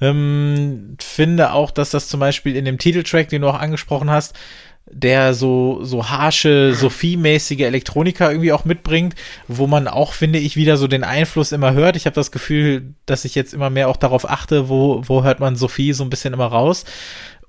Ähm, 0.00 0.96
finde 1.00 1.52
auch, 1.52 1.72
dass 1.72 1.90
das 1.90 2.08
zum 2.08 2.20
Beispiel 2.20 2.54
in 2.54 2.64
dem 2.64 2.78
Titeltrack, 2.78 3.28
den 3.28 3.42
du 3.42 3.48
auch 3.48 3.58
angesprochen 3.58 4.10
hast, 4.10 4.34
der 4.92 5.34
so, 5.34 5.82
so 5.82 6.08
harsche, 6.08 6.74
Sophie-mäßige 6.74 7.60
Elektronika 7.60 8.30
irgendwie 8.30 8.52
auch 8.52 8.64
mitbringt, 8.64 9.14
wo 9.48 9.66
man 9.66 9.88
auch, 9.88 10.12
finde 10.12 10.38
ich, 10.38 10.56
wieder 10.56 10.76
so 10.76 10.86
den 10.86 11.04
Einfluss 11.04 11.52
immer 11.52 11.72
hört. 11.72 11.96
Ich 11.96 12.06
habe 12.06 12.14
das 12.14 12.32
Gefühl, 12.32 12.94
dass 13.06 13.24
ich 13.24 13.34
jetzt 13.34 13.54
immer 13.54 13.70
mehr 13.70 13.88
auch 13.88 13.96
darauf 13.96 14.28
achte, 14.28 14.68
wo, 14.68 15.02
wo 15.06 15.22
hört 15.22 15.40
man 15.40 15.56
Sophie 15.56 15.92
so 15.92 16.04
ein 16.04 16.10
bisschen 16.10 16.34
immer 16.34 16.46
raus 16.46 16.84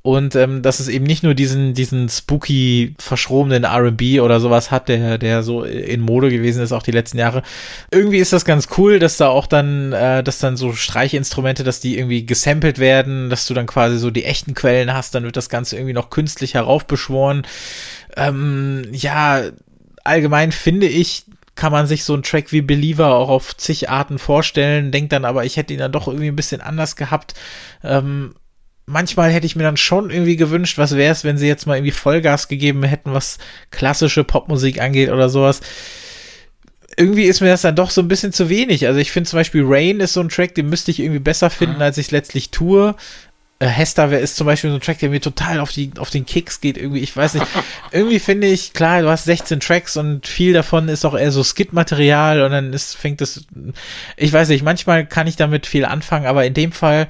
und 0.03 0.35
ähm, 0.35 0.63
dass 0.63 0.79
es 0.79 0.87
eben 0.87 1.05
nicht 1.05 1.21
nur 1.21 1.35
diesen 1.35 1.75
diesen 1.75 2.09
spooky 2.09 2.95
verschrobenen 2.97 3.65
R&B 3.65 4.19
oder 4.19 4.39
sowas 4.39 4.71
hat, 4.71 4.89
der 4.89 5.19
der 5.19 5.43
so 5.43 5.63
in 5.63 6.01
Mode 6.01 6.31
gewesen 6.31 6.63
ist 6.63 6.71
auch 6.71 6.81
die 6.81 6.91
letzten 6.91 7.19
Jahre. 7.19 7.43
Irgendwie 7.91 8.17
ist 8.17 8.33
das 8.33 8.43
ganz 8.43 8.67
cool, 8.77 8.97
dass 8.97 9.17
da 9.17 9.27
auch 9.27 9.45
dann 9.45 9.93
äh, 9.93 10.23
dass 10.23 10.39
dann 10.39 10.57
so 10.57 10.73
Streichinstrumente, 10.73 11.63
dass 11.63 11.81
die 11.81 11.97
irgendwie 11.97 12.25
gesampelt 12.25 12.79
werden, 12.79 13.29
dass 13.29 13.45
du 13.45 13.53
dann 13.53 13.67
quasi 13.67 13.99
so 13.99 14.09
die 14.09 14.25
echten 14.25 14.55
Quellen 14.55 14.91
hast, 14.91 15.13
dann 15.13 15.23
wird 15.23 15.37
das 15.37 15.49
Ganze 15.49 15.75
irgendwie 15.75 15.93
noch 15.93 16.09
künstlich 16.09 16.55
heraufbeschworen. 16.55 17.43
Ähm, 18.17 18.83
ja, 18.91 19.43
allgemein 20.03 20.51
finde 20.51 20.87
ich 20.87 21.25
kann 21.53 21.71
man 21.71 21.85
sich 21.85 22.05
so 22.05 22.13
einen 22.13 22.23
Track 22.23 22.51
wie 22.51 22.61
Believer 22.61 23.13
auch 23.13 23.29
auf 23.29 23.55
zig 23.55 23.89
Arten 23.89 24.17
vorstellen, 24.17 24.91
denkt 24.91 25.11
dann 25.11 25.25
aber, 25.25 25.45
ich 25.45 25.57
hätte 25.57 25.73
ihn 25.73 25.79
dann 25.79 25.91
doch 25.91 26.07
irgendwie 26.07 26.29
ein 26.29 26.35
bisschen 26.35 26.61
anders 26.61 26.95
gehabt. 26.95 27.35
Ähm, 27.83 28.33
manchmal 28.91 29.31
hätte 29.31 29.45
ich 29.45 29.55
mir 29.55 29.63
dann 29.63 29.77
schon 29.77 30.09
irgendwie 30.09 30.35
gewünscht, 30.35 30.77
was 30.77 30.95
wäre 30.95 31.11
es, 31.11 31.23
wenn 31.23 31.37
sie 31.37 31.47
jetzt 31.47 31.65
mal 31.65 31.77
irgendwie 31.77 31.91
Vollgas 31.91 32.47
gegeben 32.47 32.83
hätten, 32.83 33.13
was 33.13 33.37
klassische 33.71 34.23
Popmusik 34.23 34.81
angeht 34.81 35.09
oder 35.09 35.29
sowas. 35.29 35.61
irgendwie 36.97 37.23
ist 37.23 37.41
mir 37.41 37.47
das 37.47 37.61
dann 37.61 37.75
doch 37.75 37.89
so 37.89 38.01
ein 38.01 38.09
bisschen 38.09 38.33
zu 38.33 38.49
wenig. 38.49 38.85
Also 38.85 38.99
ich 38.99 39.11
finde 39.11 39.29
zum 39.29 39.39
Beispiel 39.39 39.63
Rain 39.65 40.01
ist 40.01 40.13
so 40.13 40.19
ein 40.19 40.29
Track, 40.29 40.55
den 40.55 40.69
müsste 40.69 40.91
ich 40.91 40.99
irgendwie 40.99 41.19
besser 41.19 41.49
finden, 41.49 41.77
mhm. 41.77 41.81
als 41.81 41.97
ich 41.97 42.11
letztlich 42.11 42.51
tue. 42.51 42.95
Äh, 43.59 43.67
Hester 43.67 44.11
ist 44.19 44.35
zum 44.35 44.45
Beispiel 44.45 44.71
so 44.71 44.75
ein 44.75 44.81
Track, 44.81 44.99
der 44.99 45.09
mir 45.09 45.21
total 45.21 45.61
auf, 45.61 45.71
die, 45.71 45.91
auf 45.97 46.09
den 46.09 46.25
Kicks 46.25 46.59
geht. 46.59 46.77
Irgendwie, 46.77 46.99
ich 46.99 47.15
weiß 47.15 47.35
nicht. 47.35 47.47
irgendwie 47.91 48.19
finde 48.19 48.47
ich, 48.47 48.73
klar, 48.73 49.01
du 49.01 49.09
hast 49.09 49.23
16 49.23 49.61
Tracks 49.61 49.95
und 49.95 50.27
viel 50.27 50.51
davon 50.51 50.89
ist 50.89 51.05
auch 51.05 51.15
eher 51.15 51.31
so 51.31 51.43
Skit-Material 51.43 52.41
und 52.41 52.51
dann 52.51 52.73
ist, 52.73 52.97
fängt 52.97 53.21
es, 53.21 53.45
ich 54.17 54.33
weiß 54.33 54.49
nicht, 54.49 54.63
manchmal 54.63 55.05
kann 55.05 55.27
ich 55.27 55.37
damit 55.37 55.65
viel 55.65 55.85
anfangen, 55.85 56.25
aber 56.25 56.45
in 56.45 56.53
dem 56.53 56.73
Fall 56.73 57.07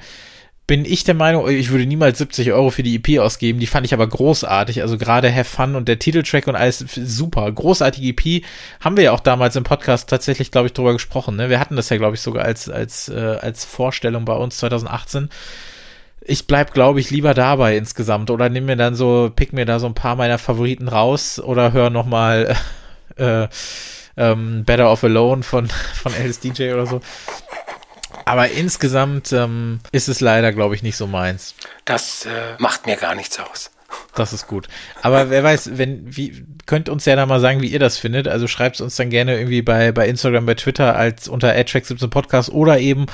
bin 0.66 0.84
ich 0.84 1.04
der 1.04 1.14
Meinung, 1.14 1.48
ich 1.50 1.70
würde 1.70 1.86
niemals 1.86 2.18
70 2.18 2.52
Euro 2.52 2.70
für 2.70 2.82
die 2.82 2.94
EP 2.96 3.20
ausgeben. 3.20 3.58
Die 3.58 3.66
fand 3.66 3.84
ich 3.84 3.92
aber 3.92 4.06
großartig. 4.06 4.80
Also 4.82 4.96
gerade 4.96 5.34
Have 5.34 5.44
Fun 5.44 5.74
und 5.74 5.88
der 5.88 5.98
Titeltrack 5.98 6.46
und 6.46 6.54
alles 6.54 6.78
super. 6.78 7.50
Großartige 7.50 8.08
EP. 8.08 8.44
Haben 8.80 8.96
wir 8.96 9.04
ja 9.04 9.12
auch 9.12 9.20
damals 9.20 9.56
im 9.56 9.64
Podcast 9.64 10.08
tatsächlich, 10.08 10.50
glaube 10.50 10.68
ich, 10.68 10.72
drüber 10.72 10.92
gesprochen. 10.92 11.36
Ne? 11.36 11.50
Wir 11.50 11.58
hatten 11.58 11.76
das 11.76 11.88
ja, 11.88 11.96
glaube 11.96 12.14
ich, 12.14 12.20
sogar 12.20 12.44
als, 12.44 12.68
als, 12.68 13.08
äh, 13.08 13.38
als 13.40 13.64
Vorstellung 13.64 14.24
bei 14.24 14.34
uns 14.34 14.58
2018 14.58 15.28
ich 16.24 16.46
bleib, 16.46 16.72
glaube 16.72 17.00
ich, 17.00 17.10
lieber 17.10 17.34
dabei 17.34 17.76
insgesamt 17.76 18.30
oder 18.30 18.48
nimm 18.48 18.66
mir 18.66 18.76
dann 18.76 18.94
so, 18.94 19.30
pick 19.34 19.52
mir 19.52 19.64
da 19.64 19.80
so 19.80 19.86
ein 19.86 19.94
paar 19.94 20.14
meiner 20.16 20.38
Favoriten 20.38 20.86
raus 20.86 21.40
oder 21.40 21.72
hör 21.72 21.90
noch 21.90 22.06
mal 22.06 22.56
äh, 23.16 23.48
ähm, 24.16 24.64
Better 24.64 24.90
Off 24.90 25.04
Alone 25.04 25.42
von, 25.42 25.68
von 25.68 26.12
LSDJ 26.12 26.72
oder 26.72 26.86
so. 26.86 27.00
Aber 28.24 28.48
insgesamt 28.50 29.32
ähm, 29.32 29.80
ist 29.92 30.08
es 30.08 30.20
leider, 30.20 30.52
glaube 30.52 30.74
ich, 30.74 30.82
nicht 30.82 30.96
so 30.96 31.06
meins. 31.06 31.54
Das 31.84 32.26
äh, 32.26 32.54
macht 32.58 32.86
mir 32.86 32.96
gar 32.96 33.14
nichts 33.14 33.38
aus. 33.38 33.70
Das 34.14 34.32
ist 34.32 34.46
gut. 34.46 34.68
Aber 35.02 35.30
wer 35.30 35.42
weiß, 35.42 35.70
wenn, 35.74 36.16
wie, 36.16 36.44
könnt 36.66 36.88
uns 36.88 37.04
ja 37.04 37.16
da 37.16 37.26
mal 37.26 37.40
sagen, 37.40 37.60
wie 37.62 37.68
ihr 37.68 37.78
das 37.78 37.98
findet. 37.98 38.28
Also 38.28 38.46
schreibt 38.46 38.76
es 38.76 38.80
uns 38.80 38.96
dann 38.96 39.10
gerne 39.10 39.36
irgendwie 39.36 39.62
bei, 39.62 39.92
bei 39.92 40.08
Instagram, 40.08 40.46
bei 40.46 40.54
Twitter 40.54 40.96
als 40.96 41.28
unter 41.28 41.52
AdTrack17 41.52 42.08
Podcast 42.08 42.50
oder 42.50 42.78
eben 42.78 43.06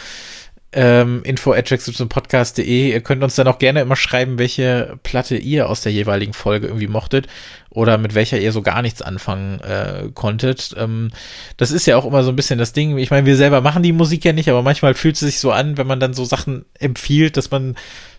ähm, 0.73 1.23
info 1.25 1.53
podcast.de. 1.53 2.93
Ihr 2.93 3.01
könnt 3.01 3.23
uns 3.23 3.35
dann 3.35 3.49
auch 3.49 3.59
gerne 3.59 3.81
immer 3.81 3.97
schreiben, 3.97 4.39
welche 4.39 4.99
Platte 5.03 5.37
ihr 5.37 5.69
aus 5.69 5.81
der 5.81 5.93
jeweiligen 5.93 6.35
Folge 6.35 6.67
irgendwie 6.67 6.89
mochtet 6.89 7.27
oder 7.71 7.97
mit 7.97 8.15
welcher 8.15 8.39
ihr 8.39 8.53
so 8.53 8.63
gar 8.63 8.83
nichts 8.83 9.01
anfangen 9.01 9.61
äh, 9.61 10.11
konntet. 10.13 10.75
Ähm, 10.77 11.11
das 11.57 11.71
ist 11.71 11.87
ja 11.87 11.97
auch 11.97 12.05
immer 12.05 12.23
so 12.23 12.31
ein 12.31 12.37
bisschen 12.37 12.59
das 12.59 12.73
Ding. 12.73 12.99
Ich 12.99 13.11
meine, 13.11 13.27
wir 13.27 13.37
selber 13.37 13.61
machen 13.61 13.83
die 13.83 13.93
Musik 13.93 14.25
ja 14.25 14.33
nicht, 14.33 14.49
aber 14.49 14.63
manchmal 14.63 14.95
fühlt 14.95 15.15
es 15.15 15.21
sich 15.21 15.41
so 15.41 15.53
an, 15.53 15.79
wenn 15.79 15.87
man 15.87 16.01
dann 16.01 16.15
so 16.15 16.25
Sachen 16.25 16.65
empfiehlt, 16.79 17.37
dass 17.37 17.51
man 17.51 17.77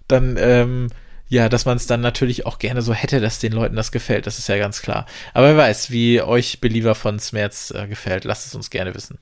dann 0.08 0.38
ähm, 0.40 0.88
ja, 1.32 1.48
dass 1.48 1.66
man 1.66 1.78
es 1.78 1.86
dann 1.86 2.02
natürlich 2.02 2.48
auch 2.48 2.58
gerne 2.58 2.82
so 2.82 2.92
hätte, 2.92 3.22
dass 3.22 3.38
den 3.38 3.54
Leuten 3.54 3.76
das 3.76 3.92
gefällt. 3.92 4.26
Das 4.26 4.40
ist 4.40 4.50
ja 4.50 4.58
ganz 4.58 4.82
klar. 4.82 5.06
Aber 5.36 5.50
wer 5.50 5.58
weiß, 5.58 5.92
wie 5.92 6.22
euch 6.24 6.60
Believer 6.60 6.96
von 6.96 7.20
Smerz 7.20 7.72
äh, 7.72 7.88
gefällt, 7.88 8.24
lasst 8.24 8.48
es 8.48 8.56
uns 8.56 8.72
gerne 8.72 8.96
wissen. 8.96 9.20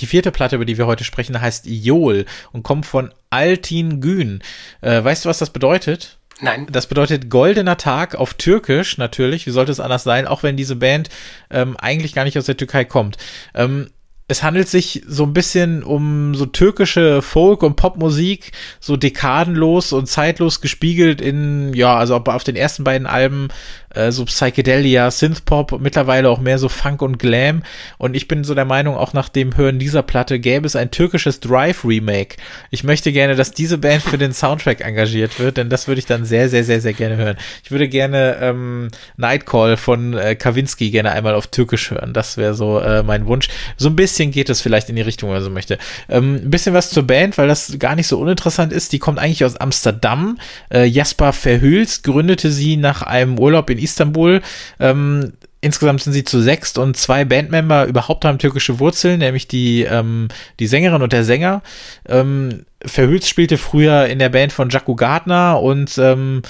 Die 0.00 0.06
vierte 0.06 0.32
Platte, 0.32 0.56
über 0.56 0.64
die 0.64 0.78
wir 0.78 0.86
heute 0.86 1.04
sprechen, 1.04 1.40
heißt 1.40 1.66
Iol 1.66 2.24
und 2.52 2.62
kommt 2.62 2.86
von 2.86 3.12
Altin 3.30 4.00
Gün. 4.00 4.42
Äh, 4.80 5.04
weißt 5.04 5.24
du, 5.24 5.28
was 5.28 5.38
das 5.38 5.50
bedeutet? 5.50 6.18
Nein. 6.40 6.66
Das 6.70 6.86
bedeutet 6.86 7.28
goldener 7.28 7.76
Tag 7.76 8.14
auf 8.14 8.34
Türkisch 8.34 8.96
natürlich. 8.98 9.46
Wie 9.46 9.50
sollte 9.50 9.72
es 9.72 9.80
anders 9.80 10.04
sein? 10.04 10.26
Auch 10.26 10.42
wenn 10.42 10.56
diese 10.56 10.76
Band 10.76 11.10
ähm, 11.50 11.76
eigentlich 11.76 12.14
gar 12.14 12.24
nicht 12.24 12.38
aus 12.38 12.46
der 12.46 12.56
Türkei 12.56 12.84
kommt. 12.84 13.18
Ähm, 13.54 13.90
es 14.30 14.44
handelt 14.44 14.68
sich 14.68 15.02
so 15.08 15.24
ein 15.24 15.32
bisschen 15.32 15.82
um 15.82 16.36
so 16.36 16.46
türkische 16.46 17.20
Folk- 17.20 17.64
und 17.64 17.74
Popmusik, 17.74 18.52
so 18.78 18.96
dekadenlos 18.96 19.92
und 19.92 20.06
zeitlos 20.06 20.60
gespiegelt 20.60 21.20
in, 21.20 21.74
ja, 21.74 21.96
also 21.96 22.14
auf 22.14 22.44
den 22.44 22.54
ersten 22.54 22.84
beiden 22.84 23.08
Alben 23.08 23.48
äh, 23.94 24.12
so 24.12 24.24
Psychedelia, 24.24 25.10
Synthpop, 25.10 25.80
mittlerweile 25.80 26.28
auch 26.30 26.40
mehr 26.40 26.58
so 26.58 26.68
Funk 26.68 27.02
und 27.02 27.18
Glam. 27.18 27.62
Und 27.98 28.14
ich 28.14 28.28
bin 28.28 28.44
so 28.44 28.54
der 28.54 28.64
Meinung, 28.64 28.96
auch 28.96 29.12
nach 29.12 29.28
dem 29.28 29.56
Hören 29.56 29.78
dieser 29.78 30.02
Platte 30.02 30.38
gäbe 30.38 30.66
es 30.66 30.76
ein 30.76 30.90
türkisches 30.90 31.40
Drive-Remake. 31.40 32.36
Ich 32.70 32.84
möchte 32.84 33.12
gerne, 33.12 33.34
dass 33.34 33.50
diese 33.50 33.78
Band 33.78 34.02
für 34.02 34.18
den 34.18 34.32
Soundtrack 34.32 34.80
engagiert 34.80 35.40
wird, 35.40 35.56
denn 35.56 35.70
das 35.70 35.88
würde 35.88 35.98
ich 35.98 36.06
dann 36.06 36.24
sehr, 36.24 36.48
sehr, 36.48 36.64
sehr, 36.64 36.80
sehr 36.80 36.92
gerne 36.92 37.16
hören. 37.16 37.36
Ich 37.64 37.70
würde 37.70 37.88
gerne 37.88 38.38
ähm, 38.40 38.88
Nightcall 39.16 39.76
von 39.76 40.14
äh, 40.14 40.36
Kawinski 40.36 40.90
gerne 40.90 41.12
einmal 41.12 41.34
auf 41.34 41.48
Türkisch 41.48 41.90
hören. 41.90 42.12
Das 42.12 42.36
wäre 42.36 42.54
so 42.54 42.78
äh, 42.78 43.02
mein 43.02 43.26
Wunsch. 43.26 43.48
So 43.76 43.88
ein 43.88 43.96
bisschen 43.96 44.19
geht 44.28 44.50
es 44.50 44.60
vielleicht 44.60 44.88
in 44.88 44.96
die 44.96 45.02
Richtung, 45.02 45.30
wenn 45.30 45.36
man 45.36 45.44
so 45.44 45.50
möchte. 45.50 45.78
Ähm, 46.08 46.36
ein 46.36 46.50
bisschen 46.50 46.74
was 46.74 46.90
zur 46.90 47.06
Band, 47.06 47.38
weil 47.38 47.48
das 47.48 47.78
gar 47.78 47.94
nicht 47.94 48.06
so 48.06 48.18
uninteressant 48.18 48.72
ist. 48.72 48.92
Die 48.92 48.98
kommt 48.98 49.18
eigentlich 49.18 49.44
aus 49.44 49.56
Amsterdam. 49.56 50.38
Äh, 50.72 50.84
Jasper 50.84 51.32
Verhülst 51.32 52.04
gründete 52.04 52.50
sie 52.52 52.76
nach 52.76 53.02
einem 53.02 53.38
Urlaub 53.38 53.70
in 53.70 53.78
Istanbul. 53.78 54.42
Ähm, 54.78 55.32
insgesamt 55.60 56.02
sind 56.02 56.12
sie 56.12 56.24
zu 56.24 56.40
sechst 56.40 56.78
und 56.78 56.96
zwei 56.96 57.24
Bandmember 57.24 57.86
überhaupt 57.86 58.24
haben 58.24 58.38
türkische 58.38 58.78
Wurzeln, 58.78 59.18
nämlich 59.18 59.46
die, 59.46 59.82
ähm, 59.82 60.28
die 60.58 60.66
Sängerin 60.66 61.02
und 61.02 61.12
der 61.12 61.24
Sänger. 61.24 61.62
Ähm, 62.08 62.64
Verhülst 62.82 63.28
spielte 63.28 63.58
früher 63.58 64.06
in 64.06 64.18
der 64.18 64.30
Band 64.30 64.54
von 64.54 64.70
Jaco 64.70 64.94
Gardner 64.94 65.60
und 65.60 65.98
ähm, 65.98 66.40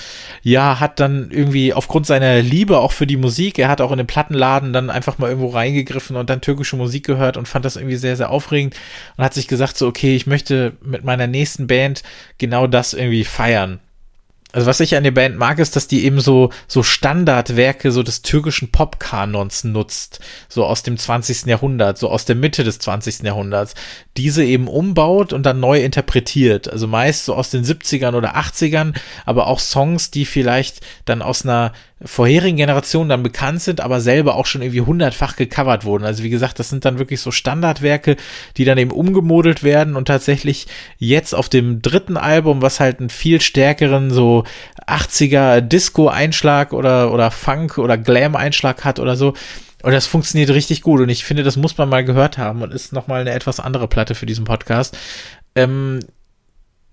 ja, 0.42 0.78
hat 0.78 1.00
dann 1.00 1.28
irgendwie 1.32 1.74
aufgrund 1.74 2.06
seiner 2.06 2.40
Liebe 2.40 2.78
auch 2.78 2.92
für 2.92 3.08
die 3.08 3.16
Musik, 3.16 3.58
er 3.58 3.68
hat 3.68 3.80
auch 3.80 3.90
in 3.90 3.98
den 3.98 4.06
Plattenladen 4.06 4.72
dann 4.72 4.90
einfach 4.90 5.18
mal 5.18 5.28
irgendwo 5.28 5.48
reingegriffen 5.48 6.14
und 6.14 6.30
dann 6.30 6.40
türkische 6.40 6.76
Musik 6.76 7.04
gehört 7.04 7.36
und 7.36 7.48
fand 7.48 7.64
das 7.64 7.74
irgendwie 7.74 7.96
sehr, 7.96 8.14
sehr 8.14 8.30
aufregend 8.30 8.76
und 9.16 9.24
hat 9.24 9.34
sich 9.34 9.48
gesagt, 9.48 9.76
so, 9.76 9.88
okay, 9.88 10.14
ich 10.14 10.28
möchte 10.28 10.74
mit 10.84 11.02
meiner 11.02 11.26
nächsten 11.26 11.66
Band 11.66 12.04
genau 12.38 12.68
das 12.68 12.94
irgendwie 12.94 13.24
feiern 13.24 13.80
also 14.52 14.66
was 14.66 14.80
ich 14.80 14.96
an 14.96 15.04
der 15.04 15.10
Band 15.10 15.36
mag, 15.36 15.58
ist, 15.58 15.76
dass 15.76 15.86
die 15.86 16.04
eben 16.04 16.20
so, 16.20 16.50
so 16.66 16.82
Standardwerke 16.82 17.92
so 17.92 18.02
des 18.02 18.22
türkischen 18.22 18.70
Popkanons 18.72 19.64
nutzt, 19.64 20.20
so 20.48 20.64
aus 20.64 20.82
dem 20.82 20.96
20. 20.96 21.46
Jahrhundert, 21.46 21.98
so 21.98 22.10
aus 22.10 22.24
der 22.24 22.36
Mitte 22.36 22.64
des 22.64 22.78
20. 22.78 23.22
Jahrhunderts, 23.22 23.74
diese 24.16 24.44
eben 24.44 24.68
umbaut 24.68 25.32
und 25.32 25.44
dann 25.44 25.60
neu 25.60 25.82
interpretiert. 25.82 26.70
Also 26.70 26.86
meist 26.86 27.24
so 27.24 27.34
aus 27.34 27.50
den 27.50 27.64
70ern 27.64 28.14
oder 28.14 28.36
80ern, 28.36 28.94
aber 29.24 29.46
auch 29.46 29.60
Songs, 29.60 30.10
die 30.10 30.24
vielleicht 30.24 30.80
dann 31.04 31.22
aus 31.22 31.44
einer 31.44 31.72
vorherigen 32.02 32.56
Generationen 32.56 33.10
dann 33.10 33.22
bekannt 33.22 33.60
sind, 33.60 33.80
aber 33.80 34.00
selber 34.00 34.34
auch 34.36 34.46
schon 34.46 34.62
irgendwie 34.62 34.80
hundertfach 34.80 35.36
gecovert 35.36 35.84
wurden. 35.84 36.04
Also 36.04 36.22
wie 36.22 36.30
gesagt, 36.30 36.58
das 36.58 36.70
sind 36.70 36.84
dann 36.84 36.98
wirklich 36.98 37.20
so 37.20 37.30
Standardwerke, 37.30 38.16
die 38.56 38.64
dann 38.64 38.78
eben 38.78 38.90
umgemodelt 38.90 39.62
werden 39.62 39.96
und 39.96 40.06
tatsächlich 40.06 40.66
jetzt 40.98 41.34
auf 41.34 41.48
dem 41.48 41.82
dritten 41.82 42.16
Album, 42.16 42.62
was 42.62 42.80
halt 42.80 43.00
einen 43.00 43.10
viel 43.10 43.40
stärkeren 43.40 44.10
so 44.10 44.44
80er 44.86 45.60
Disco-Einschlag 45.60 46.72
oder, 46.72 47.12
oder 47.12 47.30
Funk 47.30 47.76
oder 47.78 47.98
Glam-Einschlag 47.98 48.84
hat 48.84 48.98
oder 48.98 49.16
so, 49.16 49.34
und 49.82 49.92
das 49.92 50.06
funktioniert 50.06 50.50
richtig 50.50 50.82
gut. 50.82 51.00
Und 51.00 51.08
ich 51.08 51.24
finde, 51.24 51.42
das 51.42 51.56
muss 51.56 51.78
man 51.78 51.88
mal 51.88 52.04
gehört 52.04 52.38
haben 52.38 52.62
und 52.62 52.72
ist 52.72 52.92
nochmal 52.92 53.22
eine 53.22 53.32
etwas 53.32 53.60
andere 53.60 53.88
Platte 53.88 54.14
für 54.14 54.26
diesen 54.26 54.44
Podcast. 54.44 54.96
Ähm, 55.54 56.00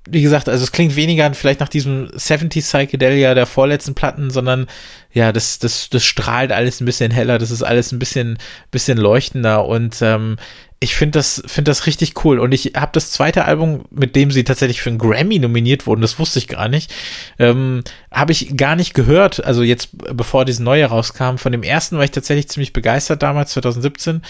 wie 0.10 0.22
gesagt, 0.22 0.50
also 0.50 0.63
es 0.63 0.72
klingt 0.72 0.96
weniger 0.96 1.34
vielleicht 1.34 1.60
nach 1.60 1.70
diesem 1.70 2.10
70 2.13 2.63
Psychedelia 2.63 3.34
der 3.34 3.46
vorletzten 3.46 3.96
Platten, 3.96 4.30
sondern 4.30 4.67
ja, 5.12 5.32
das, 5.32 5.60
das, 5.60 5.89
das 5.89 6.04
strahlt 6.04 6.52
alles 6.52 6.82
ein 6.82 6.86
bisschen 6.86 7.12
heller, 7.12 7.38
das 7.38 7.52
ist 7.52 7.63
alles 7.63 7.91
ein 7.91 8.00
bisschen, 8.00 8.38
bisschen 8.72 8.98
leuchtender 8.98 9.65
und 9.65 10.02
ähm, 10.02 10.38
ich 10.80 10.96
finde 10.96 11.17
das, 11.17 11.41
finde 11.48 11.72
das 11.72 11.88
richtig 11.88 12.24
cool. 12.24 12.39
Und 12.39 12.54
ich 12.54 12.74
habe 12.76 12.91
das 12.93 13.12
zweite 13.12 13.46
Album, 13.46 13.86
mit 13.89 14.15
dem 14.15 14.30
sie 14.30 14.43
tatsächlich 14.43 14.82
für 14.82 14.89
einen 14.89 15.00
Grammy 15.00 15.39
nominiert 15.39 15.88
wurden, 15.88 16.02
das 16.02 16.20
wusste 16.20 16.38
ich 16.38 16.48
gar 16.48 16.67
nicht, 16.67 16.93
ähm, 17.39 17.84
habe 18.12 18.32
ich 18.32 18.56
gar 18.56 18.76
nicht 18.76 18.93
gehört. 18.93 19.43
Also 19.43 19.63
jetzt, 19.63 19.89
bevor 19.93 20.46
dieses 20.46 20.60
neue 20.60 20.86
rauskam, 20.86 21.38
von 21.38 21.52
dem 21.52 21.63
ersten 21.63 21.98
war 21.98 22.04
ich 22.04 22.12
tatsächlich 22.12 22.50
ziemlich 22.50 22.74
begeistert 22.74 23.24
damals, 23.24 23.52
2017. 23.52 24.22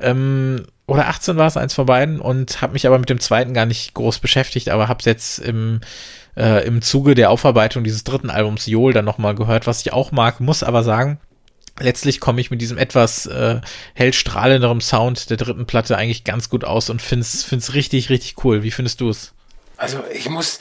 Ähm, 0.00 0.66
oder 0.88 1.06
18 1.08 1.36
war 1.36 1.46
es, 1.46 1.56
eins 1.56 1.74
von 1.74 1.86
beiden, 1.86 2.18
und 2.18 2.62
habe 2.62 2.72
mich 2.72 2.86
aber 2.86 2.98
mit 2.98 3.10
dem 3.10 3.20
zweiten 3.20 3.52
gar 3.52 3.66
nicht 3.66 3.92
groß 3.94 4.18
beschäftigt, 4.18 4.70
aber 4.70 4.88
habe 4.88 5.00
es 5.00 5.04
jetzt 5.04 5.38
im, 5.38 5.82
äh, 6.34 6.66
im 6.66 6.80
Zuge 6.80 7.14
der 7.14 7.30
Aufarbeitung 7.30 7.84
dieses 7.84 8.04
dritten 8.04 8.30
Albums 8.30 8.66
Jol 8.66 8.94
dann 8.94 9.04
nochmal 9.04 9.34
gehört, 9.34 9.66
was 9.66 9.82
ich 9.82 9.92
auch 9.92 10.12
mag, 10.12 10.40
muss 10.40 10.62
aber 10.62 10.82
sagen, 10.82 11.20
letztlich 11.78 12.20
komme 12.20 12.40
ich 12.40 12.50
mit 12.50 12.62
diesem 12.62 12.78
etwas 12.78 13.26
äh, 13.26 13.60
hell 13.92 14.12
Sound 14.14 15.28
der 15.28 15.36
dritten 15.36 15.66
Platte 15.66 15.96
eigentlich 15.98 16.24
ganz 16.24 16.48
gut 16.48 16.64
aus 16.64 16.88
und 16.88 17.02
finde 17.02 17.26
es 17.26 17.74
richtig, 17.74 18.08
richtig 18.08 18.42
cool. 18.42 18.62
Wie 18.62 18.70
findest 18.70 19.02
du 19.02 19.10
es? 19.10 19.34
Also 19.76 20.02
ich 20.12 20.30
muss 20.30 20.58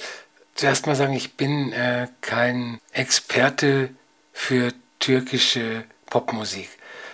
zuerst 0.55 0.87
mal 0.87 0.95
sagen, 0.95 1.13
ich 1.13 1.37
bin 1.37 1.71
äh, 1.71 2.07
kein 2.19 2.79
Experte 2.91 3.91
für 4.33 4.73
türkische 4.99 5.85
Popmusik. 6.09 6.69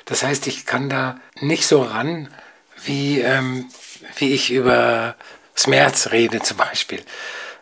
Das 0.06 0.24
heißt, 0.24 0.48
ich 0.48 0.66
kann 0.66 0.90
da 0.90 1.20
nicht 1.40 1.68
so 1.68 1.84
ran, 1.84 2.28
wie, 2.86 3.20
ähm, 3.22 3.70
wie 4.18 4.34
ich 4.34 4.52
über 4.52 5.16
Schmerz 5.56 6.12
rede 6.12 6.42
zum 6.42 6.58
Beispiel. 6.58 7.04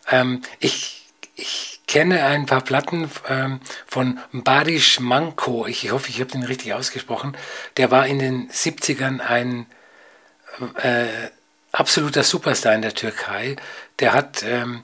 Ähm, 0.10 0.42
ich, 0.60 1.08
ich 1.36 1.82
kenne 1.88 2.24
ein 2.24 2.46
paar 2.46 2.62
Platten 2.62 3.10
ähm, 3.28 3.60
von 3.86 4.20
Barish 4.32 5.00
Manko. 5.00 5.68
Ich 5.68 5.92
hoffe, 5.92 6.10
ich 6.10 6.20
habe 6.20 6.32
den 6.32 6.44
richtig 6.44 6.74
ausgesprochen. 6.74 7.36
Der 7.78 7.92
war 7.92 8.08
in 8.08 8.20
den 8.20 8.50
70ern 8.50 9.20
ein 9.20 9.66
äh, 10.82 11.08
absoluter 11.72 12.24
Superstar 12.24 12.74
in 12.74 12.82
der 12.82 12.94
Türkei. 12.94 13.56
Der 14.00 14.14
hat 14.14 14.44
ähm, 14.44 14.84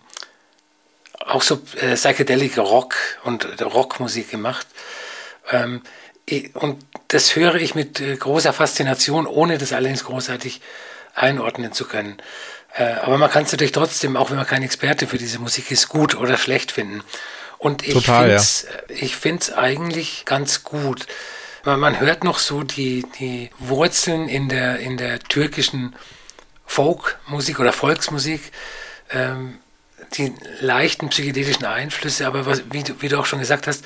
auch 1.20 1.42
so 1.42 1.62
äh, 1.80 1.96
Psychedelic 1.96 2.58
Rock 2.58 2.96
und 3.24 3.62
Rockmusik 3.62 4.32
gemacht. 4.32 4.68
Und 6.54 6.86
das 7.08 7.36
höre 7.36 7.56
ich 7.56 7.74
mit 7.74 8.02
äh, 8.02 8.16
großer 8.16 8.52
Faszination, 8.52 9.28
ohne 9.28 9.58
das 9.58 9.72
allerdings 9.72 10.04
großartig 10.04 10.62
einordnen 11.16 11.72
zu 11.72 11.86
können. 11.86 12.18
Äh, 12.76 12.84
aber 13.02 13.18
man 13.18 13.30
kann 13.32 13.44
es 13.44 13.52
natürlich 13.52 13.72
trotzdem, 13.72 14.18
auch 14.18 14.30
wenn 14.30 14.38
man 14.38 14.46
kein 14.46 14.64
Experte 14.64 15.08
für 15.08 15.18
diese 15.18 15.40
Musik 15.40 15.72
ist, 15.72 15.88
gut 15.90 16.16
oder 16.16 16.38
schlecht 16.38 16.72
finden. 16.72 17.02
Und 17.58 17.88
ich 17.88 18.06
finde 18.06 18.34
es 18.36 18.68
ja. 18.90 19.08
find's 19.08 19.52
eigentlich 19.52 20.26
ganz 20.26 20.64
gut. 20.64 21.08
Man, 21.64 21.80
man 21.80 22.00
hört 22.00 22.24
noch 22.24 22.40
so 22.40 22.64
die, 22.64 23.06
die 23.20 23.50
Wurzeln 23.58 24.28
in 24.30 24.50
der, 24.50 24.80
in 24.80 24.98
der 24.98 25.20
türkischen 25.20 25.96
Folkmusik 26.66 27.60
oder 27.60 27.74
Volksmusik, 27.74 28.52
ähm, 29.12 29.58
die 30.14 30.34
leichten 30.60 31.10
psychedelischen 31.10 31.66
Einflüsse, 31.66 32.28
aber 32.28 32.46
was, 32.46 32.64
wie, 32.72 32.84
du, 32.84 33.02
wie 33.02 33.08
du 33.08 33.18
auch 33.18 33.26
schon 33.26 33.40
gesagt 33.40 33.66
hast, 33.66 33.84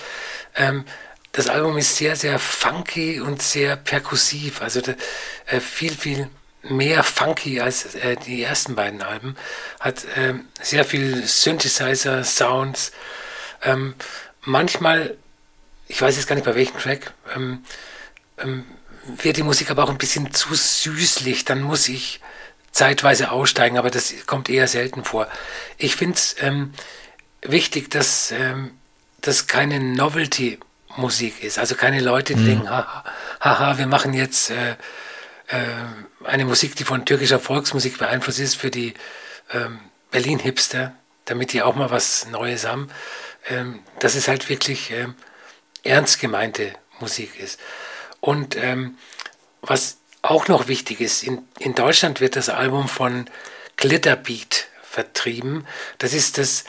ähm, 0.55 0.83
das 1.31 1.47
Album 1.47 1.77
ist 1.77 1.95
sehr, 1.95 2.15
sehr 2.15 2.39
funky 2.39 3.21
und 3.21 3.41
sehr 3.41 3.75
perkussiv, 3.75 4.61
also 4.61 4.81
äh, 5.47 5.59
viel, 5.59 5.95
viel 5.95 6.29
mehr 6.63 7.03
funky 7.03 7.59
als 7.61 7.95
äh, 7.95 8.17
die 8.17 8.43
ersten 8.43 8.75
beiden 8.75 9.01
Alben, 9.01 9.35
hat 9.79 10.05
äh, 10.15 10.33
sehr 10.61 10.85
viel 10.85 11.25
Synthesizer, 11.25 12.23
Sounds, 12.23 12.91
ähm, 13.63 13.95
manchmal, 14.41 15.17
ich 15.87 16.01
weiß 16.01 16.15
jetzt 16.17 16.27
gar 16.27 16.35
nicht 16.35 16.45
bei 16.45 16.55
welchem 16.55 16.77
Track, 16.77 17.13
ähm, 17.35 17.63
ähm, 18.37 18.65
wird 19.05 19.37
die 19.37 19.43
Musik 19.43 19.71
aber 19.71 19.83
auch 19.83 19.89
ein 19.89 19.97
bisschen 19.97 20.33
zu 20.33 20.53
süßlich, 20.53 21.45
dann 21.45 21.61
muss 21.61 21.87
ich 21.89 22.19
zeitweise 22.71 23.31
aussteigen, 23.31 23.77
aber 23.77 23.89
das 23.89 24.13
kommt 24.27 24.49
eher 24.49 24.67
selten 24.67 25.03
vor. 25.03 25.27
Ich 25.77 25.95
finde 25.95 26.15
es 26.15 26.35
ähm, 26.39 26.73
wichtig, 27.41 27.89
dass 27.89 28.31
ähm, 28.31 28.71
das 29.21 29.47
keine 29.47 29.79
Novelty-Musik 30.97 31.43
ist. 31.43 31.57
Also 31.59 31.75
keine 31.75 31.99
Leute, 31.99 32.33
die 32.33 32.41
mhm. 32.41 32.45
denken, 32.45 32.69
haha, 32.69 33.03
haha, 33.39 33.77
wir 33.77 33.87
machen 33.87 34.13
jetzt 34.13 34.49
äh, 34.49 34.71
äh, 35.47 35.57
eine 36.23 36.45
Musik, 36.45 36.75
die 36.75 36.83
von 36.83 37.05
türkischer 37.05 37.39
Volksmusik 37.39 37.97
beeinflusst 37.97 38.39
ist 38.39 38.55
für 38.55 38.71
die 38.71 38.93
ähm, 39.51 39.79
Berlin-Hipster, 40.11 40.93
damit 41.25 41.53
die 41.53 41.61
auch 41.61 41.75
mal 41.75 41.91
was 41.91 42.27
Neues 42.27 42.67
haben. 42.67 42.89
Ähm, 43.49 43.79
dass 43.99 44.15
es 44.15 44.27
halt 44.27 44.49
wirklich 44.49 44.91
ähm, 44.91 45.15
ernst 45.83 46.19
gemeinte 46.19 46.73
Musik 46.99 47.39
ist. 47.39 47.59
Und 48.19 48.55
ähm, 48.55 48.97
was 49.61 49.97
auch 50.21 50.47
noch 50.47 50.67
wichtig 50.67 51.01
ist, 51.01 51.23
in, 51.23 51.47
in 51.57 51.73
Deutschland 51.73 52.21
wird 52.21 52.35
das 52.35 52.49
Album 52.49 52.87
von 52.87 53.27
Glitterbeat 53.77 54.67
vertrieben. 54.83 55.65
Das 55.97 56.13
ist 56.13 56.37
das 56.37 56.65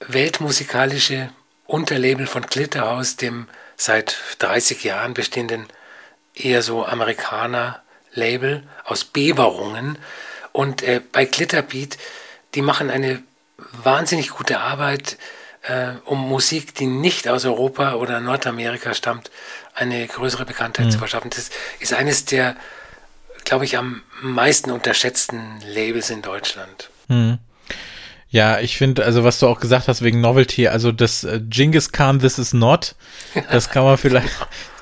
weltmusikalische 0.00 1.30
Unterlabel 1.66 2.26
von 2.26 2.42
Glitterhouse, 2.42 3.16
dem 3.16 3.46
seit 3.76 4.16
30 4.38 4.84
Jahren 4.84 5.14
bestehenden 5.14 5.66
eher 6.34 6.62
so 6.62 6.84
Amerikaner-Label 6.84 8.62
aus 8.84 9.04
Beverungen. 9.04 9.98
Und 10.52 10.82
äh, 10.82 11.00
bei 11.12 11.24
Glitterbeat, 11.24 11.98
die 12.54 12.62
machen 12.62 12.90
eine 12.90 13.22
wahnsinnig 13.72 14.30
gute 14.30 14.60
Arbeit, 14.60 15.18
äh, 15.62 15.92
um 16.04 16.28
Musik, 16.28 16.74
die 16.74 16.86
nicht 16.86 17.28
aus 17.28 17.44
Europa 17.44 17.94
oder 17.94 18.20
Nordamerika 18.20 18.94
stammt, 18.94 19.30
eine 19.74 20.06
größere 20.06 20.44
Bekanntheit 20.44 20.86
mhm. 20.86 20.90
zu 20.90 20.98
verschaffen. 20.98 21.30
Das 21.30 21.50
ist 21.80 21.92
eines 21.92 22.24
der 22.24 22.56
glaube 23.46 23.64
ich, 23.64 23.78
am 23.78 24.02
meisten 24.20 24.70
unterschätzten 24.70 25.60
Labels 25.66 26.10
in 26.10 26.20
Deutschland. 26.20 26.90
Hm. 27.08 27.38
Ja, 28.28 28.58
ich 28.60 28.76
finde, 28.76 29.04
also 29.04 29.24
was 29.24 29.38
du 29.38 29.46
auch 29.46 29.60
gesagt 29.60 29.88
hast 29.88 30.02
wegen 30.02 30.20
Novelty, 30.20 30.68
also 30.68 30.92
das 30.92 31.24
äh, 31.24 31.40
Genghis 31.48 31.92
Khan 31.92 32.18
This 32.18 32.38
Is 32.38 32.52
Not, 32.52 32.94
das 33.50 33.70
kann 33.70 33.84
man 33.84 33.96
vielleicht, 33.98 34.28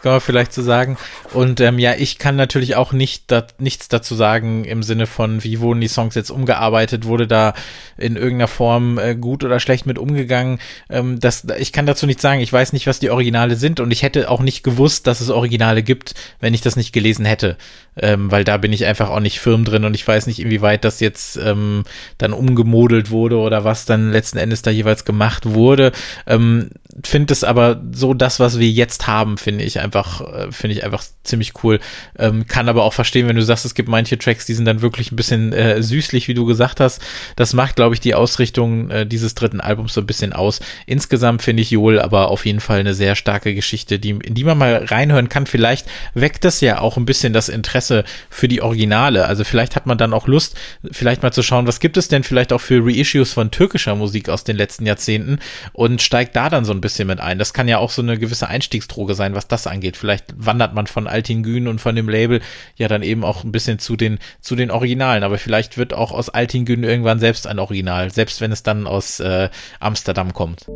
kann 0.04 0.12
man 0.12 0.20
vielleicht 0.20 0.52
so 0.52 0.62
sagen. 0.62 0.98
Und 1.32 1.60
ähm, 1.60 1.78
ja, 1.78 1.94
ich 1.94 2.18
kann 2.18 2.36
natürlich 2.36 2.76
auch 2.76 2.92
nicht 2.92 3.30
da, 3.30 3.46
nichts 3.58 3.88
dazu 3.88 4.14
sagen 4.14 4.64
im 4.66 4.82
Sinne 4.82 5.06
von, 5.06 5.42
wie 5.42 5.60
wurden 5.60 5.80
die 5.80 5.88
Songs 5.88 6.14
jetzt 6.14 6.30
umgearbeitet, 6.30 7.06
wurde 7.06 7.26
da 7.26 7.54
in 7.96 8.16
irgendeiner 8.16 8.48
Form 8.48 8.98
äh, 8.98 9.14
gut 9.14 9.44
oder 9.44 9.60
schlecht 9.60 9.86
mit 9.86 9.98
umgegangen. 9.98 10.58
Ähm, 10.90 11.20
das, 11.20 11.46
ich 11.58 11.72
kann 11.72 11.86
dazu 11.86 12.04
nichts 12.04 12.20
sagen. 12.20 12.40
Ich 12.40 12.52
weiß 12.52 12.74
nicht, 12.74 12.86
was 12.86 12.98
die 12.98 13.08
Originale 13.08 13.56
sind 13.56 13.80
und 13.80 13.90
ich 13.92 14.02
hätte 14.02 14.30
auch 14.30 14.42
nicht 14.42 14.62
gewusst, 14.62 15.06
dass 15.06 15.22
es 15.22 15.30
Originale 15.30 15.82
gibt, 15.82 16.14
wenn 16.38 16.52
ich 16.52 16.60
das 16.60 16.76
nicht 16.76 16.92
gelesen 16.92 17.24
hätte. 17.24 17.56
Ähm, 17.96 18.30
weil 18.30 18.44
da 18.44 18.58
bin 18.58 18.72
ich 18.72 18.84
einfach 18.84 19.08
auch 19.08 19.20
nicht 19.20 19.40
firm 19.40 19.64
drin 19.64 19.84
und 19.84 19.94
ich 19.94 20.06
weiß 20.06 20.26
nicht, 20.26 20.40
inwieweit 20.40 20.84
das 20.84 21.00
jetzt 21.00 21.36
ähm, 21.38 21.84
dann 22.18 22.32
umgemodelt 22.32 23.10
wurde 23.10 23.38
oder 23.38 23.64
was 23.64 23.86
dann 23.86 24.10
letzten 24.10 24.36
Endes 24.36 24.62
da 24.62 24.70
jeweils 24.70 25.04
gemacht 25.04 25.46
wurde. 25.46 25.92
Ähm, 26.26 26.70
finde 27.02 27.32
es 27.32 27.44
aber 27.44 27.80
so 27.92 28.12
das, 28.12 28.40
was 28.40 28.58
wir 28.58 28.68
jetzt 28.68 29.06
haben, 29.06 29.38
finde 29.38 29.64
ich 29.64 29.80
einfach, 29.80 29.93
äh, 29.94 30.52
finde 30.52 30.76
ich 30.76 30.84
einfach 30.84 31.04
ziemlich 31.22 31.52
cool. 31.62 31.80
Ähm, 32.18 32.46
kann 32.46 32.68
aber 32.68 32.84
auch 32.84 32.92
verstehen, 32.92 33.28
wenn 33.28 33.36
du 33.36 33.42
sagst, 33.42 33.64
es 33.64 33.74
gibt 33.74 33.88
manche 33.88 34.18
Tracks, 34.18 34.46
die 34.46 34.54
sind 34.54 34.64
dann 34.64 34.82
wirklich 34.82 35.12
ein 35.12 35.16
bisschen 35.16 35.52
äh, 35.52 35.82
süßlich, 35.82 36.28
wie 36.28 36.34
du 36.34 36.44
gesagt 36.44 36.80
hast. 36.80 37.00
Das 37.36 37.52
macht, 37.52 37.76
glaube 37.76 37.94
ich, 37.94 38.00
die 38.00 38.14
Ausrichtung 38.14 38.90
äh, 38.90 39.06
dieses 39.06 39.34
dritten 39.34 39.60
Albums 39.60 39.94
so 39.94 40.00
ein 40.00 40.06
bisschen 40.06 40.32
aus. 40.32 40.60
Insgesamt 40.86 41.42
finde 41.42 41.62
ich 41.62 41.70
Joel 41.70 42.00
aber 42.00 42.28
auf 42.28 42.46
jeden 42.46 42.60
Fall 42.60 42.80
eine 42.80 42.94
sehr 42.94 43.16
starke 43.16 43.54
Geschichte, 43.54 43.98
die, 43.98 44.10
in 44.10 44.34
die 44.34 44.44
man 44.44 44.58
mal 44.58 44.84
reinhören 44.84 45.28
kann. 45.28 45.46
Vielleicht 45.46 45.86
weckt 46.14 46.44
das 46.44 46.60
ja 46.60 46.80
auch 46.80 46.96
ein 46.96 47.06
bisschen 47.06 47.32
das 47.32 47.48
Interesse 47.48 48.04
für 48.30 48.48
die 48.48 48.62
Originale. 48.62 49.26
Also 49.26 49.44
vielleicht 49.44 49.76
hat 49.76 49.86
man 49.86 49.98
dann 49.98 50.12
auch 50.12 50.26
Lust, 50.26 50.56
vielleicht 50.90 51.22
mal 51.22 51.32
zu 51.32 51.42
schauen, 51.42 51.66
was 51.66 51.80
gibt 51.80 51.96
es 51.96 52.08
denn 52.08 52.24
vielleicht 52.24 52.52
auch 52.52 52.60
für 52.60 52.84
Reissues 52.84 53.32
von 53.32 53.50
türkischer 53.50 53.94
Musik 53.94 54.28
aus 54.28 54.44
den 54.44 54.56
letzten 54.56 54.86
Jahrzehnten 54.86 55.38
und 55.72 56.02
steigt 56.02 56.36
da 56.36 56.48
dann 56.48 56.64
so 56.64 56.72
ein 56.72 56.80
bisschen 56.80 57.08
mit 57.08 57.20
ein. 57.20 57.38
Das 57.38 57.52
kann 57.52 57.68
ja 57.68 57.78
auch 57.78 57.90
so 57.90 58.02
eine 58.02 58.18
gewisse 58.18 58.48
Einstiegsdroge 58.48 59.14
sein, 59.14 59.34
was 59.34 59.48
das 59.48 59.66
angeht. 59.66 59.83
Vielleicht 59.96 60.26
wandert 60.36 60.74
man 60.74 60.86
von 60.86 61.06
Altin 61.06 61.42
Gün 61.42 61.68
und 61.68 61.80
von 61.80 61.94
dem 61.94 62.08
Label 62.08 62.40
ja 62.76 62.88
dann 62.88 63.02
eben 63.02 63.24
auch 63.24 63.44
ein 63.44 63.52
bisschen 63.52 63.78
zu 63.78 63.96
den, 63.96 64.18
zu 64.40 64.56
den 64.56 64.70
Originalen. 64.70 65.22
Aber 65.22 65.38
vielleicht 65.38 65.76
wird 65.78 65.94
auch 65.94 66.12
aus 66.12 66.28
Altin 66.28 66.64
Gün 66.64 66.82
irgendwann 66.82 67.18
selbst 67.18 67.46
ein 67.46 67.58
Original, 67.58 68.10
selbst 68.10 68.40
wenn 68.40 68.52
es 68.52 68.62
dann 68.62 68.86
aus 68.86 69.20
äh, 69.20 69.50
Amsterdam 69.80 70.32
kommt. 70.32 70.66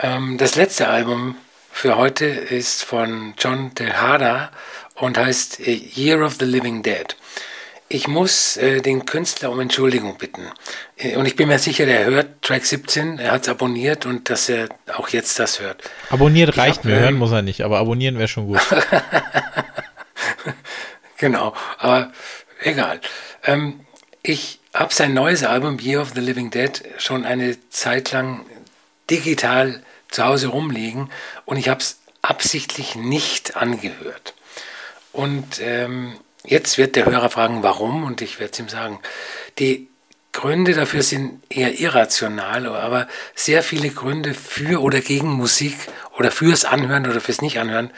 Ähm, 0.00 0.36
das 0.38 0.56
letzte 0.56 0.88
Album 0.88 1.36
für 1.70 1.96
heute 1.96 2.26
ist 2.26 2.84
von 2.84 3.34
John 3.38 3.74
Tejada 3.74 4.50
und 4.96 5.16
heißt 5.16 5.60
Year 5.96 6.24
of 6.24 6.36
the 6.38 6.44
Living 6.44 6.82
Dead. 6.82 7.16
Ich 7.92 8.08
muss 8.08 8.56
äh, 8.56 8.80
den 8.80 9.04
Künstler 9.04 9.50
um 9.50 9.60
Entschuldigung 9.60 10.16
bitten. 10.16 10.46
Äh, 10.96 11.16
und 11.16 11.26
ich 11.26 11.36
bin 11.36 11.48
mir 11.48 11.58
sicher, 11.58 11.84
der 11.84 12.06
hört 12.06 12.40
Track 12.40 12.64
17, 12.64 13.18
er 13.18 13.32
hat 13.32 13.42
es 13.42 13.48
abonniert 13.50 14.06
und 14.06 14.30
dass 14.30 14.48
er 14.48 14.70
auch 14.94 15.10
jetzt 15.10 15.38
das 15.38 15.60
hört. 15.60 15.82
Abonniert 16.08 16.56
reicht 16.56 16.78
hab, 16.78 16.84
mir, 16.86 16.96
hören 16.96 17.14
ähm, 17.14 17.18
muss 17.18 17.32
er 17.32 17.42
nicht, 17.42 17.60
aber 17.60 17.78
abonnieren 17.78 18.16
wäre 18.16 18.28
schon 18.28 18.46
gut. 18.46 18.60
genau, 21.18 21.52
aber 21.76 22.10
egal. 22.62 22.98
Ähm, 23.44 23.80
ich 24.22 24.60
habe 24.72 24.94
sein 24.94 25.12
neues 25.12 25.44
Album 25.44 25.78
Year 25.78 26.00
of 26.00 26.12
the 26.14 26.22
Living 26.22 26.50
Dead 26.50 26.82
schon 26.96 27.26
eine 27.26 27.58
Zeit 27.68 28.10
lang 28.10 28.46
digital 29.10 29.82
zu 30.10 30.24
Hause 30.24 30.46
rumliegen 30.46 31.10
und 31.44 31.58
ich 31.58 31.68
habe 31.68 31.80
es 31.80 31.98
absichtlich 32.22 32.94
nicht 32.94 33.58
angehört. 33.58 34.32
Und 35.12 35.60
ähm, 35.60 36.14
Jetzt 36.44 36.76
wird 36.76 36.96
der 36.96 37.06
Hörer 37.06 37.30
fragen, 37.30 37.62
warum, 37.62 38.04
und 38.04 38.20
ich 38.20 38.40
werde 38.40 38.52
es 38.52 38.58
ihm 38.58 38.68
sagen. 38.68 39.00
Die 39.58 39.88
Gründe 40.32 40.72
dafür 40.72 41.02
sind 41.02 41.42
eher 41.50 41.78
irrational, 41.78 42.66
aber 42.66 43.06
sehr 43.34 43.62
viele 43.62 43.90
Gründe 43.90 44.34
für 44.34 44.80
oder 44.80 45.00
gegen 45.00 45.28
Musik 45.28 45.76
oder 46.18 46.30
fürs 46.30 46.64
Anhören 46.64 47.06
oder 47.06 47.20
fürs 47.20 47.42
Nicht-Anhören 47.42 47.90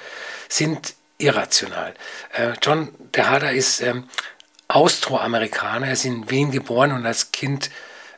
sind 0.49 0.95
irrational. 1.19 1.95
Äh, 2.33 2.53
John 2.61 2.89
Tejada 3.13 3.51
ist 3.51 3.81
ähm, 3.81 4.09
Austroamerikaner, 4.67 5.87
er 5.87 5.93
ist 5.93 6.05
in 6.05 6.29
Wien 6.29 6.51
geboren 6.51 6.93
und 6.93 7.07
als 7.07 7.31
Kind 7.31 7.71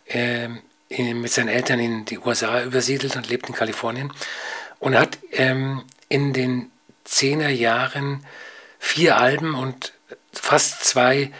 äh, 0.07 0.49
in, 0.89 1.21
mit 1.21 1.31
seinen 1.31 1.49
Eltern 1.49 1.79
in 1.79 2.05
die 2.07 2.19
USA 2.19 2.63
übersiedelt 2.63 3.17
und 3.17 3.29
lebt 3.29 3.49
in 3.49 3.55
Kalifornien 3.55 4.13
und 4.79 4.97
hat 4.97 5.19
ähm, 5.33 5.85
in 6.09 6.33
den 6.33 6.71
zehner 7.05 7.51
Jahren 7.51 8.25
vier 8.79 9.19
Alben 9.19 9.55
und 9.55 9.93
fast 10.39 10.85
zwei 10.85 11.33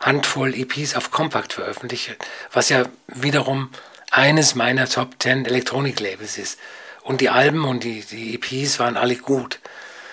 Handvoll 0.00 0.54
EPs 0.54 0.96
auf 0.96 1.10
Compact 1.10 1.52
veröffentlicht, 1.52 2.16
was 2.52 2.68
ja 2.68 2.86
wiederum 3.06 3.70
eines 4.10 4.54
meiner 4.54 4.88
Top 4.88 5.14
10 5.18 5.46
Elektronik-Labels 5.46 6.38
ist. 6.38 6.58
Und 7.02 7.20
die 7.20 7.28
Alben 7.28 7.64
und 7.64 7.84
die, 7.84 8.02
die 8.02 8.34
EPs 8.34 8.78
waren 8.78 8.96
alle 8.96 9.16
gut. 9.16 9.58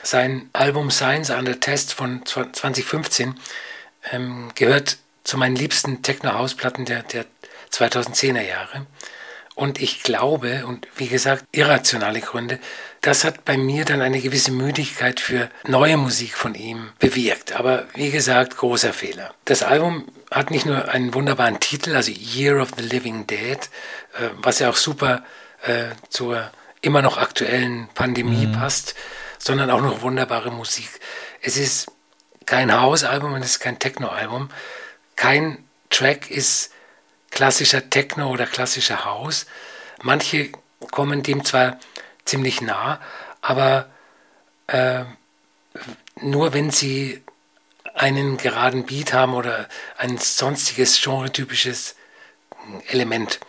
Sein 0.04 0.50
Album 0.54 0.92
Science 0.92 1.30
Under 1.30 1.60
Test 1.60 1.94
von 1.94 2.26
2015 2.26 3.40
ähm, 4.12 4.52
gehört 4.56 4.98
zu 5.24 5.38
meinen 5.38 5.56
liebsten 5.56 6.02
Techno-House-Platten 6.02 6.86
der, 6.86 7.04
der 7.04 7.26
2010er 7.72 8.42
Jahre. 8.42 8.86
Und 9.58 9.82
ich 9.82 10.04
glaube, 10.04 10.68
und 10.68 10.88
wie 10.98 11.08
gesagt, 11.08 11.44
irrationale 11.52 12.22
Gründe, 12.22 12.60
das 13.02 13.24
hat 13.24 13.44
bei 13.44 13.58
mir 13.58 13.86
dann 13.86 14.04
eine 14.04 14.22
gewisse 14.22 14.52
Müdigkeit 14.52 15.20
für 15.20 15.50
neue 15.68 15.98
Musik 15.98 16.38
von 16.38 16.54
ihm 16.54 16.92
bewirkt. 17.00 17.54
Aber 17.54 17.88
wie 17.96 18.12
gesagt, 18.12 18.56
großer 18.58 18.94
Fehler. 18.94 19.34
Das 19.46 19.64
Album 19.64 20.06
hat 20.30 20.52
nicht 20.52 20.68
nur 20.68 20.90
einen 20.90 21.16
wunderbaren 21.16 21.60
Titel, 21.60 21.96
also 21.96 22.12
Year 22.12 22.62
of 22.62 22.70
the 22.78 22.84
Living 22.84 23.26
Dead, 23.26 23.58
äh, 24.20 24.30
was 24.36 24.60
ja 24.60 24.70
auch 24.70 24.76
super 24.76 25.24
äh, 25.64 25.86
zur 26.10 26.52
immer 26.82 27.02
noch 27.02 27.18
aktuellen 27.18 27.90
Pandemie 27.96 28.46
mhm. 28.46 28.52
passt, 28.52 28.94
sondern 29.40 29.72
auch 29.72 29.82
noch 29.82 30.04
wunderbare 30.04 30.52
Musik. 30.52 31.00
Es 31.42 31.58
ist 31.58 31.88
kein 32.46 32.80
Hausalbum 32.80 33.34
und 33.34 33.42
es 33.42 33.54
ist 33.54 33.60
kein 33.60 33.80
Techno-Album. 33.80 34.50
Kein 35.16 35.64
Track 35.90 36.30
ist 36.30 36.72
klassischer 37.32 37.90
Techno 37.90 38.30
oder 38.30 38.46
klassischer 38.46 39.06
House. 39.06 39.46
Manche 40.02 40.52
kommen 40.92 41.24
dem 41.24 41.44
zwar 41.44 41.80
ziemlich 42.26 42.62
nah, 42.62 43.00
aber 43.42 43.90
äh, 44.68 45.04
nur 46.22 46.54
wenn 46.54 46.72
sie 46.72 47.24
einen 47.94 48.38
geraden 48.38 48.86
Beat 48.86 49.14
haben 49.14 49.34
oder 49.34 49.68
ein 49.98 50.18
sonstiges 50.18 51.02
genretypisches 51.02 51.96
Element. 52.88 53.40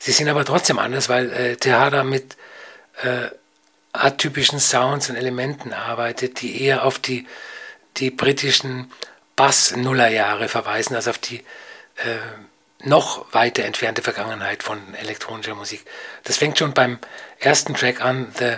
Sie 0.00 0.12
sind 0.12 0.28
aber 0.28 0.44
trotzdem 0.44 0.78
anders, 0.78 1.08
weil 1.08 1.32
äh, 1.32 1.56
Tejada 1.56 2.02
mit 2.02 2.36
äh, 3.02 3.28
atypischen 3.92 4.58
Sounds 4.58 5.08
und 5.08 5.16
Elementen 5.16 5.72
arbeitet, 5.72 6.40
die 6.40 6.62
eher 6.62 6.84
auf 6.84 6.98
die, 6.98 7.26
die 7.96 8.10
britischen 8.10 8.92
Bass-Nullerjahre 9.36 10.48
verweisen, 10.48 10.96
als 10.96 11.08
auf 11.08 11.18
die 11.18 11.38
äh, 11.96 12.18
noch 12.84 13.32
weiter 13.32 13.64
entfernte 13.64 14.02
Vergangenheit 14.02 14.62
von 14.62 14.94
elektronischer 14.94 15.54
Musik. 15.54 15.84
Das 16.24 16.36
fängt 16.36 16.58
schon 16.58 16.74
beim 16.74 16.98
ersten 17.38 17.74
Track 17.74 18.00
an, 18.00 18.32
The 18.38 18.56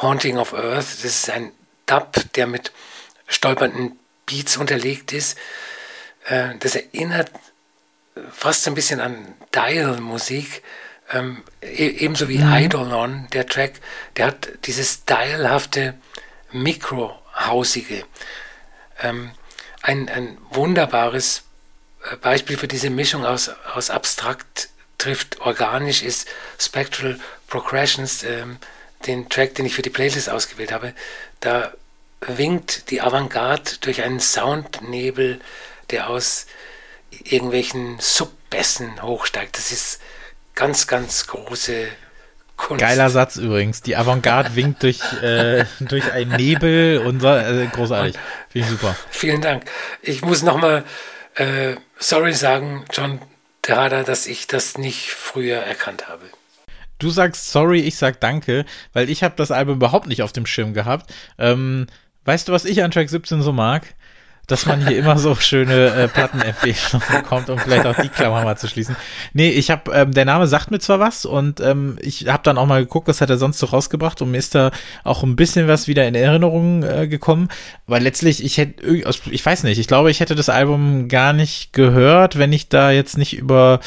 Haunting 0.00 0.38
of 0.38 0.52
Earth. 0.54 0.86
Das 0.86 1.04
ist 1.04 1.30
ein 1.30 1.52
Dub, 1.86 2.14
der 2.34 2.46
mit 2.46 2.72
stolpernden 3.26 3.98
Beats 4.26 4.56
unterlegt 4.56 5.12
ist. 5.12 5.38
Äh, 6.26 6.56
das 6.58 6.76
erinnert 6.76 7.30
fast 8.30 8.66
ein 8.66 8.74
bisschen 8.74 9.00
an 9.00 9.34
Dial-Musik, 9.54 10.62
ähm, 11.12 11.42
e-, 11.62 11.66
ebenso 11.66 12.28
wie 12.28 12.38
mhm. 12.38 12.52
Eidolon, 12.52 13.28
der 13.32 13.46
Track, 13.46 13.74
der 14.16 14.26
hat 14.28 14.48
dieses 14.64 15.04
dialhafte, 15.04 15.94
mikrohausige. 16.52 18.04
Ähm, 19.00 19.32
ein, 19.82 20.08
ein 20.08 20.38
wunderbares 20.50 21.44
Beispiel 22.20 22.56
für 22.56 22.68
diese 22.68 22.90
Mischung 22.90 23.24
aus, 23.24 23.50
aus 23.74 23.90
abstrakt 23.90 24.68
trifft 24.98 25.40
organisch 25.40 26.02
ist 26.02 26.28
Spectral 26.58 27.18
Progressions, 27.48 28.22
ähm, 28.22 28.58
den 29.06 29.28
Track, 29.28 29.56
den 29.56 29.66
ich 29.66 29.74
für 29.74 29.82
die 29.82 29.90
Playlist 29.90 30.30
ausgewählt 30.30 30.72
habe. 30.72 30.94
Da 31.40 31.72
winkt 32.20 32.90
die 32.90 33.00
Avantgarde 33.00 33.72
durch 33.80 34.02
einen 34.02 34.20
Soundnebel, 34.20 35.40
der 35.90 36.08
aus 36.08 36.46
irgendwelchen 37.24 37.98
Subbässen 37.98 39.02
hochsteigt. 39.02 39.58
Das 39.58 39.72
ist 39.72 40.00
ganz, 40.54 40.86
ganz 40.86 41.26
große 41.26 41.88
Kunst. 42.56 42.80
Geiler 42.80 43.10
Satz 43.10 43.36
übrigens. 43.36 43.82
Die 43.82 43.96
Avantgarde 43.96 44.54
winkt 44.54 44.84
durch, 44.84 45.00
äh, 45.20 45.64
durch 45.80 46.12
einen 46.12 46.36
Nebel 46.36 46.98
und 46.98 47.20
so, 47.20 47.28
äh, 47.28 47.66
großartig. 47.72 48.14
Finde 48.50 48.66
ich 48.66 48.72
super. 48.72 48.96
Vielen 49.10 49.40
Dank. 49.40 49.64
Ich 50.00 50.22
muss 50.22 50.42
nochmal 50.42 50.84
äh, 51.34 51.76
sorry 51.98 52.32
sagen, 52.32 52.84
John 52.92 53.20
Terada, 53.62 54.02
dass 54.02 54.26
ich 54.26 54.46
das 54.46 54.76
nicht 54.76 55.10
früher 55.10 55.58
erkannt 55.58 56.08
habe. 56.08 56.24
Du 56.98 57.10
sagst 57.10 57.50
sorry, 57.50 57.80
ich 57.80 57.96
sag 57.96 58.20
danke, 58.20 58.64
weil 58.92 59.10
ich 59.10 59.22
habe 59.22 59.34
das 59.36 59.50
Album 59.50 59.76
überhaupt 59.76 60.06
nicht 60.06 60.22
auf 60.22 60.32
dem 60.32 60.46
Schirm 60.46 60.72
gehabt. 60.74 61.12
Ähm, 61.38 61.86
weißt 62.24 62.48
du, 62.48 62.52
was 62.52 62.64
ich 62.64 62.82
an 62.82 62.90
Track 62.90 63.08
17 63.08 63.42
so 63.42 63.52
mag? 63.52 63.94
Dass 64.52 64.66
man 64.66 64.86
hier 64.86 64.98
immer 64.98 65.18
so 65.18 65.34
schöne 65.34 65.86
äh, 65.86 66.08
Plattenempfehlungen 66.08 67.08
bekommt, 67.22 67.48
um 67.50 67.58
vielleicht 67.58 67.86
auch 67.86 67.96
die 67.96 68.08
Klammer 68.08 68.44
mal 68.44 68.56
zu 68.56 68.68
schließen. 68.68 68.96
Nee, 69.32 69.48
ich 69.48 69.70
habe, 69.70 69.90
ähm, 69.92 70.12
der 70.12 70.26
Name 70.26 70.46
sagt 70.46 70.70
mir 70.70 70.78
zwar 70.78 71.00
was 71.00 71.24
und 71.24 71.60
ähm, 71.60 71.98
ich 72.00 72.28
habe 72.28 72.42
dann 72.42 72.58
auch 72.58 72.66
mal 72.66 72.82
geguckt, 72.82 73.08
was 73.08 73.20
hat 73.20 73.30
er 73.30 73.38
sonst 73.38 73.58
so 73.58 73.66
rausgebracht 73.66 74.20
und 74.22 74.30
mir 74.30 74.38
ist 74.38 74.54
da 74.54 74.70
auch 75.04 75.22
ein 75.22 75.36
bisschen 75.36 75.68
was 75.68 75.88
wieder 75.88 76.06
in 76.06 76.14
Erinnerung 76.14 76.82
äh, 76.82 77.08
gekommen, 77.08 77.48
weil 77.86 78.02
letztlich, 78.02 78.44
ich 78.44 78.58
hätte, 78.58 78.86
ich 78.86 79.44
weiß 79.44 79.62
nicht, 79.64 79.78
ich 79.78 79.86
glaube, 79.86 80.10
ich 80.10 80.20
hätte 80.20 80.34
das 80.34 80.48
Album 80.48 81.08
gar 81.08 81.32
nicht 81.32 81.72
gehört, 81.72 82.38
wenn 82.38 82.52
ich 82.52 82.68
da 82.68 82.90
jetzt 82.90 83.16
nicht 83.16 83.34
über, 83.34 83.80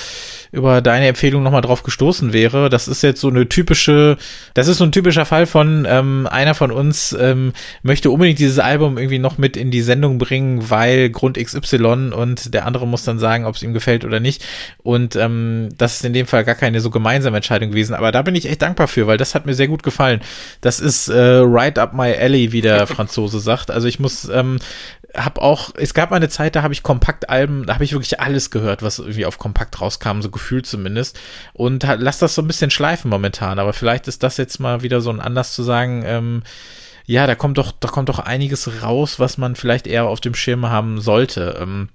über 0.55 0.81
deine 0.81 1.07
Empfehlung 1.07 1.43
nochmal 1.43 1.61
drauf 1.61 1.83
gestoßen 1.83 2.33
wäre. 2.33 2.69
Das 2.69 2.87
ist 2.87 3.03
jetzt 3.03 3.21
so 3.21 3.27
eine 3.27 3.47
typische, 3.47 4.17
das 4.53 4.67
ist 4.67 4.77
so 4.77 4.83
ein 4.83 4.91
typischer 4.91 5.25
Fall 5.25 5.45
von, 5.45 5.85
ähm, 5.87 6.27
einer 6.31 6.55
von 6.55 6.71
uns 6.71 7.15
ähm, 7.19 7.53
möchte 7.83 8.09
unbedingt 8.09 8.39
dieses 8.39 8.59
Album 8.59 8.97
irgendwie 8.97 9.19
noch 9.19 9.37
mit 9.37 9.57
in 9.57 9.71
die 9.71 9.81
Sendung 9.81 10.17
bringen, 10.17 10.69
weil 10.69 11.09
Grund 11.09 11.37
XY 11.37 12.11
und 12.15 12.53
der 12.53 12.65
andere 12.65 12.87
muss 12.87 13.03
dann 13.03 13.19
sagen, 13.19 13.45
ob 13.45 13.55
es 13.55 13.63
ihm 13.63 13.73
gefällt 13.73 14.05
oder 14.05 14.19
nicht. 14.19 14.43
Und 14.81 15.15
ähm, 15.15 15.69
das 15.77 15.95
ist 15.95 16.05
in 16.05 16.13
dem 16.13 16.25
Fall 16.25 16.43
gar 16.43 16.55
keine 16.55 16.79
so 16.79 16.89
gemeinsame 16.89 17.37
Entscheidung 17.37 17.69
gewesen. 17.69 17.93
Aber 17.93 18.11
da 18.11 18.21
bin 18.21 18.35
ich 18.35 18.49
echt 18.49 18.61
dankbar 18.61 18.87
für, 18.87 19.07
weil 19.07 19.17
das 19.17 19.35
hat 19.35 19.45
mir 19.45 19.53
sehr 19.53 19.67
gut 19.67 19.83
gefallen. 19.83 20.21
Das 20.61 20.79
ist 20.79 21.09
äh, 21.09 21.19
right 21.19 21.77
up 21.77 21.93
my 21.93 22.13
alley, 22.13 22.51
wie 22.51 22.61
der 22.61 22.87
Franzose 22.95 23.39
sagt. 23.39 23.69
Also 23.71 23.87
ich 23.87 23.99
muss 23.99 24.29
ähm, 24.29 24.59
habe 25.17 25.41
auch, 25.41 25.71
es 25.75 25.93
gab 25.93 26.11
eine 26.11 26.29
Zeit, 26.29 26.55
da 26.55 26.63
habe 26.63 26.73
ich 26.73 26.83
Kompaktalben, 26.83 27.65
da 27.65 27.75
habe 27.75 27.83
ich 27.83 27.93
wirklich 27.93 28.19
alles 28.19 28.51
gehört, 28.51 28.83
was 28.83 28.99
irgendwie 28.99 29.25
auf 29.25 29.37
Kompakt 29.37 29.79
rauskam, 29.81 30.21
so 30.21 30.29
gefühlt 30.29 30.65
zumindest. 30.65 31.19
Und 31.53 31.83
lass 31.97 32.19
das 32.19 32.35
so 32.35 32.41
ein 32.41 32.47
bisschen 32.47 32.71
schleifen 32.71 33.09
momentan, 33.09 33.59
aber 33.59 33.73
vielleicht 33.73 34.07
ist 34.07 34.23
das 34.23 34.37
jetzt 34.37 34.59
mal 34.59 34.83
wieder 34.83 35.01
so 35.01 35.09
ein 35.09 35.19
Anlass 35.19 35.53
zu 35.53 35.63
sagen, 35.63 36.03
ähm, 36.05 36.43
ja, 37.05 37.27
da 37.27 37.35
kommt 37.35 37.57
doch, 37.57 37.71
da 37.71 37.87
kommt 37.87 38.09
doch 38.09 38.19
einiges 38.19 38.81
raus, 38.81 39.19
was 39.19 39.37
man 39.37 39.55
vielleicht 39.55 39.87
eher 39.87 40.05
auf 40.05 40.21
dem 40.21 40.35
Schirm 40.35 40.67
haben 40.67 40.99
sollte. 40.99 41.57
Ähm, 41.61 41.89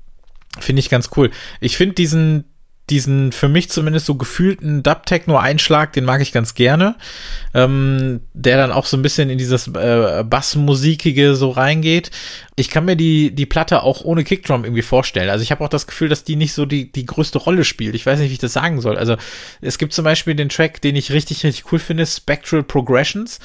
finde 0.59 0.81
ich 0.81 0.89
ganz 0.89 1.11
cool. 1.17 1.31
Ich 1.61 1.77
finde 1.77 1.95
diesen, 1.95 2.45
diesen 2.91 3.33
für 3.33 3.49
mich 3.49 3.71
zumindest 3.71 4.07
so 4.07 4.17
gefühlten 4.17 4.83
Dub-Techno-Einschlag, 4.83 5.93
den 5.93 6.05
mag 6.05 6.21
ich 6.21 6.33
ganz 6.33 6.55
gerne. 6.55 6.97
Ähm, 7.55 8.21
der 8.35 8.57
dann 8.57 8.73
auch 8.73 8.87
so 8.87 8.97
ein 8.97 9.03
bisschen 9.03 9.31
in 9.31 9.39
dieses 9.39 9.69
äh, 9.69 10.25
Bassmusikige 10.25 11.35
so 11.35 11.51
reingeht. 11.51 12.11
Ich 12.57 12.69
kann 12.69 12.85
mir 12.85 12.97
die, 12.97 13.35
die 13.35 13.47
Platte 13.47 13.83
auch 13.83 14.05
ohne 14.05 14.25
Kickdrum 14.25 14.65
irgendwie 14.65 14.83
vorstellen. 14.83 15.31
Also 15.31 15.43
ich 15.43 15.51
habe 15.51 15.65
auch 15.65 15.69
das 15.69 15.87
Gefühl, 15.87 16.09
dass 16.09 16.25
die 16.25 16.37
nicht 16.37 16.53
so 16.53 16.67
die, 16.67 16.91
die 16.93 17.07
größte 17.07 17.39
Rolle 17.39 17.65
spielt. 17.65 17.95
Ich 17.95 18.05
weiß 18.05 18.19
nicht, 18.19 18.29
wie 18.29 18.35
ich 18.35 18.39
das 18.39 18.53
sagen 18.53 18.81
soll. 18.81 18.99
Also 18.99 19.17
es 19.61 19.79
gibt 19.79 19.93
zum 19.93 20.05
Beispiel 20.05 20.35
den 20.35 20.49
Track, 20.49 20.81
den 20.81 20.97
ich 20.97 21.13
richtig, 21.13 21.45
richtig 21.45 21.73
cool 21.73 21.79
finde, 21.79 22.07
Spectral 22.07 22.63
Progressions 22.63 23.41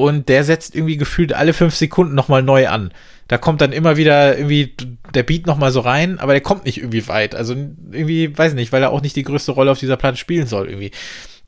und 0.00 0.28
der 0.28 0.44
setzt 0.44 0.76
irgendwie 0.76 0.96
gefühlt 0.96 1.32
alle 1.32 1.52
fünf 1.52 1.74
Sekunden 1.74 2.14
nochmal 2.14 2.42
neu 2.42 2.68
an. 2.68 2.92
Da 3.28 3.38
kommt 3.38 3.60
dann 3.60 3.72
immer 3.72 3.96
wieder 3.96 4.36
irgendwie 4.36 4.74
der 5.14 5.22
Beat 5.22 5.46
nochmal 5.46 5.70
so 5.70 5.80
rein, 5.80 6.18
aber 6.18 6.32
der 6.32 6.40
kommt 6.40 6.64
nicht 6.64 6.78
irgendwie 6.78 7.06
weit. 7.08 7.34
Also 7.34 7.54
irgendwie, 7.54 8.36
weiß 8.36 8.54
nicht, 8.54 8.72
weil 8.72 8.82
er 8.82 8.90
auch 8.90 9.02
nicht 9.02 9.16
die 9.16 9.22
größte 9.22 9.52
Rolle 9.52 9.70
auf 9.70 9.78
dieser 9.78 9.96
Platte 9.96 10.16
spielen 10.16 10.46
soll 10.46 10.68
irgendwie. 10.68 10.90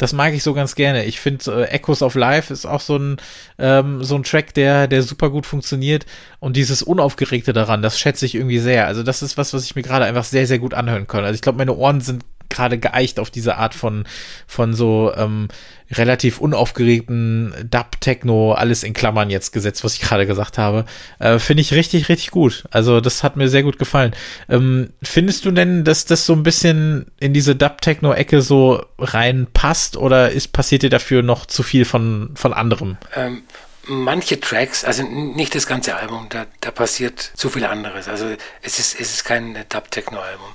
Das 0.01 0.15
mag 0.15 0.33
ich 0.33 0.43
so 0.43 0.55
ganz 0.55 0.75
gerne. 0.75 1.05
Ich 1.05 1.21
finde, 1.21 1.67
äh, 1.67 1.75
Echoes 1.75 2.03
of 2.03 2.15
Life 2.15 2.51
ist 2.51 2.65
auch 2.65 2.81
so 2.81 2.97
ein, 2.97 3.17
ähm, 3.59 4.03
so 4.03 4.15
ein 4.15 4.23
Track, 4.23 4.55
der, 4.55 4.89
der 4.89 5.03
super 5.03 5.29
gut 5.29 5.45
funktioniert. 5.45 6.07
Und 6.39 6.57
dieses 6.57 6.83
Unaufgeregte 6.83 7.53
daran, 7.53 7.83
das 7.83 7.99
schätze 7.99 8.25
ich 8.25 8.35
irgendwie 8.35 8.59
sehr. 8.61 8.87
Also 8.87 9.03
das 9.03 9.23
ist 9.23 9.37
was, 9.37 9.53
was 9.53 9.65
ich 9.65 9.77
mir 9.77 9.83
gerade 9.83 10.07
einfach 10.07 10.25
sehr, 10.25 10.47
sehr 10.47 10.59
gut 10.59 10.73
anhören 10.73 11.07
kann. 11.07 11.25
Also 11.25 11.35
ich 11.35 11.43
glaube, 11.43 11.59
meine 11.59 11.75
Ohren 11.75 12.01
sind 12.01 12.25
gerade 12.51 12.79
geeicht 12.79 13.19
auf 13.19 13.31
diese 13.31 13.57
Art 13.57 13.75
von, 13.75 14.05
von 14.47 14.75
so 14.75 15.13
ähm, 15.17 15.49
relativ 15.93 16.41
unaufgeregten 16.41 17.55
Dub-Techno, 17.69 18.53
alles 18.53 18.83
in 18.83 18.93
Klammern 18.93 19.31
jetzt 19.31 19.53
gesetzt, 19.53 19.83
was 19.83 19.95
ich 19.95 20.01
gerade 20.01 20.27
gesagt 20.27 20.59
habe. 20.59 20.85
Äh, 21.19 21.39
Finde 21.39 21.63
ich 21.63 21.73
richtig, 21.73 22.09
richtig 22.09 22.31
gut. 22.31 22.65
Also 22.71 23.01
das 23.01 23.23
hat 23.23 23.37
mir 23.37 23.49
sehr 23.49 23.63
gut 23.63 23.79
gefallen. 23.79 24.15
Ähm, 24.49 24.91
findest 25.03 25.45
du 25.45 25.51
denn, 25.51 25.85
dass 25.85 26.05
das 26.05 26.27
so 26.27 26.33
ein 26.33 26.43
bisschen 26.43 27.07
in 27.19 27.33
diese 27.33 27.57
Dub-Techno-Ecke 27.57 28.43
so 28.43 28.85
reinpasst 28.99 29.97
oder 29.97 30.31
ist 30.31 30.53
passiert 30.53 30.83
dir 30.83 30.91
dafür 30.91 31.23
noch 31.23 31.47
zu 31.47 31.63
viel 31.63 31.85
von, 31.85 32.31
von 32.35 32.53
anderem? 32.53 32.97
Ähm, 33.17 33.43
manche 33.87 34.39
Tracks, 34.39 34.85
also 34.85 35.03
nicht 35.03 35.55
das 35.55 35.67
ganze 35.67 35.97
Album, 35.97 36.27
da, 36.31 36.47
da 36.61 36.71
passiert 36.71 37.19
zu 37.35 37.49
viel 37.49 37.65
anderes. 37.65 38.09
Also 38.09 38.27
es 38.63 38.79
ist, 38.79 38.99
es 38.99 39.15
ist 39.15 39.25
kein 39.25 39.57
Dub-Techno-Album. 39.69 40.47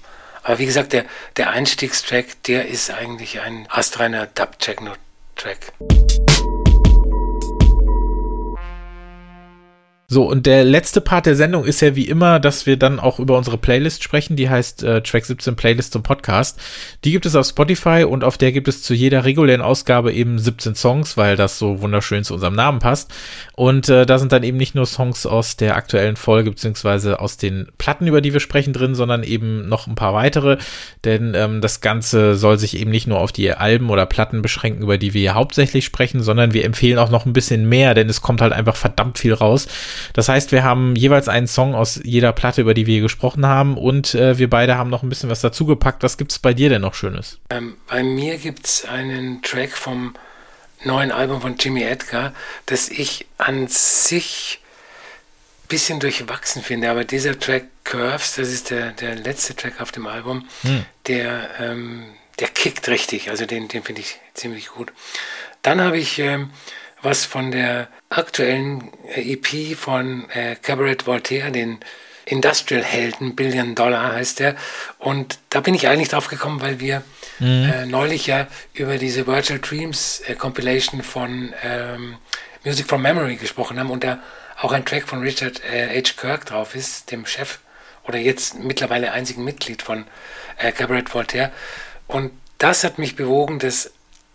Aber 0.45 0.59
wie 0.59 0.67
gesagt, 0.67 0.93
der, 0.93 1.05
der 1.37 1.49
Einstiegstrack, 1.49 2.43
der 2.43 2.67
ist 2.67 2.91
eigentlich 2.91 3.41
ein 3.41 3.65
astreiner 3.67 4.27
Dub-Techno-Track. 4.27 5.73
So, 10.07 10.29
und 10.29 10.45
der 10.45 10.63
letzte 10.63 11.01
Part 11.01 11.25
der 11.25 11.35
Sendung 11.35 11.65
ist 11.65 11.81
ja 11.81 11.95
wie 11.95 12.07
immer, 12.07 12.39
dass 12.39 12.67
wir 12.67 12.77
dann 12.77 12.99
auch 12.99 13.17
über 13.17 13.37
unsere 13.37 13.57
Playlist 13.57 14.03
sprechen. 14.03 14.35
Die 14.35 14.49
heißt 14.49 14.83
äh, 14.83 15.01
Track 15.01 15.25
17 15.25 15.55
Playlist 15.55 15.93
zum 15.93 16.03
Podcast. 16.03 16.59
Die 17.03 17.11
gibt 17.11 17.25
es 17.25 17.35
auf 17.35 17.47
Spotify 17.47 18.05
und 18.07 18.23
auf 18.23 18.37
der 18.37 18.51
gibt 18.51 18.67
es 18.67 18.83
zu 18.83 18.93
jeder 18.93 19.25
regulären 19.25 19.63
Ausgabe 19.63 20.13
eben 20.13 20.37
17 20.37 20.75
Songs, 20.75 21.17
weil 21.17 21.35
das 21.35 21.57
so 21.57 21.81
wunderschön 21.81 22.23
zu 22.23 22.35
unserem 22.35 22.53
Namen 22.53 22.77
passt. 22.77 23.11
Und 23.55 23.89
äh, 23.89 24.05
da 24.05 24.19
sind 24.19 24.31
dann 24.31 24.43
eben 24.43 24.57
nicht 24.57 24.75
nur 24.75 24.85
Songs 24.85 25.25
aus 25.25 25.57
der 25.57 25.75
aktuellen 25.75 26.17
Folge 26.17 26.51
beziehungsweise 26.51 27.19
aus 27.19 27.37
den 27.37 27.69
Platten, 27.79 28.05
über 28.05 28.21
die 28.21 28.33
wir 28.33 28.41
sprechen, 28.41 28.73
drin, 28.73 28.93
sondern 28.93 29.23
eben 29.23 29.67
noch 29.67 29.87
ein 29.87 29.95
paar 29.95 30.13
weitere. 30.13 30.57
Denn 31.03 31.33
ähm, 31.33 31.61
das 31.61 31.81
Ganze 31.81 32.35
soll 32.35 32.59
sich 32.59 32.77
eben 32.77 32.91
nicht 32.91 33.07
nur 33.07 33.19
auf 33.19 33.31
die 33.31 33.51
Alben 33.51 33.89
oder 33.89 34.05
Platten 34.05 34.43
beschränken, 34.43 34.83
über 34.83 34.99
die 34.99 35.15
wir 35.15 35.33
hauptsächlich 35.33 35.83
sprechen, 35.83 36.21
sondern 36.21 36.53
wir 36.53 36.63
empfehlen 36.63 36.99
auch 36.99 37.09
noch 37.09 37.25
ein 37.25 37.33
bisschen 37.33 37.67
mehr, 37.67 37.95
denn 37.95 38.07
es 38.07 38.21
kommt 38.21 38.41
halt 38.41 38.53
einfach 38.53 38.75
verdammt 38.75 39.17
viel 39.17 39.33
raus. 39.33 39.67
Das 40.13 40.29
heißt, 40.29 40.51
wir 40.51 40.63
haben 40.63 40.95
jeweils 40.95 41.27
einen 41.27 41.47
Song 41.47 41.75
aus 41.75 41.99
jeder 42.03 42.33
Platte, 42.33 42.61
über 42.61 42.73
die 42.73 42.85
wir 42.85 43.01
gesprochen 43.01 43.45
haben 43.45 43.77
und 43.77 44.15
äh, 44.15 44.37
wir 44.37 44.49
beide 44.49 44.77
haben 44.77 44.89
noch 44.89 45.03
ein 45.03 45.09
bisschen 45.09 45.29
was 45.29 45.41
dazugepackt. 45.41 46.03
Was 46.03 46.17
gibt 46.17 46.31
es 46.31 46.39
bei 46.39 46.53
dir 46.53 46.69
denn 46.69 46.81
noch 46.81 46.93
Schönes? 46.93 47.39
Ähm, 47.49 47.77
bei 47.87 48.03
mir 48.03 48.37
gibt 48.37 48.65
es 48.65 48.85
einen 48.85 49.41
Track 49.41 49.71
vom 49.71 50.15
neuen 50.83 51.11
Album 51.11 51.41
von 51.41 51.55
Jimmy 51.57 51.83
Edgar, 51.83 52.33
das 52.65 52.89
ich 52.89 53.25
an 53.37 53.67
sich 53.67 54.59
ein 55.63 55.67
bisschen 55.67 55.99
durchwachsen 55.99 56.61
finde. 56.61 56.89
Aber 56.89 57.03
dieser 57.03 57.37
Track 57.37 57.65
Curves, 57.83 58.35
das 58.35 58.49
ist 58.49 58.69
der, 58.69 58.91
der 58.91 59.15
letzte 59.15 59.55
Track 59.55 59.81
auf 59.81 59.91
dem 59.91 60.07
Album, 60.07 60.47
hm. 60.61 60.85
der, 61.07 61.49
ähm, 61.59 62.05
der 62.39 62.47
kickt 62.49 62.87
richtig. 62.87 63.29
Also 63.29 63.45
den, 63.45 63.67
den 63.67 63.83
finde 63.83 64.01
ich 64.01 64.19
ziemlich 64.33 64.69
gut. 64.69 64.91
Dann 65.61 65.81
habe 65.81 65.97
ich 65.97 66.19
ähm, 66.19 66.51
was 67.05 67.23
von 67.23 67.51
der 67.51 67.87
aktuellen 68.09 68.91
äh, 69.15 69.33
EP 69.33 69.77
von 69.77 70.29
äh, 70.31 70.55
Cabaret 70.55 71.07
Voltaire, 71.07 71.51
den 71.51 71.79
Industrial 72.25 72.83
Helden, 72.83 73.35
Billion 73.35 73.75
Dollar 73.75 74.13
heißt 74.13 74.39
der. 74.39 74.55
Und 74.97 75.37
da 75.51 75.61
bin 75.61 75.75
ich 75.75 75.87
eigentlich 75.87 76.09
drauf 76.09 76.27
gekommen, 76.27 76.59
weil 76.59 76.79
wir 76.79 77.03
mhm. 77.39 77.71
äh, 77.71 77.85
neulich 77.85 78.27
ja 78.27 78.47
über 78.73 78.97
diese 78.97 79.27
Virtual 79.27 79.59
Dreams 79.59 80.21
äh, 80.25 80.33
Compilation 80.33 81.03
von 81.03 81.53
ähm, 81.63 82.17
Music 82.63 82.87
from 82.87 83.03
Memory 83.03 83.35
gesprochen 83.35 83.79
haben 83.79 83.91
und 83.91 84.03
da 84.03 84.19
auch 84.59 84.71
ein 84.71 84.85
Track 84.85 85.07
von 85.07 85.21
Richard 85.21 85.61
äh, 85.63 86.01
H. 86.01 86.13
Kirk 86.19 86.45
drauf 86.45 86.75
ist, 86.75 87.11
dem 87.11 87.25
Chef 87.27 87.59
oder 88.07 88.17
jetzt 88.17 88.59
mittlerweile 88.59 89.11
einzigen 89.11 89.43
Mitglied 89.43 89.83
von 89.83 90.05
äh, 90.57 90.71
Cabaret 90.71 91.13
Voltaire. 91.13 91.51
Und 92.07 92.31
das 92.57 92.83
hat 92.83 92.97
mich 92.97 93.15
bewogen, 93.15 93.59
das 93.59 93.91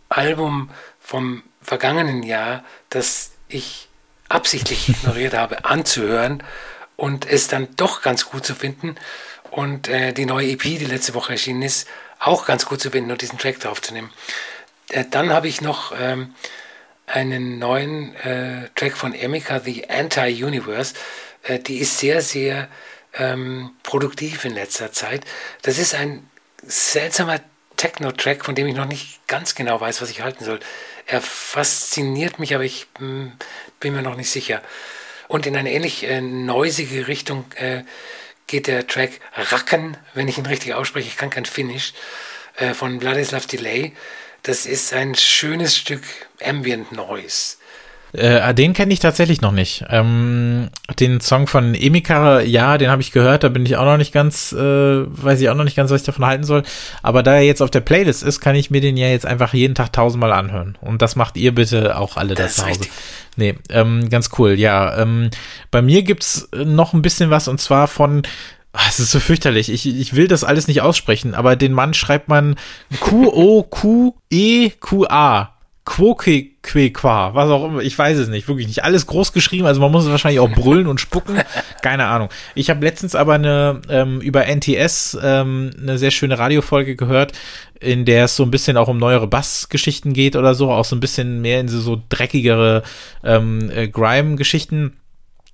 Album 0.08 0.70
vom 1.10 1.42
vergangenen 1.60 2.22
Jahr, 2.22 2.62
das 2.88 3.32
ich 3.48 3.88
absichtlich 4.28 4.88
ignoriert 4.88 5.34
habe, 5.34 5.64
anzuhören 5.64 6.40
und 6.94 7.28
es 7.28 7.48
dann 7.48 7.66
doch 7.74 8.00
ganz 8.00 8.26
gut 8.26 8.46
zu 8.46 8.54
finden 8.54 8.94
und 9.50 9.88
äh, 9.88 10.12
die 10.12 10.24
neue 10.24 10.50
EP, 10.50 10.62
die 10.62 10.84
letzte 10.84 11.14
Woche 11.14 11.32
erschienen 11.32 11.62
ist, 11.62 11.88
auch 12.20 12.46
ganz 12.46 12.64
gut 12.64 12.80
zu 12.80 12.92
finden 12.92 13.10
und 13.10 13.22
diesen 13.22 13.40
Track 13.40 13.58
draufzunehmen. 13.58 14.12
Äh, 14.88 15.04
dann 15.10 15.32
habe 15.32 15.48
ich 15.48 15.60
noch 15.60 15.92
ähm, 16.00 16.32
einen 17.08 17.58
neuen 17.58 18.14
äh, 18.14 18.68
Track 18.76 18.96
von 18.96 19.12
Emika, 19.12 19.58
The 19.58 19.90
Anti-Universe. 19.90 20.94
Äh, 21.42 21.58
die 21.58 21.78
ist 21.78 21.98
sehr, 21.98 22.22
sehr 22.22 22.68
ähm, 23.14 23.72
produktiv 23.82 24.44
in 24.44 24.54
letzter 24.54 24.92
Zeit. 24.92 25.24
Das 25.62 25.76
ist 25.76 25.92
ein 25.92 26.30
seltsamer 26.64 27.40
Techno-Track, 27.80 28.44
von 28.44 28.54
dem 28.54 28.66
ich 28.66 28.74
noch 28.74 28.84
nicht 28.84 29.26
ganz 29.26 29.54
genau 29.54 29.80
weiß, 29.80 30.02
was 30.02 30.10
ich 30.10 30.20
halten 30.20 30.44
soll. 30.44 30.60
Er 31.06 31.22
fasziniert 31.22 32.38
mich, 32.38 32.54
aber 32.54 32.62
ich 32.62 32.86
hm, 32.98 33.32
bin 33.80 33.94
mir 33.94 34.02
noch 34.02 34.16
nicht 34.16 34.28
sicher. 34.28 34.60
Und 35.28 35.46
in 35.46 35.56
eine 35.56 35.72
ähnlich 35.72 36.04
äh, 36.04 36.20
neusige 36.20 37.08
Richtung 37.08 37.46
äh, 37.54 37.84
geht 38.46 38.66
der 38.66 38.86
Track 38.86 39.12
Racken, 39.34 39.96
wenn 40.12 40.28
ich 40.28 40.36
ihn 40.36 40.44
richtig 40.44 40.74
ausspreche, 40.74 41.08
ich 41.08 41.16
kann 41.16 41.30
kein 41.30 41.46
Finnisch, 41.46 41.94
äh, 42.56 42.74
von 42.74 43.00
Vladislav 43.00 43.46
Delay. 43.46 43.92
Das 44.42 44.66
ist 44.66 44.92
ein 44.92 45.14
schönes 45.14 45.74
Stück 45.74 46.02
Ambient 46.42 46.92
Noise. 46.92 47.56
Äh, 48.12 48.54
den 48.54 48.72
kenne 48.72 48.92
ich 48.92 48.98
tatsächlich 48.98 49.40
noch 49.40 49.52
nicht. 49.52 49.84
Ähm, 49.88 50.68
den 50.98 51.20
Song 51.20 51.46
von 51.46 51.74
Emika, 51.74 52.40
ja, 52.40 52.76
den 52.76 52.90
habe 52.90 53.02
ich 53.02 53.12
gehört, 53.12 53.44
da 53.44 53.48
bin 53.48 53.64
ich 53.64 53.76
auch 53.76 53.84
noch 53.84 53.96
nicht 53.96 54.12
ganz, 54.12 54.52
äh, 54.52 54.58
weiß 54.58 55.40
ich 55.40 55.48
auch 55.48 55.54
noch 55.54 55.64
nicht 55.64 55.76
ganz, 55.76 55.90
was 55.90 56.00
ich 56.00 56.06
davon 56.06 56.26
halten 56.26 56.44
soll. 56.44 56.62
Aber 57.02 57.22
da 57.22 57.34
er 57.34 57.42
jetzt 57.42 57.62
auf 57.62 57.70
der 57.70 57.80
Playlist 57.80 58.22
ist, 58.22 58.40
kann 58.40 58.56
ich 58.56 58.70
mir 58.70 58.80
den 58.80 58.96
ja 58.96 59.08
jetzt 59.08 59.26
einfach 59.26 59.54
jeden 59.54 59.74
Tag 59.74 59.92
tausendmal 59.92 60.32
anhören. 60.32 60.76
Und 60.80 61.02
das 61.02 61.14
macht 61.16 61.36
ihr 61.36 61.54
bitte 61.54 61.96
auch 61.96 62.16
alle 62.16 62.34
das 62.34 62.56
da 62.56 62.62
zu 62.62 62.68
Hause. 62.70 62.80
Nee, 63.36 63.54
ähm, 63.70 64.08
ganz 64.10 64.30
cool, 64.38 64.58
ja. 64.58 64.98
Ähm, 64.98 65.30
bei 65.70 65.82
mir 65.82 66.02
gibt's 66.02 66.48
noch 66.52 66.92
ein 66.94 67.02
bisschen 67.02 67.30
was 67.30 67.46
und 67.48 67.60
zwar 67.60 67.86
von 67.86 68.22
ah, 68.72 68.82
es 68.88 68.98
ist 69.00 69.10
so 69.10 69.20
fürchterlich. 69.20 69.70
Ich, 69.70 69.86
ich 69.86 70.14
will 70.14 70.26
das 70.28 70.44
alles 70.44 70.68
nicht 70.68 70.82
aussprechen, 70.82 71.34
aber 71.34 71.56
den 71.56 71.72
Mann 71.72 71.94
schreibt 71.94 72.28
man 72.28 72.56
Q-O-Q-E-Q-A. 73.00 74.10
Quoque-Qua, 75.86 77.34
was 77.34 77.48
auch 77.48 77.64
immer, 77.64 77.80
ich 77.80 77.98
weiß 77.98 78.18
es 78.18 78.28
nicht, 78.28 78.46
wirklich 78.48 78.66
nicht. 78.66 78.84
Alles 78.84 79.06
groß 79.06 79.32
geschrieben, 79.32 79.66
also 79.66 79.80
man 79.80 79.90
muss 79.90 80.04
es 80.04 80.10
wahrscheinlich 80.10 80.40
auch 80.40 80.50
brüllen 80.50 80.86
und 80.86 81.00
spucken, 81.00 81.40
keine 81.82 82.06
Ahnung. 82.06 82.28
Ich 82.54 82.68
habe 82.68 82.84
letztens 82.84 83.14
aber 83.14 83.34
eine 83.34 83.80
ähm, 83.88 84.20
über 84.20 84.44
NTS 84.46 85.18
ähm, 85.22 85.70
eine 85.80 85.96
sehr 85.96 86.10
schöne 86.10 86.38
Radiofolge 86.38 86.96
gehört, 86.96 87.32
in 87.80 88.04
der 88.04 88.26
es 88.26 88.36
so 88.36 88.42
ein 88.42 88.50
bisschen 88.50 88.76
auch 88.76 88.88
um 88.88 88.98
neuere 88.98 89.26
Bassgeschichten 89.26 90.12
geht 90.12 90.36
oder 90.36 90.54
so, 90.54 90.70
auch 90.70 90.84
so 90.84 90.94
ein 90.94 91.00
bisschen 91.00 91.40
mehr 91.40 91.60
in 91.60 91.68
so, 91.68 91.80
so 91.80 92.00
dreckigere 92.10 92.82
ähm, 93.24 93.70
äh, 93.74 93.88
Grime-Geschichten. 93.88 94.99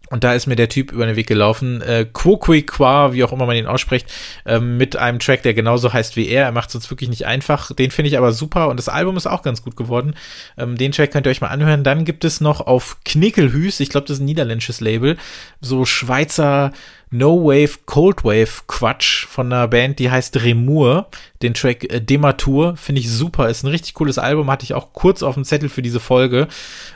Und 0.09 0.25
da 0.25 0.35
ist 0.35 0.47
mir 0.47 0.57
der 0.57 0.69
Typ 0.69 0.93
über 0.93 1.07
den 1.07 1.17
Weg 1.17 1.27
gelaufen, 1.27 1.83
äh, 1.83 2.07
Quoquiqua, 2.13 3.13
wie 3.13 3.25
auch 3.25 3.33
immer 3.33 3.47
man 3.47 3.57
ihn 3.57 3.67
ausspricht, 3.67 4.07
äh, 4.45 4.61
mit 4.61 4.97
einem 4.97 5.19
Track, 5.19 5.43
der 5.43 5.55
genauso 5.55 5.93
heißt 5.93 6.17
wie 6.17 6.29
er. 6.29 6.45
Er 6.45 6.53
macht 6.53 6.69
es 6.69 6.75
uns 6.77 6.91
wirklich 6.91 7.11
nicht 7.11 7.27
einfach. 7.27 7.73
Den 7.73 7.91
finde 7.91 8.09
ich 8.09 8.19
aber 8.19 8.33
super 8.33 8.69
und 8.69 8.77
das 8.77 8.89
Album 8.89 9.17
ist 9.17 9.27
auch 9.27 9.43
ganz 9.43 9.63
gut 9.63 9.77
geworden. 9.77 10.15
Ähm, 10.57 10.77
den 10.77 10.93
Track 10.93 11.13
könnt 11.13 11.27
ihr 11.27 11.31
euch 11.31 11.41
mal 11.41 11.49
anhören. 11.49 11.85
Dann 11.85 12.05
gibt 12.05 12.25
es 12.25 12.41
noch 12.41 12.61
auf 12.61 12.99
Knickelhüß, 13.05 13.81
ich 13.81 13.89
glaube, 13.89 14.07
das 14.07 14.19
ist 14.19 14.23
ein 14.23 14.27
niederländisches 14.27 14.81
Label, 14.81 15.17
so 15.61 15.85
Schweizer 15.85 16.73
No 17.11 17.45
Wave 17.45 17.79
Cold 17.87 18.25
Wave 18.25 18.65
Quatsch 18.67 19.27
von 19.27 19.53
einer 19.53 19.69
Band, 19.69 20.01
die 20.01 20.11
heißt 20.11 20.43
Remur. 20.43 21.09
Den 21.43 21.55
Track 21.55 21.85
äh, 21.93 22.01
Dematur 22.01 22.77
finde 22.77 23.01
ich 23.01 23.11
super. 23.11 23.49
Ist 23.49 23.63
ein 23.63 23.69
richtig 23.69 23.95
cooles 23.95 24.19
Album. 24.19 24.51
Hatte 24.51 24.65
ich 24.65 24.75
auch 24.75 24.93
kurz 24.93 25.23
auf 25.23 25.35
dem 25.35 25.45
Zettel 25.45 25.69
für 25.69 25.83
diese 25.83 26.01
Folge. 26.01 26.49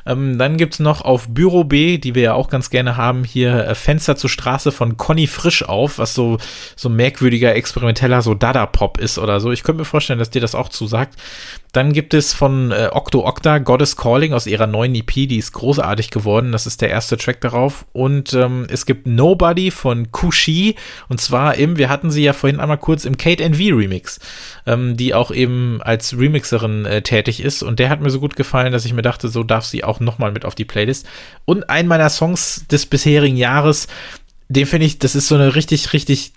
Ähm, 0.07 0.37
dann 0.39 0.57
gibt's 0.57 0.81
noch 0.81 1.03
auf 1.03 1.29
Büro 1.29 1.63
B, 1.63 1.99
die 1.99 2.15
wir 2.15 2.23
ja 2.23 2.35
auch 2.35 2.49
ganz 2.49 2.71
gerne 2.71 2.97
haben, 2.97 3.23
hier 3.23 3.67
äh, 3.67 3.75
Fenster 3.75 4.17
zur 4.17 4.31
Straße 4.31 4.73
von 4.73 4.97
Conny 4.97 5.27
Frisch 5.29 5.63
auf, 5.63 5.99
was 5.99 6.15
so, 6.15 6.39
so 6.75 6.89
merkwürdiger, 6.89 7.55
experimenteller, 7.55 8.23
so 8.23 8.35
Dada-Pop 8.35 8.99
ist 8.99 9.19
oder 9.19 9.41
so. 9.41 9.53
Ich 9.53 9.63
könnte 9.63 9.81
mir 9.81 9.85
vorstellen, 9.85 10.19
dass 10.19 10.31
dir 10.31 10.41
das 10.41 10.55
auch 10.55 10.71
zusagt. 10.71 11.17
Dann 11.73 11.93
gibt 11.93 12.15
es 12.15 12.33
von 12.33 12.73
äh, 12.73 12.89
Octo 12.91 13.25
Octa 13.25 13.59
Goddess 13.59 13.97
Calling 13.97 14.33
aus 14.33 14.47
ihrer 14.47 14.67
neuen 14.67 14.95
EP, 14.95 15.13
die 15.13 15.37
ist 15.37 15.53
großartig 15.53 16.11
geworden. 16.11 16.51
Das 16.51 16.67
ist 16.67 16.81
der 16.81 16.91
erste 16.91 17.17
Track 17.17 17.41
darauf. 17.43 17.87
Und 17.93 18.33
ähm, 18.33 18.67
es 18.69 18.87
gibt 18.87 19.07
Nobody 19.07 19.71
von 19.71 20.00
Kushi. 20.11 20.77
Und 21.09 21.21
zwar 21.21 21.57
im, 21.57 21.77
wir 21.77 21.89
hatten 21.89 22.11
sie 22.11 22.23
ja 22.23 22.33
vorhin 22.33 22.61
einmal 22.61 22.79
kurz 22.79 23.05
im 23.05 23.17
Kate 23.17 23.45
NV 23.45 23.59
Remix, 23.59 24.21
ähm, 24.67 24.97
die 24.97 25.15
auch 25.15 25.31
eben 25.31 25.81
als 25.83 26.17
Remixerin 26.19 26.87
äh, 26.87 27.03
tätig 27.03 27.41
ist. 27.43 27.63
Und 27.63 27.79
der 27.79 27.91
hat 27.91 28.01
mir 28.01 28.11
so 28.11 28.21
gut 28.21 28.37
gefallen, 28.37 28.73
dass 28.73 28.85
ich 28.85 28.93
mir 28.93 29.03
dachte, 29.03 29.29
so 29.29 29.43
darf 29.43 29.65
sie 29.65 29.85
auch 29.85 30.01
nochmal 30.01 30.33
mit 30.33 30.45
auf 30.45 30.55
die 30.55 30.65
Playlist. 30.65 31.07
Und 31.45 31.69
ein 31.71 31.87
meiner 31.87 32.09
Songs 32.09 32.67
des 32.71 32.87
bisherigen 32.87 33.37
Jahres, 33.37 33.89
den 34.49 34.67
finde 34.67 34.87
ich, 34.87 34.99
das 34.99 35.15
ist 35.15 35.29
so 35.29 35.37
eine 35.37 35.55
richtig, 35.55 35.93
richtig 35.93 36.33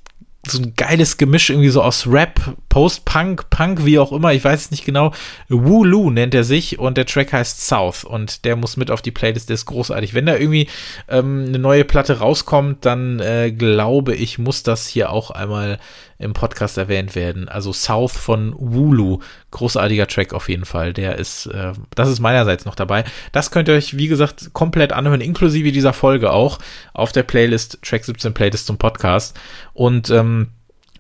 so 0.46 0.62
ein 0.62 0.74
geiles 0.76 1.18
Gemisch 1.18 1.50
irgendwie 1.50 1.70
so 1.70 1.82
aus 1.82 2.06
Rap, 2.06 2.40
Post-Punk, 2.68 3.50
Punk, 3.50 3.86
wie 3.86 3.98
auch 3.98 4.12
immer, 4.12 4.34
ich 4.34 4.44
weiß 4.44 4.66
es 4.66 4.72
nicht 4.72 4.86
genau. 4.86 5.14
Wooloo 5.48 6.10
nennt 6.10 6.36
er 6.36 6.44
sich 6.44 6.80
und 6.80 6.98
der 6.98 7.06
Track 7.06 7.32
heißt 7.32 7.66
South 7.66 8.04
und 8.04 8.44
der 8.44 8.58
muss 8.58 8.76
mit 8.76 8.92
auf 8.92 9.02
die 9.02 9.12
Playlist, 9.12 9.50
der 9.50 9.56
ist 9.56 9.66
großartig. 9.66 10.14
Wenn 10.14 10.26
da 10.26 10.36
irgendwie 10.36 10.68
ähm, 11.08 11.46
eine 11.48 11.60
neue 11.60 11.86
Platte 11.86 12.20
rauskommt, 12.20 12.86
dann 12.86 13.22
äh, 13.22 13.52
glaube 13.52 14.16
ich, 14.16 14.38
muss 14.38 14.64
das 14.64 14.88
hier 14.88 15.12
auch 15.12 15.32
einmal 15.32 15.80
im 16.18 16.34
Podcast 16.34 16.78
erwähnt 16.78 17.16
werden. 17.16 17.50
Also 17.50 17.74
South 17.74 18.16
von 18.16 18.54
Wulu, 18.58 19.20
großartiger 19.52 20.08
Track 20.08 20.34
auf 20.34 20.50
jeden 20.50 20.66
Fall. 20.66 20.94
Der 20.94 21.18
ist, 21.18 21.48
äh, 21.48 21.74
das 21.96 22.10
ist 22.10 22.20
meinerseits 22.20 22.66
noch 22.66 22.76
dabei. 22.76 23.04
Das 23.32 23.52
könnt 23.52 23.68
ihr 23.68 23.76
euch, 23.76 23.98
wie 23.98 24.08
gesagt, 24.08 24.54
komplett 24.54 24.94
anhören, 24.94 25.22
inklusive 25.22 25.72
dieser 25.72 25.94
Folge 25.94 26.32
auch 26.32 26.60
auf 26.94 27.12
der 27.12 27.24
Playlist, 27.24 27.80
Track 27.82 28.06
17 28.06 28.34
Playlist 28.34 28.68
zum 28.68 28.78
Podcast. 28.78 29.40
Und 29.74 30.10
ähm, 30.10 30.50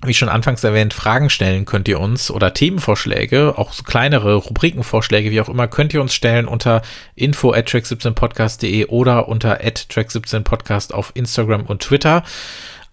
wie 0.06 0.14
schon 0.14 0.30
anfangs 0.30 0.64
erwähnt, 0.64 0.94
Fragen 0.94 1.30
stellen 1.30 1.66
könnt 1.66 1.88
ihr 1.88 2.00
uns 2.00 2.30
oder 2.30 2.54
Themenvorschläge, 2.54 3.58
auch 3.58 3.72
so 3.72 3.84
kleinere 3.84 4.36
Rubrikenvorschläge, 4.36 5.32
wie 5.32 5.40
auch 5.40 5.50
immer, 5.50 5.68
könnt 5.68 5.94
ihr 5.94 6.02
uns 6.02 6.14
stellen 6.14 6.48
unter 6.48 6.82
info 7.16 7.54
at 7.54 7.70
track17podcast.de 7.70 8.88
oder 8.88 9.28
unter 9.30 9.62
at 9.64 9.88
track17podcast 9.90 10.92
auf 10.94 11.12
Instagram 11.16 11.64
und 11.64 11.82
Twitter. 11.82 12.24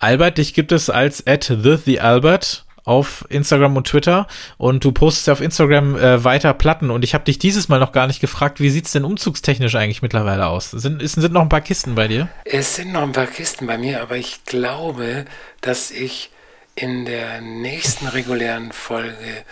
Albert, 0.00 0.38
dich 0.38 0.54
gibt 0.54 0.72
es 0.72 0.88
als 0.88 1.26
at 1.26 1.44
the, 1.44 1.76
the 1.84 2.00
Albert 2.00 2.64
auf 2.84 3.26
Instagram 3.28 3.76
und 3.76 3.86
Twitter 3.86 4.26
und 4.56 4.82
du 4.82 4.92
postest 4.92 5.28
auf 5.28 5.42
Instagram 5.42 5.96
äh, 5.96 6.24
weiter 6.24 6.54
Platten 6.54 6.90
und 6.90 7.04
ich 7.04 7.12
habe 7.12 7.24
dich 7.24 7.38
dieses 7.38 7.68
Mal 7.68 7.78
noch 7.78 7.92
gar 7.92 8.06
nicht 8.06 8.20
gefragt, 8.20 8.60
wie 8.60 8.70
sieht's 8.70 8.92
denn 8.92 9.04
umzugstechnisch 9.04 9.74
eigentlich 9.74 10.00
mittlerweile 10.00 10.46
aus? 10.46 10.70
Sind, 10.70 11.06
sind 11.06 11.32
noch 11.32 11.42
ein 11.42 11.50
paar 11.50 11.60
Kisten 11.60 11.94
bei 11.94 12.08
dir? 12.08 12.30
Es 12.46 12.76
sind 12.76 12.92
noch 12.92 13.02
ein 13.02 13.12
paar 13.12 13.26
Kisten 13.26 13.66
bei 13.66 13.76
mir, 13.76 14.00
aber 14.00 14.16
ich 14.16 14.42
glaube, 14.46 15.26
dass 15.60 15.90
ich 15.90 16.30
in 16.74 17.04
der 17.04 17.42
nächsten 17.42 18.06
regulären 18.06 18.72
Folge 18.72 19.44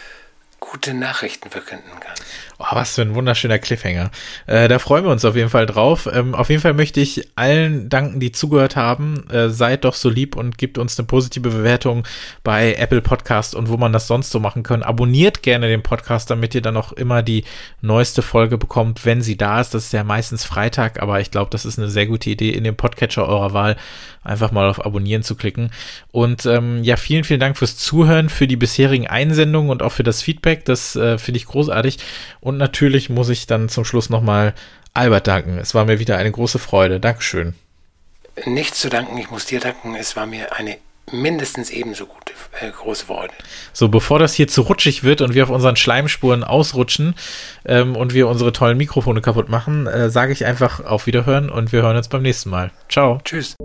gute 0.61 0.95
Nachrichten 0.95 1.51
verkünden 1.51 1.91
kann. 2.01 2.17
Oh, 2.61 2.65
was 2.73 2.97
für 2.97 3.03
ein 3.03 3.15
wunderschöner 3.15 3.61
Cliffhanger. 3.61 4.11
Äh, 4.47 4.67
da 4.67 4.81
freuen 4.81 5.05
wir 5.05 5.13
uns 5.13 5.25
auf 5.25 5.37
jeden 5.37 5.49
Fall 5.49 5.67
drauf. 5.67 6.09
Ähm, 6.13 6.35
auf 6.35 6.51
jeden 6.51 6.61
Fall 6.61 6.75
möchte 6.75 7.01
ich 7.01 7.29
allen 7.37 7.89
danken, 7.89 8.19
die 8.19 8.33
zugehört 8.33 8.75
haben. 8.75 9.31
Äh, 9.31 9.51
seid 9.51 9.85
doch 9.85 9.95
so 9.95 10.11
lieb 10.11 10.35
und 10.35 10.59
gebt 10.59 10.77
uns 10.77 10.99
eine 10.99 11.07
positive 11.07 11.51
Bewertung 11.51 12.05
bei 12.43 12.75
Apple 12.75 13.01
Podcast 13.01 13.55
und 13.55 13.69
wo 13.69 13.77
man 13.77 13.93
das 13.93 14.09
sonst 14.09 14.31
so 14.31 14.41
machen 14.41 14.65
kann. 14.65 14.83
Abonniert 14.83 15.45
gerne 15.45 15.69
den 15.69 15.85
Podcast, 15.85 16.31
damit 16.31 16.53
ihr 16.53 16.61
dann 16.61 16.77
auch 16.77 16.93
immer 16.93 17.23
die 17.23 17.45
neueste 17.81 18.23
Folge 18.23 18.59
bekommt, 18.59 19.07
wenn 19.07 19.23
sie 19.23 19.37
da 19.37 19.61
ist. 19.61 19.73
Das 19.73 19.85
ist 19.85 19.93
ja 19.93 20.03
meistens 20.03 20.45
Freitag, 20.45 21.01
aber 21.01 21.21
ich 21.21 21.31
glaube, 21.31 21.51
das 21.53 21.65
ist 21.65 21.79
eine 21.79 21.89
sehr 21.89 22.07
gute 22.07 22.29
Idee, 22.29 22.51
in 22.51 22.65
dem 22.65 22.75
Podcatcher 22.75 23.29
eurer 23.29 23.53
Wahl 23.53 23.77
einfach 24.25 24.53
mal 24.53 24.69
auf 24.69 24.85
Abonnieren 24.85 25.23
zu 25.23 25.35
klicken. 25.37 25.71
Und 26.11 26.45
ähm, 26.47 26.83
ja, 26.83 26.97
vielen, 26.97 27.25
vielen 27.25 27.41
Dank 27.41 27.57
fürs 27.57 27.77
Zuhören, 27.77 28.29
für 28.29 28.47
die 28.47 28.57
bisherigen 28.57 29.07
Einsendungen 29.07 29.71
und 29.71 29.83
auch 29.83 29.93
für 29.93 30.03
das 30.03 30.23
Feedback. 30.23 30.65
Das 30.65 30.97
äh, 30.97 31.19
finde 31.19 31.39
ich 31.39 31.47
großartig. 31.47 31.99
Und 32.49 32.57
natürlich 32.57 33.11
muss 33.11 33.29
ich 33.29 33.47
dann 33.47 33.69
zum 33.69 33.85
Schluss 33.85 34.09
nochmal 34.09 34.55
Albert 34.95 35.27
danken. 35.27 35.59
Es 35.59 35.75
war 35.75 35.85
mir 35.85 35.99
wieder 35.99 36.17
eine 36.17 36.33
große 36.33 36.59
Freude. 36.59 36.99
Dankeschön. 36.99 37.53
Nichts 38.47 38.81
zu 38.81 38.89
danken, 38.89 39.19
ich 39.19 39.31
muss 39.31 39.45
dir 39.45 39.61
danken. 39.61 39.95
Es 39.95 40.17
war 40.17 40.25
mir 40.25 40.57
eine 40.57 40.79
mindestens 41.13 41.69
ebenso 41.69 42.07
gute 42.07 42.33
äh, 42.59 42.71
große 42.71 43.05
Freude. 43.05 43.35
So, 43.75 43.89
bevor 43.89 44.19
das 44.19 44.33
hier 44.33 44.49
zu 44.49 44.63
rutschig 44.63 45.05
wird 45.05 45.21
und 45.21 45.35
wir 45.35 45.43
auf 45.43 45.51
unseren 45.51 45.77
Schleimspuren 45.77 46.43
ausrutschen 46.43 47.15
ähm, 47.67 47.97
und 47.97 48.15
wir 48.15 48.29
unsere 48.29 48.53
tollen 48.55 48.79
Mikrofone 48.79 49.21
kaputt 49.21 49.51
machen, 49.51 49.87
äh, 49.87 50.09
sage 50.09 50.33
ich 50.33 50.47
einfach 50.47 50.83
auf 50.83 51.07
Wiederhören 51.07 51.51
und 51.51 51.73
wir 51.73 51.83
hören 51.83 51.99
uns 51.99 52.09
beim 52.09 52.23
nächsten 52.23 52.49
Mal. 52.49 52.71
Ciao. 52.89 53.21
Tschüss. 53.25 53.57